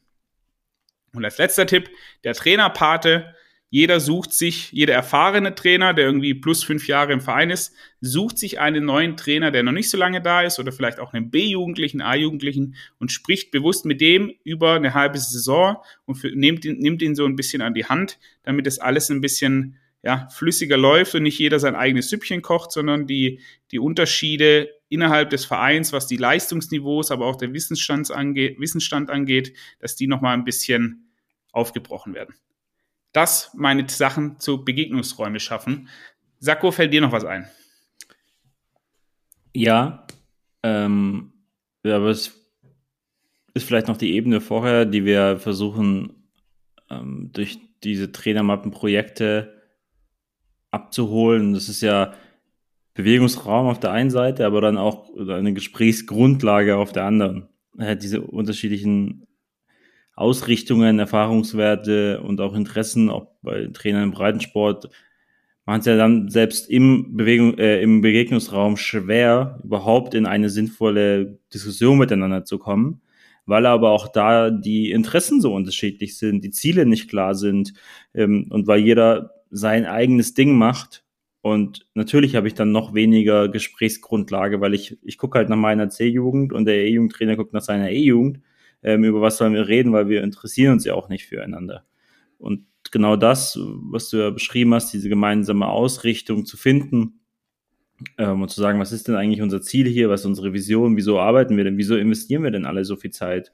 Und 1.13 1.25
als 1.25 1.37
letzter 1.37 1.65
Tipp, 1.65 1.89
der 2.23 2.33
Trainerpate. 2.33 3.35
Jeder 3.71 3.99
sucht 3.99 4.31
sich, 4.31 4.71
jeder 4.71 4.93
erfahrene 4.93 5.53
Trainer, 5.55 5.93
der 5.93 6.05
irgendwie 6.05 6.35
plus 6.35 6.63
fünf 6.63 6.87
Jahre 6.87 7.11
im 7.11 7.19
Verein 7.19 7.49
ist, 7.49 7.75
sucht 7.99 8.37
sich 8.37 8.59
einen 8.59 8.85
neuen 8.85 9.17
Trainer, 9.17 9.51
der 9.51 9.63
noch 9.63 9.71
nicht 9.71 9.89
so 9.89 9.97
lange 9.97 10.21
da 10.21 10.43
ist 10.43 10.59
oder 10.59 10.71
vielleicht 10.71 10.99
auch 10.99 11.13
einen 11.13 11.31
B-Jugendlichen, 11.31 12.01
A-Jugendlichen 12.01 12.75
und 12.99 13.11
spricht 13.11 13.51
bewusst 13.51 13.85
mit 13.85 13.99
dem 13.99 14.31
über 14.43 14.75
eine 14.75 14.93
halbe 14.93 15.17
Saison 15.17 15.77
und 16.05 16.15
für, 16.15 16.29
nimmt, 16.29 16.63
ihn, 16.63 16.77
nimmt 16.77 17.01
ihn 17.01 17.15
so 17.15 17.25
ein 17.25 17.35
bisschen 17.35 17.61
an 17.61 17.73
die 17.73 17.85
Hand, 17.85 18.17
damit 18.43 18.65
das 18.67 18.79
alles 18.79 19.09
ein 19.09 19.19
bisschen 19.19 19.77
ja, 20.05 20.29
flüssiger 20.29 20.77
läuft 20.77 21.15
und 21.15 21.23
nicht 21.23 21.39
jeder 21.39 21.59
sein 21.59 21.75
eigenes 21.75 22.09
Süppchen 22.09 22.43
kocht, 22.43 22.71
sondern 22.71 23.07
die, 23.07 23.41
die 23.71 23.79
Unterschiede 23.79 24.69
innerhalb 24.87 25.31
des 25.31 25.45
Vereins, 25.45 25.93
was 25.93 26.05
die 26.05 26.17
Leistungsniveaus, 26.17 27.09
aber 27.09 27.25
auch 27.25 27.37
der 27.37 27.53
Wissensstand 27.53 28.11
angeht, 28.11 28.59
Wissensstand 28.59 29.09
angeht, 29.09 29.53
dass 29.79 29.95
die 29.95 30.05
nochmal 30.05 30.35
ein 30.35 30.43
bisschen 30.43 31.11
aufgebrochen 31.51 32.13
werden. 32.13 32.35
Das 33.13 33.49
meine 33.55 33.89
Sachen 33.89 34.39
zu 34.39 34.63
Begegnungsräume 34.63 35.39
schaffen. 35.39 35.89
Sakko, 36.37 36.69
fällt 36.69 36.93
dir 36.93 37.01
noch 37.01 37.11
was 37.11 37.25
ein? 37.25 37.49
Ja, 39.55 40.05
ähm, 40.61 41.33
aber 41.83 42.09
es 42.09 42.53
ist 43.55 43.65
vielleicht 43.65 43.87
noch 43.87 43.97
die 43.97 44.13
Ebene 44.13 44.39
vorher, 44.39 44.85
die 44.85 45.03
wir 45.03 45.39
versuchen, 45.39 46.29
ähm, 46.91 47.31
durch 47.33 47.57
diese 47.83 48.11
Trainermappenprojekte 48.11 49.54
abzuholen. 50.75 51.53
Das 51.53 51.69
ist 51.69 51.81
ja 51.81 52.13
Bewegungsraum 52.93 53.67
auf 53.67 53.79
der 53.79 53.91
einen 53.91 54.11
Seite, 54.11 54.45
aber 54.45 54.61
dann 54.61 54.77
auch 54.77 55.09
eine 55.17 55.53
Gesprächsgrundlage 55.53 56.77
auf 56.77 56.91
der 56.91 57.05
anderen. 57.05 57.49
Diese 58.01 58.21
unterschiedlichen 58.21 59.27
Ausrichtungen, 60.15 60.99
Erfahrungswerte 60.99 62.21
und 62.21 62.39
auch 62.39 62.55
Interessen, 62.55 63.09
auch 63.09 63.27
bei 63.41 63.67
Trainern 63.73 64.03
im 64.03 64.11
Breitensport, 64.11 64.89
machen 65.65 65.79
es 65.81 65.85
ja 65.85 65.97
dann 65.97 66.29
selbst 66.29 66.69
im, 66.69 67.17
Bewegung, 67.17 67.57
äh, 67.57 67.81
im 67.81 68.01
Begegnungsraum 68.01 68.77
schwer, 68.77 69.59
überhaupt 69.63 70.13
in 70.13 70.25
eine 70.25 70.49
sinnvolle 70.49 71.39
Diskussion 71.53 71.97
miteinander 71.97 72.45
zu 72.45 72.59
kommen, 72.59 73.01
weil 73.45 73.65
aber 73.65 73.91
auch 73.91 74.07
da 74.07 74.51
die 74.51 74.91
Interessen 74.91 75.41
so 75.41 75.53
unterschiedlich 75.53 76.17
sind, 76.17 76.43
die 76.43 76.51
Ziele 76.51 76.85
nicht 76.85 77.09
klar 77.09 77.35
sind 77.35 77.73
ähm, 78.13 78.47
und 78.51 78.67
weil 78.67 78.79
jeder 78.79 79.34
sein 79.49 79.85
eigenes 79.85 80.33
Ding 80.33 80.57
macht. 80.57 81.03
Und 81.41 81.87
natürlich 81.93 82.35
habe 82.35 82.47
ich 82.47 82.55
dann 82.55 82.71
noch 82.71 82.93
weniger 82.93 83.49
Gesprächsgrundlage, 83.49 84.61
weil 84.61 84.73
ich, 84.73 84.97
ich 85.03 85.17
gucke 85.17 85.37
halt 85.37 85.49
nach 85.49 85.57
meiner 85.57 85.89
C-Jugend 85.89 86.53
und 86.53 86.65
der 86.65 86.85
E-Jugendtrainer 86.85 87.35
guckt 87.35 87.53
nach 87.53 87.61
seiner 87.61 87.91
E-Jugend. 87.91 88.39
Ähm, 88.81 89.03
über 89.03 89.21
was 89.21 89.37
sollen 89.37 89.53
wir 89.53 89.67
reden, 89.67 89.93
weil 89.93 90.09
wir 90.09 90.23
interessieren 90.23 90.73
uns 90.73 90.85
ja 90.85 90.95
auch 90.95 91.09
nicht 91.09 91.25
füreinander. 91.27 91.85
Und 92.37 92.65
genau 92.91 93.15
das, 93.15 93.59
was 93.59 94.09
du 94.09 94.17
ja 94.17 94.29
beschrieben 94.29 94.73
hast, 94.73 94.93
diese 94.93 95.09
gemeinsame 95.09 95.67
Ausrichtung 95.67 96.45
zu 96.45 96.57
finden 96.57 97.19
ähm, 98.17 98.41
und 98.41 98.49
zu 98.49 98.59
sagen, 98.59 98.79
was 98.79 98.91
ist 98.91 99.07
denn 99.07 99.15
eigentlich 99.15 99.41
unser 99.41 99.61
Ziel 99.61 99.87
hier, 99.87 100.09
was 100.09 100.21
ist 100.21 100.27
unsere 100.27 100.53
Vision, 100.53 100.97
wieso 100.97 101.19
arbeiten 101.19 101.57
wir 101.57 101.63
denn, 101.63 101.77
wieso 101.77 101.95
investieren 101.95 102.43
wir 102.43 102.51
denn 102.51 102.65
alle 102.65 102.85
so 102.85 102.95
viel 102.95 103.11
Zeit 103.11 103.51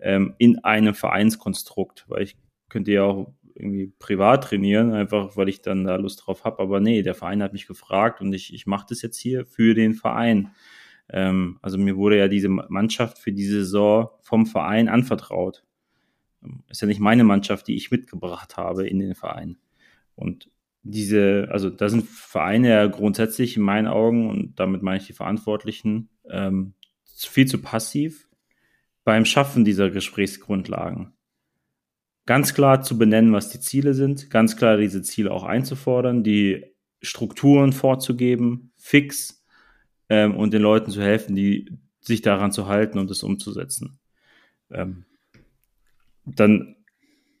ähm, 0.00 0.34
in 0.38 0.64
einem 0.64 0.94
Vereinskonstrukt, 0.94 2.04
weil 2.08 2.22
ich 2.22 2.36
könnte 2.68 2.92
ja 2.92 3.04
auch 3.04 3.32
irgendwie 3.58 3.92
privat 3.98 4.44
trainieren, 4.44 4.92
einfach 4.92 5.36
weil 5.36 5.48
ich 5.48 5.62
dann 5.62 5.84
da 5.84 5.96
Lust 5.96 6.24
drauf 6.24 6.44
habe, 6.44 6.60
aber 6.60 6.80
nee, 6.80 7.02
der 7.02 7.14
Verein 7.14 7.42
hat 7.42 7.52
mich 7.52 7.66
gefragt 7.66 8.20
und 8.20 8.32
ich, 8.32 8.54
ich 8.54 8.66
mache 8.66 8.86
das 8.88 9.02
jetzt 9.02 9.18
hier 9.18 9.44
für 9.44 9.74
den 9.74 9.94
Verein. 9.94 10.52
Ähm, 11.10 11.58
also 11.60 11.76
mir 11.76 11.96
wurde 11.96 12.18
ja 12.18 12.28
diese 12.28 12.48
Mannschaft 12.48 13.18
für 13.18 13.32
diese 13.32 13.60
Saison 13.60 14.10
vom 14.20 14.46
Verein 14.46 14.88
anvertraut. 14.88 15.64
Ist 16.68 16.82
ja 16.82 16.86
nicht 16.86 17.00
meine 17.00 17.24
Mannschaft, 17.24 17.66
die 17.66 17.76
ich 17.76 17.90
mitgebracht 17.90 18.56
habe 18.56 18.86
in 18.86 19.00
den 19.00 19.14
Verein. 19.14 19.58
Und 20.14 20.50
diese, 20.82 21.48
also 21.50 21.68
da 21.68 21.88
sind 21.88 22.08
Vereine 22.08 22.68
ja 22.68 22.86
grundsätzlich 22.86 23.56
in 23.56 23.62
meinen 23.62 23.88
Augen, 23.88 24.30
und 24.30 24.60
damit 24.60 24.82
meine 24.82 24.98
ich 24.98 25.06
die 25.06 25.12
Verantwortlichen, 25.12 26.10
ähm, 26.30 26.74
viel 27.04 27.46
zu 27.46 27.60
passiv 27.60 28.28
beim 29.02 29.24
Schaffen 29.24 29.64
dieser 29.64 29.90
Gesprächsgrundlagen. 29.90 31.12
Ganz 32.28 32.52
klar 32.52 32.82
zu 32.82 32.98
benennen, 32.98 33.32
was 33.32 33.48
die 33.48 33.58
Ziele 33.58 33.94
sind, 33.94 34.28
ganz 34.28 34.58
klar 34.58 34.76
diese 34.76 35.00
Ziele 35.00 35.30
auch 35.30 35.44
einzufordern, 35.44 36.22
die 36.22 36.62
Strukturen 37.00 37.72
vorzugeben, 37.72 38.70
fix 38.76 39.42
ähm, 40.10 40.36
und 40.36 40.52
den 40.52 40.60
Leuten 40.60 40.90
zu 40.90 41.00
helfen, 41.00 41.34
die 41.34 41.70
sich 42.02 42.20
daran 42.20 42.52
zu 42.52 42.66
halten 42.66 42.98
und 42.98 43.10
es 43.10 43.22
umzusetzen. 43.22 43.98
Ähm, 44.70 45.06
dann 46.26 46.76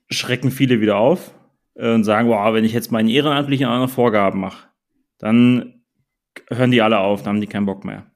schrecken 0.08 0.50
viele 0.50 0.80
wieder 0.80 0.96
auf 0.96 1.34
äh, 1.74 1.92
und 1.92 2.04
sagen, 2.04 2.30
wow, 2.30 2.54
wenn 2.54 2.64
ich 2.64 2.72
jetzt 2.72 2.90
meinen 2.90 3.10
Ehrenamtlichen 3.10 3.66
andere 3.66 3.90
Vorgaben 3.90 4.40
mache, 4.40 4.70
dann 5.18 5.82
hören 6.48 6.70
die 6.70 6.80
alle 6.80 7.00
auf, 7.00 7.22
dann 7.22 7.34
haben 7.34 7.40
die 7.42 7.46
keinen 7.46 7.66
Bock 7.66 7.84
mehr. 7.84 8.10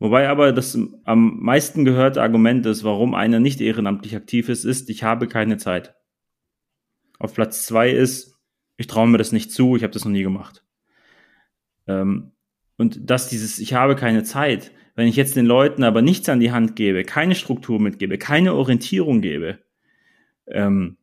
Wobei 0.00 0.30
aber 0.30 0.52
das 0.52 0.78
am 1.04 1.40
meisten 1.40 1.84
gehörte 1.84 2.22
Argument 2.22 2.64
ist, 2.64 2.84
warum 2.84 3.14
einer 3.14 3.38
nicht 3.38 3.60
ehrenamtlich 3.60 4.16
aktiv 4.16 4.48
ist, 4.48 4.64
ist, 4.64 4.88
ich 4.88 5.02
habe 5.02 5.28
keine 5.28 5.58
Zeit. 5.58 5.94
Auf 7.18 7.34
Platz 7.34 7.66
zwei 7.66 7.90
ist, 7.90 8.38
ich 8.78 8.86
traue 8.86 9.08
mir 9.08 9.18
das 9.18 9.30
nicht 9.30 9.52
zu, 9.52 9.76
ich 9.76 9.82
habe 9.82 9.92
das 9.92 10.06
noch 10.06 10.12
nie 10.12 10.22
gemacht. 10.22 10.64
Ähm, 11.86 12.32
und 12.78 13.10
dass 13.10 13.28
dieses, 13.28 13.58
ich 13.58 13.74
habe 13.74 13.94
keine 13.94 14.24
Zeit, 14.24 14.72
wenn 14.96 15.06
ich 15.06 15.16
jetzt 15.16 15.36
den 15.36 15.44
Leuten 15.44 15.84
aber 15.84 16.00
nichts 16.00 16.30
an 16.30 16.40
die 16.40 16.50
Hand 16.50 16.76
gebe, 16.76 17.04
keine 17.04 17.34
Struktur 17.34 17.78
mitgebe, 17.78 18.16
keine 18.16 18.54
Orientierung 18.54 19.20
gebe, 19.20 19.58
ähm, 20.46 20.96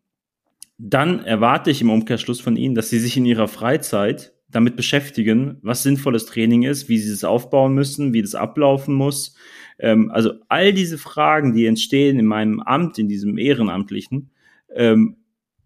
dann 0.80 1.24
erwarte 1.24 1.70
ich 1.70 1.82
im 1.82 1.92
Umkehrschluss 1.92 2.42
von 2.42 2.56
ihnen, 2.56 2.74
dass 2.74 2.90
sie 2.90 3.00
sich 3.00 3.16
in 3.16 3.28
ihrer 3.28 3.48
Freizeit 3.48 4.34
damit 4.50 4.76
beschäftigen, 4.76 5.58
was 5.62 5.84
sinnvolles 5.84 6.26
Training 6.26 6.64
ist, 6.64 6.88
wie 6.90 6.98
sie 6.98 7.12
es 7.12 7.24
aufbauen 7.24 7.74
müssen, 7.74 8.14
wie 8.14 8.22
das 8.22 8.36
ablaufen 8.36 8.96
muss. 8.96 9.36
Ähm, 9.80 10.10
also 10.12 10.34
all 10.48 10.74
diese 10.74 10.98
Fragen, 10.98 11.54
die 11.54 11.66
entstehen 11.66 12.20
in 12.20 12.26
meinem 12.26 12.60
Amt, 12.62 12.98
in 12.98 13.10
diesem 13.10 13.38
Ehrenamtlichen, 13.38 14.32
ähm, 14.74 15.18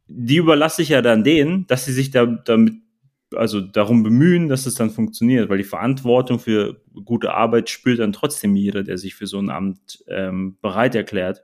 die 0.08 0.38
überlasse 0.38 0.82
ich 0.82 0.90
ja 0.90 1.02
dann 1.02 1.24
denen, 1.24 1.68
dass 1.68 1.86
sie 1.86 1.94
sich 1.94 2.12
da, 2.12 2.26
damit 2.26 2.76
also 3.36 3.62
darum 3.62 4.04
bemühen, 4.04 4.50
dass 4.50 4.66
es 4.66 4.76
dann 4.76 4.90
funktioniert, 4.90 5.50
weil 5.50 5.58
die 5.58 5.64
Verantwortung 5.64 6.40
für 6.40 6.82
gute 7.06 7.34
Arbeit 7.34 7.70
spürt 7.70 8.00
dann 8.00 8.12
trotzdem 8.12 8.56
jeder, 8.56 8.84
der 8.84 8.98
sich 8.98 9.16
für 9.16 9.28
so 9.28 9.40
ein 9.40 9.50
Amt 9.50 10.04
ähm, 10.08 10.58
bereit 10.62 10.96
erklärt. 10.96 11.44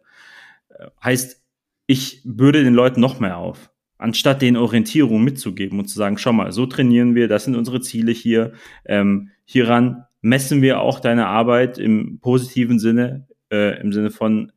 Äh, 0.69 0.87
heißt, 1.03 1.41
ich 1.85 2.21
bürde 2.25 2.63
den 2.63 2.73
Leuten 2.73 2.99
noch 2.99 3.19
mehr 3.19 3.37
auf, 3.37 3.71
anstatt 3.97 4.41
den 4.41 4.57
Orientierung 4.57 5.23
mitzugeben 5.23 5.79
und 5.79 5.87
zu 5.87 5.97
sagen, 5.97 6.17
schau 6.17 6.33
mal, 6.33 6.51
so 6.51 6.65
trainieren 6.65 7.15
wir, 7.15 7.27
das 7.27 7.45
sind 7.45 7.55
unsere 7.55 7.81
Ziele 7.81 8.11
hier. 8.11 8.53
Ähm, 8.85 9.31
hieran 9.45 10.05
messen 10.21 10.61
wir 10.61 10.81
auch 10.81 10.99
deine 10.99 11.27
Arbeit 11.27 11.77
im 11.77 12.19
positiven 12.19 12.79
Sinne, 12.79 13.27
äh, 13.51 13.79
im 13.81 13.93
Sinne 13.93 14.11
von, 14.11 14.51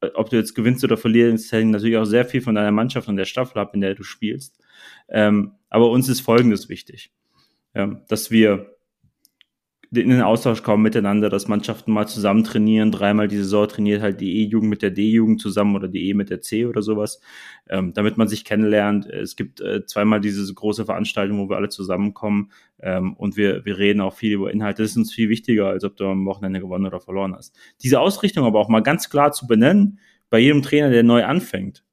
äh, 0.00 0.08
ob 0.14 0.30
du 0.30 0.36
jetzt 0.36 0.54
gewinnst 0.54 0.84
oder 0.84 0.96
verlierst, 0.96 1.52
hängt 1.52 1.70
natürlich 1.70 1.96
auch 1.96 2.04
sehr 2.04 2.24
viel 2.24 2.40
von 2.40 2.54
deiner 2.54 2.72
Mannschaft 2.72 3.08
und 3.08 3.16
der 3.16 3.24
Staffel 3.24 3.58
ab, 3.58 3.74
in 3.74 3.80
der 3.80 3.94
du 3.94 4.02
spielst. 4.02 4.58
Ähm, 5.08 5.52
aber 5.70 5.90
uns 5.90 6.08
ist 6.08 6.20
Folgendes 6.20 6.68
wichtig, 6.68 7.12
ja, 7.74 8.00
dass 8.08 8.30
wir 8.30 8.75
in 9.92 10.10
den 10.10 10.22
Austausch 10.22 10.62
kommen 10.62 10.82
miteinander, 10.82 11.28
dass 11.28 11.48
Mannschaften 11.48 11.92
mal 11.92 12.06
zusammen 12.06 12.44
trainieren, 12.44 12.90
dreimal 12.90 13.28
die 13.28 13.36
Saison 13.36 13.68
trainiert 13.68 14.02
halt 14.02 14.20
die 14.20 14.42
E-Jugend 14.42 14.68
mit 14.68 14.82
der 14.82 14.90
D-Jugend 14.90 15.40
zusammen 15.40 15.76
oder 15.76 15.88
die 15.88 16.08
E 16.08 16.14
mit 16.14 16.30
der 16.30 16.40
C 16.40 16.66
oder 16.66 16.82
sowas, 16.82 17.20
ähm, 17.68 17.92
damit 17.92 18.16
man 18.16 18.28
sich 18.28 18.44
kennenlernt. 18.44 19.06
Es 19.06 19.36
gibt 19.36 19.60
äh, 19.60 19.86
zweimal 19.86 20.20
diese 20.20 20.52
große 20.52 20.84
Veranstaltung, 20.84 21.38
wo 21.38 21.48
wir 21.48 21.56
alle 21.56 21.68
zusammenkommen 21.68 22.50
ähm, 22.80 23.14
und 23.14 23.36
wir, 23.36 23.64
wir 23.64 23.78
reden 23.78 24.00
auch 24.00 24.14
viel 24.14 24.32
über 24.32 24.50
Inhalte. 24.50 24.82
Das 24.82 24.92
ist 24.92 24.96
uns 24.96 25.14
viel 25.14 25.28
wichtiger, 25.28 25.68
als 25.68 25.84
ob 25.84 25.96
du 25.96 26.06
am 26.06 26.26
Wochenende 26.26 26.60
gewonnen 26.60 26.86
oder 26.86 27.00
verloren 27.00 27.34
hast. 27.34 27.56
Diese 27.82 28.00
Ausrichtung 28.00 28.44
aber 28.44 28.60
auch 28.60 28.68
mal 28.68 28.82
ganz 28.82 29.08
klar 29.08 29.32
zu 29.32 29.46
benennen, 29.46 29.98
bei 30.30 30.38
jedem 30.38 30.62
Trainer, 30.62 30.90
der 30.90 31.02
neu 31.02 31.24
anfängt. 31.24 31.84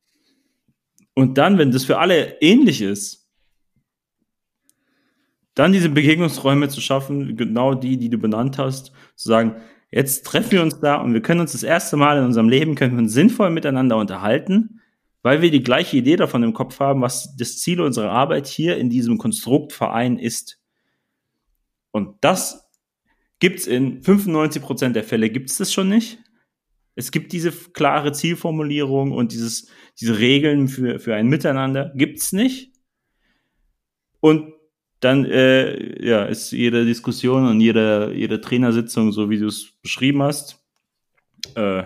Und 1.13 1.37
dann, 1.37 1.57
wenn 1.59 1.71
das 1.71 1.85
für 1.85 1.99
alle 1.99 2.41
ähnlich 2.41 2.81
ist, 2.81 3.22
dann 5.55 5.71
diese 5.71 5.89
Begegnungsräume 5.89 6.69
zu 6.69 6.81
schaffen, 6.81 7.37
genau 7.37 7.73
die, 7.73 7.97
die 7.97 8.09
du 8.09 8.17
benannt 8.17 8.57
hast, 8.57 8.91
zu 9.15 9.29
sagen, 9.29 9.55
Jetzt 9.93 10.25
treffen 10.25 10.51
wir 10.53 10.63
uns 10.63 10.79
da 10.79 10.95
und 10.95 11.13
wir 11.13 11.21
können 11.21 11.41
uns 11.41 11.51
das 11.51 11.61
erste 11.61 11.97
Mal 11.97 12.17
in 12.17 12.25
unserem 12.25 12.49
Leben 12.49 12.73
können 12.73 12.93
wir 12.93 13.03
uns 13.03 13.13
sinnvoll 13.13 13.51
miteinander 13.51 13.95
unterhalten, 13.97 14.81
weil 15.21 15.43
wir 15.43 15.51
die 15.51 15.61
gleiche 15.61 15.97
Idee 15.97 16.15
davon 16.15 16.41
im 16.41 16.53
Kopf 16.53 16.79
haben, 16.79 17.01
was 17.01 17.35
das 17.37 17.59
Ziel 17.59 17.79
unserer 17.79 18.09
Arbeit 18.09 18.47
hier 18.47 18.77
in 18.77 18.89
diesem 18.89 19.19
Konstruktverein 19.19 20.17
ist. 20.17 20.59
Und 21.91 22.15
das 22.21 22.71
gibt's 23.37 23.67
in 23.67 24.01
95 24.01 24.63
Prozent 24.63 24.95
der 24.95 25.03
Fälle 25.03 25.29
gibt's 25.29 25.57
das 25.57 25.71
schon 25.71 25.89
nicht. 25.89 26.17
Es 26.95 27.11
gibt 27.11 27.31
diese 27.31 27.51
klare 27.51 28.13
Zielformulierung 28.13 29.11
und 29.11 29.31
dieses, 29.31 29.67
diese 30.01 30.17
Regeln 30.17 30.69
für, 30.69 30.97
für 30.97 31.13
ein 31.13 31.27
Miteinander 31.27 31.93
gibt's 31.95 32.33
nicht. 32.33 32.73
Und 34.21 34.52
dann 35.03 35.25
äh, 35.25 36.05
ja, 36.05 36.23
ist 36.25 36.51
jede 36.51 36.85
Diskussion 36.85 37.47
und 37.47 37.59
jede, 37.59 38.13
jede 38.13 38.41
Trainersitzung, 38.41 39.11
so 39.11 39.29
wie 39.29 39.39
du 39.39 39.47
es 39.47 39.71
beschrieben 39.81 40.23
hast. 40.23 40.63
Äh, 41.55 41.83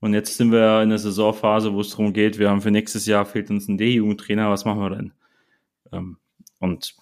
und 0.00 0.14
jetzt 0.14 0.36
sind 0.36 0.50
wir 0.50 0.82
in 0.82 0.88
der 0.88 0.98
Saisonphase, 0.98 1.74
wo 1.74 1.80
es 1.80 1.90
darum 1.90 2.12
geht, 2.12 2.38
wir 2.38 2.48
haben 2.48 2.62
für 2.62 2.70
nächstes 2.70 3.06
Jahr 3.06 3.26
fehlt 3.26 3.50
uns 3.50 3.68
ein 3.68 3.78
D-Jugendtrainer, 3.78 4.50
was 4.50 4.64
machen 4.64 4.80
wir 4.80 4.90
denn? 4.90 5.12
Ähm, 5.92 6.16
und 6.58 6.96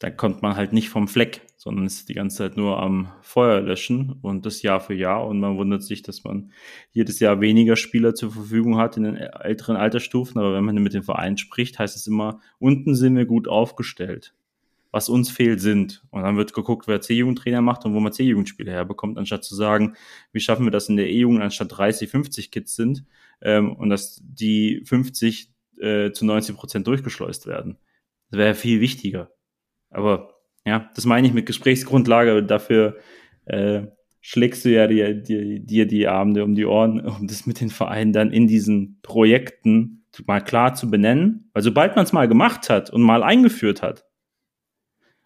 da 0.00 0.10
kommt 0.10 0.42
man 0.42 0.56
halt 0.56 0.72
nicht 0.72 0.88
vom 0.88 1.08
Fleck, 1.08 1.42
sondern 1.56 1.84
ist 1.84 2.08
die 2.08 2.14
ganze 2.14 2.38
Zeit 2.38 2.56
nur 2.56 2.82
am 2.82 3.12
Feuer 3.20 3.60
löschen 3.60 4.18
und 4.22 4.46
das 4.46 4.62
Jahr 4.62 4.80
für 4.80 4.94
Jahr. 4.94 5.26
Und 5.26 5.40
man 5.40 5.58
wundert 5.58 5.82
sich, 5.82 6.02
dass 6.02 6.24
man 6.24 6.52
jedes 6.90 7.20
Jahr 7.20 7.42
weniger 7.42 7.76
Spieler 7.76 8.14
zur 8.14 8.32
Verfügung 8.32 8.78
hat 8.78 8.96
in 8.96 9.02
den 9.02 9.16
älteren 9.16 9.76
Altersstufen. 9.76 10.40
Aber 10.40 10.54
wenn 10.54 10.64
man 10.64 10.76
mit 10.76 10.94
dem 10.94 11.02
Verein 11.02 11.36
spricht, 11.36 11.78
heißt 11.78 11.96
es 11.96 12.06
immer, 12.06 12.40
unten 12.58 12.94
sind 12.94 13.14
wir 13.14 13.26
gut 13.26 13.46
aufgestellt. 13.46 14.34
Was 14.92 15.08
uns 15.08 15.30
fehlt, 15.30 15.60
sind. 15.60 16.02
Und 16.10 16.22
dann 16.22 16.36
wird 16.36 16.52
geguckt, 16.52 16.88
wer 16.88 17.00
C-Jugendtrainer 17.00 17.60
macht 17.60 17.84
und 17.84 17.94
wo 17.94 18.00
man 18.00 18.12
C-Jugendspieler 18.12 18.72
herbekommt, 18.72 19.18
anstatt 19.18 19.44
zu 19.44 19.54
sagen, 19.54 19.94
wie 20.32 20.40
schaffen 20.40 20.64
wir 20.64 20.72
das 20.72 20.88
in 20.88 20.96
der 20.96 21.08
E-Jugend, 21.08 21.42
anstatt 21.42 21.76
30, 21.76 22.10
50 22.10 22.50
Kids 22.50 22.74
sind 22.74 23.04
ähm, 23.40 23.72
und 23.72 23.90
dass 23.90 24.20
die 24.22 24.82
50 24.84 25.52
äh, 25.80 26.10
zu 26.12 26.26
90 26.26 26.56
Prozent 26.56 26.86
durchgeschleust 26.86 27.46
werden. 27.46 27.78
Das 28.30 28.38
wäre 28.38 28.54
viel 28.54 28.80
wichtiger. 28.80 29.30
Aber 29.90 30.34
ja, 30.64 30.90
das 30.94 31.04
meine 31.04 31.26
ich 31.26 31.32
mit 31.32 31.46
Gesprächsgrundlage. 31.46 32.42
Dafür 32.42 32.98
äh, 33.46 33.82
schlägst 34.20 34.64
du 34.64 34.70
ja 34.70 34.86
dir 34.86 35.14
die, 35.14 35.64
die, 35.64 35.86
die 35.86 36.08
Abende 36.08 36.44
um 36.44 36.54
die 36.54 36.66
Ohren, 36.66 37.00
um 37.06 37.26
das 37.26 37.46
mit 37.46 37.60
den 37.60 37.70
Vereinen 37.70 38.12
dann 38.12 38.32
in 38.32 38.46
diesen 38.46 39.00
Projekten 39.02 40.04
mal 40.26 40.40
klar 40.40 40.74
zu 40.74 40.90
benennen. 40.90 41.50
Weil 41.52 41.62
sobald 41.62 41.96
man 41.96 42.04
es 42.04 42.12
mal 42.12 42.28
gemacht 42.28 42.68
hat 42.68 42.90
und 42.90 43.02
mal 43.02 43.22
eingeführt 43.22 43.82
hat, 43.82 44.04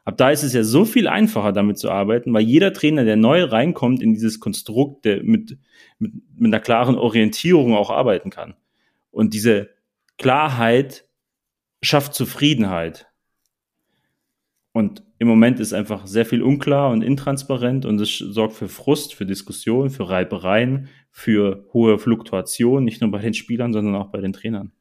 ab 0.05 0.17
da 0.17 0.31
ist 0.31 0.43
es 0.43 0.53
ja 0.53 0.63
so 0.63 0.85
viel 0.85 1.09
einfacher, 1.09 1.53
damit 1.53 1.79
zu 1.79 1.91
arbeiten, 1.91 2.33
weil 2.33 2.43
jeder 2.43 2.73
Trainer, 2.73 3.05
der 3.05 3.17
neu 3.17 3.45
reinkommt 3.45 4.03
in 4.03 4.13
dieses 4.13 4.41
Konstrukt, 4.41 5.05
der 5.05 5.23
mit, 5.23 5.59
mit, 5.99 6.13
mit 6.37 6.47
einer 6.47 6.61
klaren 6.61 6.97
Orientierung 6.97 7.75
auch 7.75 7.91
arbeiten 7.91 8.31
kann. 8.31 8.55
Und 9.11 9.35
diese 9.35 9.71
Klarheit 10.19 11.07
schafft 11.83 12.15
Zufriedenheit. 12.15 13.07
Und 14.73 15.05
im 15.19 15.29
Moment 15.29 15.61
ist 15.61 15.73
einfach 15.73 16.07
sehr 16.07 16.27
viel 16.27 16.43
unklar 16.43 16.91
und 16.91 17.03
intransparent 17.03 17.87
und 17.87 18.01
es 18.01 18.19
sorgt 18.19 18.55
für 18.55 18.69
Frust, 18.69 19.15
für 19.15 19.25
Diskussionen, 19.25 19.89
für 19.89 20.11
Reibereien, 20.11 20.89
für 21.13 21.69
hohe 21.73 21.99
Fluktuation, 21.99 22.85
nicht 22.85 23.01
nur 23.01 23.13
bei 23.13 23.21
den 23.21 23.35
Spielern, 23.35 23.73
sondern 23.73 23.95
auch 23.95 24.11
bei 24.11 24.21
den 24.21 24.33
Trainern. 24.33 24.73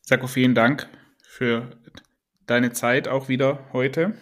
Sako, 0.00 0.26
vielen 0.26 0.54
Dank 0.54 0.88
für 1.22 1.70
deine 2.46 2.72
Zeit 2.72 3.08
auch 3.08 3.28
wieder 3.28 3.68
heute. 3.72 4.14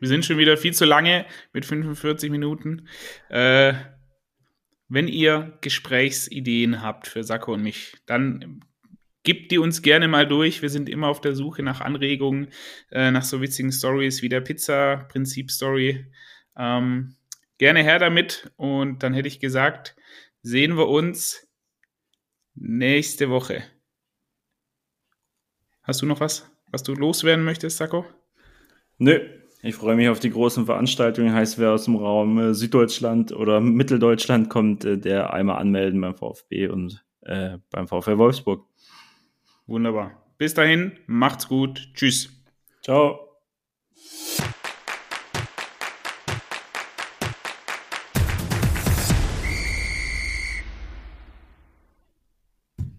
Wir 0.00 0.08
sind 0.08 0.24
schon 0.24 0.38
wieder 0.38 0.56
viel 0.56 0.74
zu 0.74 0.84
lange 0.84 1.26
mit 1.52 1.64
45 1.64 2.30
Minuten. 2.30 2.88
Äh, 3.28 3.74
wenn 4.88 5.08
ihr 5.08 5.58
Gesprächsideen 5.60 6.82
habt 6.82 7.06
für 7.06 7.24
Sako 7.24 7.54
und 7.54 7.62
mich, 7.62 7.96
dann 8.06 8.60
Gebt 9.24 9.50
die 9.50 9.58
uns 9.58 9.80
gerne 9.80 10.06
mal 10.06 10.28
durch. 10.28 10.60
Wir 10.60 10.68
sind 10.68 10.86
immer 10.90 11.08
auf 11.08 11.22
der 11.22 11.34
Suche 11.34 11.62
nach 11.62 11.80
Anregungen, 11.80 12.48
äh, 12.90 13.10
nach 13.10 13.24
so 13.24 13.40
witzigen 13.40 13.72
Stories 13.72 14.20
wie 14.20 14.28
der 14.28 14.42
Pizza-Prinzip-Story. 14.42 16.12
Ähm, 16.58 17.16
gerne 17.56 17.82
her 17.82 17.98
damit. 17.98 18.52
Und 18.56 19.02
dann 19.02 19.14
hätte 19.14 19.28
ich 19.28 19.40
gesagt, 19.40 19.96
sehen 20.42 20.76
wir 20.76 20.88
uns 20.88 21.48
nächste 22.54 23.30
Woche. 23.30 23.64
Hast 25.82 26.02
du 26.02 26.06
noch 26.06 26.20
was, 26.20 26.53
was 26.74 26.82
du 26.82 26.92
loswerden 26.94 27.44
möchtest, 27.44 27.78
Sako? 27.78 28.04
Nö, 28.98 29.20
ich 29.62 29.76
freue 29.76 29.96
mich 29.96 30.08
auf 30.08 30.18
die 30.18 30.30
großen 30.30 30.66
Veranstaltungen. 30.66 31.32
Heißt, 31.32 31.58
wer 31.58 31.70
aus 31.70 31.84
dem 31.84 31.96
Raum 31.96 32.38
äh, 32.38 32.54
Süddeutschland 32.54 33.32
oder 33.32 33.60
Mitteldeutschland 33.62 34.50
kommt, 34.50 34.84
äh, 34.84 34.98
der 34.98 35.32
einmal 35.32 35.58
anmelden 35.58 36.00
beim 36.00 36.16
VfB 36.16 36.68
und 36.68 37.04
äh, 37.22 37.58
beim 37.70 37.86
VfL 37.86 38.18
Wolfsburg. 38.18 38.66
Wunderbar. 39.66 40.20
Bis 40.36 40.52
dahin, 40.52 40.98
macht's 41.06 41.48
gut. 41.48 41.88
Tschüss. 41.94 42.28
Ciao. 42.82 43.23